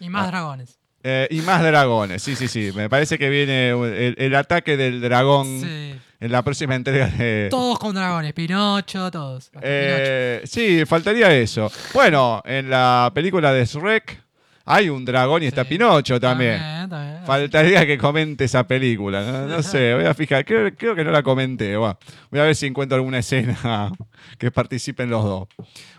Y 0.00 0.08
más 0.08 0.26
dragones. 0.26 0.79
Eh, 1.02 1.26
y 1.30 1.40
más 1.40 1.62
dragones, 1.62 2.22
sí, 2.22 2.36
sí, 2.36 2.46
sí. 2.48 2.70
Me 2.74 2.88
parece 2.90 3.18
que 3.18 3.28
viene 3.30 3.70
el, 3.70 4.14
el 4.18 4.34
ataque 4.34 4.76
del 4.76 5.00
dragón 5.00 5.60
Sí. 5.60 5.94
en 6.20 6.32
la 6.32 6.42
próxima 6.42 6.74
entrega 6.74 7.06
de. 7.06 7.48
Todos 7.50 7.78
con 7.78 7.94
dragones. 7.94 8.32
Pinocho, 8.34 9.10
todos. 9.10 9.50
Eh, 9.62 10.42
sí, 10.44 10.84
faltaría 10.86 11.34
eso. 11.34 11.70
Bueno, 11.94 12.42
en 12.44 12.68
la 12.68 13.10
película 13.14 13.52
de 13.52 13.64
Shrek 13.64 14.22
Hay 14.64 14.88
un 14.88 15.04
dragón 15.04 15.42
y 15.42 15.46
está 15.46 15.62
Sí. 15.64 15.70
Pinocho 15.70 16.20
también. 16.20 16.58
También, 16.58 16.90
también. 16.90 17.26
Faltaría 17.26 17.86
que 17.86 17.98
comente 17.98 18.44
esa 18.44 18.66
película. 18.66 19.22
No, 19.22 19.46
No 19.46 19.62
sé, 19.62 19.94
voy 19.94 20.04
a 20.04 20.14
fijar. 20.14 20.44
Creo, 20.44 20.74
creo 20.76 20.94
que 20.94 21.04
no 21.04 21.10
la 21.10 21.22
comenté. 21.22 21.76
Buah. 21.76 21.94
Voy 22.30 22.40
a 22.40 22.44
ver 22.44 22.54
si 22.54 22.66
encuentro 22.66 22.96
alguna 22.96 23.18
escena 23.18 23.90
que 24.38 24.50
participen 24.50 25.10
los 25.10 25.24
dos. 25.24 25.48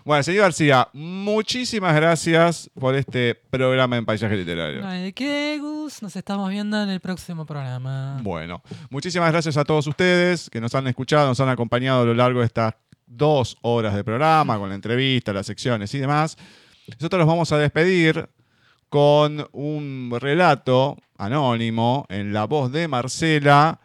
Bueno, 0.04 0.22
señor 0.22 0.42
García, 0.42 0.88
muchísimas 0.92 1.94
gracias 1.94 2.70
por 2.78 2.94
este 2.94 3.34
programa 3.34 3.96
en 3.96 4.04
Paisaje 4.04 4.36
Literario. 4.36 4.86
Ay, 4.86 5.02
¿De 5.04 5.12
qué, 5.12 5.58
Gus? 5.60 6.02
Nos 6.02 6.16
estamos 6.16 6.50
viendo 6.50 6.82
en 6.82 6.88
el 6.88 7.00
próximo 7.00 7.46
programa. 7.46 8.18
Bueno, 8.22 8.62
muchísimas 8.90 9.30
gracias 9.32 9.56
a 9.56 9.64
todos 9.64 9.86
ustedes 9.86 10.50
que 10.50 10.60
nos 10.60 10.74
han 10.74 10.86
escuchado, 10.86 11.28
nos 11.28 11.40
han 11.40 11.48
acompañado 11.48 12.02
a 12.02 12.04
lo 12.04 12.14
largo 12.14 12.40
de 12.40 12.46
estas 12.46 12.74
dos 13.06 13.56
horas 13.62 13.94
de 13.94 14.02
programa, 14.04 14.58
con 14.58 14.68
la 14.68 14.74
entrevista, 14.74 15.32
las 15.32 15.46
secciones 15.46 15.92
y 15.94 15.98
demás. 15.98 16.36
Nosotros 16.88 17.18
los 17.20 17.28
vamos 17.28 17.52
a 17.52 17.58
despedir 17.58 18.28
con 18.92 19.48
un 19.52 20.14
relato 20.20 20.98
anónimo 21.16 22.04
en 22.10 22.34
la 22.34 22.44
voz 22.44 22.70
de 22.70 22.88
Marcela. 22.88 23.80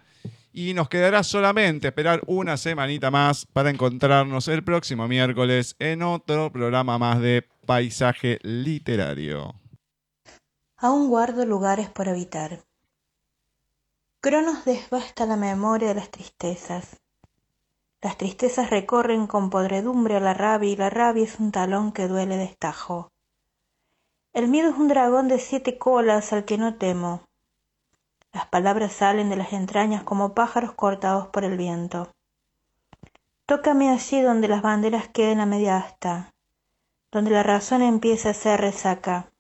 Y 0.52 0.74
nos 0.74 0.90
quedará 0.90 1.24
solamente 1.24 1.88
esperar 1.88 2.22
una 2.28 2.58
semanita 2.58 3.10
más 3.10 3.46
para 3.46 3.70
encontrarnos 3.70 4.50
el 4.50 4.66
próximo 4.66 5.08
miércoles 5.08 5.78
en 5.80 6.04
otro 6.04 6.52
programa 6.52 6.98
más 6.98 7.22
de 7.22 7.48
Paisaje 7.66 8.40
Literario. 8.44 9.56
Aún 10.76 11.08
guardo 11.08 11.46
lugares 11.46 11.90
por 11.90 12.10
habitar. 12.10 12.66
Cronos 14.20 14.66
desbasta 14.66 15.26
la 15.26 15.38
memoria 15.38 15.88
de 15.88 15.96
las 15.96 16.12
tristezas. 16.12 16.98
Las 18.02 18.18
tristezas 18.18 18.70
recorren 18.70 19.26
con 19.26 19.50
podredumbre 19.50 20.18
a 20.18 20.20
la 20.20 20.34
rabia 20.34 20.70
y 20.70 20.76
la 20.76 20.90
rabia 20.90 21.24
es 21.24 21.40
un 21.40 21.54
talón 21.54 21.94
que 21.94 22.10
duele 22.10 22.36
de. 22.36 22.58
El 24.38 24.50
miedo 24.50 24.70
es 24.70 24.78
un 24.78 24.88
dragón 24.88 25.28
de 25.30 25.40
siete 25.40 25.80
colas 25.80 26.32
al 26.32 26.46
que 26.46 26.60
no 26.60 26.76
temo. 26.76 27.24
Las 28.32 28.46
palabras 28.46 28.94
salen 28.94 29.32
de 29.32 29.36
las 29.36 29.52
entrañas 29.52 30.04
como 30.04 30.36
pájaros 30.36 30.74
cortados 30.74 31.26
por 31.30 31.44
el 31.44 31.58
viento. 31.58 32.12
Tócame 33.48 33.90
allí 33.90 34.22
donde 34.22 34.48
las 34.48 34.62
banderas 34.62 35.08
queden 35.08 35.40
a 35.40 35.48
media 35.48 35.78
asta, 35.78 36.36
donde 37.12 37.32
la 37.32 37.42
razón 37.42 37.82
empieza 37.82 38.30
a 38.30 38.34
ser 38.36 38.62
resaca 38.62 39.32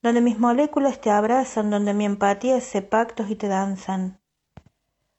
donde 0.00 0.22
mis 0.22 0.38
moléculas 0.38 1.02
te 1.02 1.10
abrazan, 1.10 1.68
donde 1.68 1.92
mi 1.92 2.06
empatía 2.06 2.56
hace 2.56 2.80
pactos 2.80 3.28
y 3.28 3.36
te 3.36 3.48
danzan. 3.48 4.20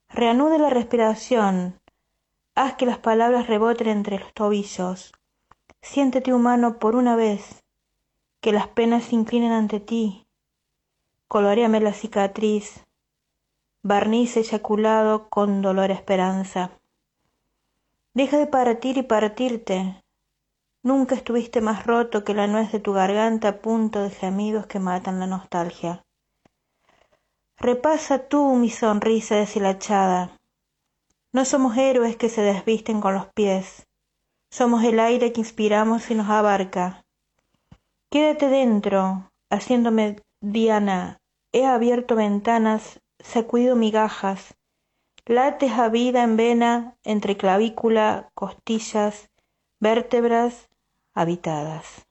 Reanude 0.09 0.57
la 0.57 0.71
respiración, 0.71 1.79
haz 2.55 2.73
que 2.73 2.87
las 2.87 2.97
palabras 2.97 3.45
reboten 3.45 3.87
entre 3.87 4.17
los 4.17 4.33
tobillos. 4.33 5.13
Siéntete 5.81 6.33
humano 6.33 6.79
por 6.79 6.95
una 6.95 7.15
vez, 7.15 7.61
que 8.41 8.51
las 8.51 8.67
penas 8.67 9.05
se 9.05 9.15
inclinen 9.15 9.51
ante 9.51 9.79
ti. 9.79 10.27
Coloreame 11.27 11.79
la 11.79 11.93
cicatriz, 11.93 12.85
barniz 13.83 14.37
eyaculado 14.37 15.29
con 15.29 15.61
dolor 15.61 15.91
esperanza. 15.91 16.71
Deja 18.13 18.37
de 18.37 18.47
partir 18.47 18.97
y 18.97 19.03
partirte, 19.03 20.01
Nunca 20.81 21.15
estuviste 21.15 21.59
más 21.59 21.85
roto 21.85 22.23
que 22.23 22.33
la 22.33 22.47
nuez 22.47 22.71
de 22.71 22.79
tu 22.79 22.93
garganta 22.93 23.49
a 23.49 23.57
punto 23.57 24.01
de 24.01 24.11
gemidos 24.11 24.65
que 24.65 24.79
matan 24.79 25.19
la 25.19 25.27
nostalgia. 25.27 26.05
Repasa 27.57 28.29
tú 28.29 28.55
mi 28.55 28.69
sonrisa 28.69 29.35
deshilachada. 29.35 30.39
No 31.33 31.43
somos 31.43 31.75
héroes 31.75 32.15
que 32.15 32.29
se 32.29 32.41
desvisten 32.41 33.01
con 33.01 33.13
los 33.13 33.27
pies. 33.33 33.87
Somos 34.49 34.85
el 34.85 35.01
aire 35.01 35.33
que 35.33 35.41
inspiramos 35.41 36.09
y 36.09 36.15
nos 36.15 36.29
abarca. 36.29 37.03
Quédate 38.11 38.49
dentro, 38.49 39.29
haciéndome 39.51 40.15
diana. 40.41 41.19
He 41.53 41.65
abierto 41.65 42.15
ventanas, 42.15 43.01
sacudido 43.19 43.75
migajas. 43.75 44.55
Lates 45.27 45.73
a 45.73 45.89
vida 45.89 46.23
en 46.23 46.35
vena 46.35 46.97
entre 47.03 47.37
clavícula, 47.37 48.31
costillas, 48.33 49.29
vértebras 49.79 50.69
habitadas. 51.13 52.07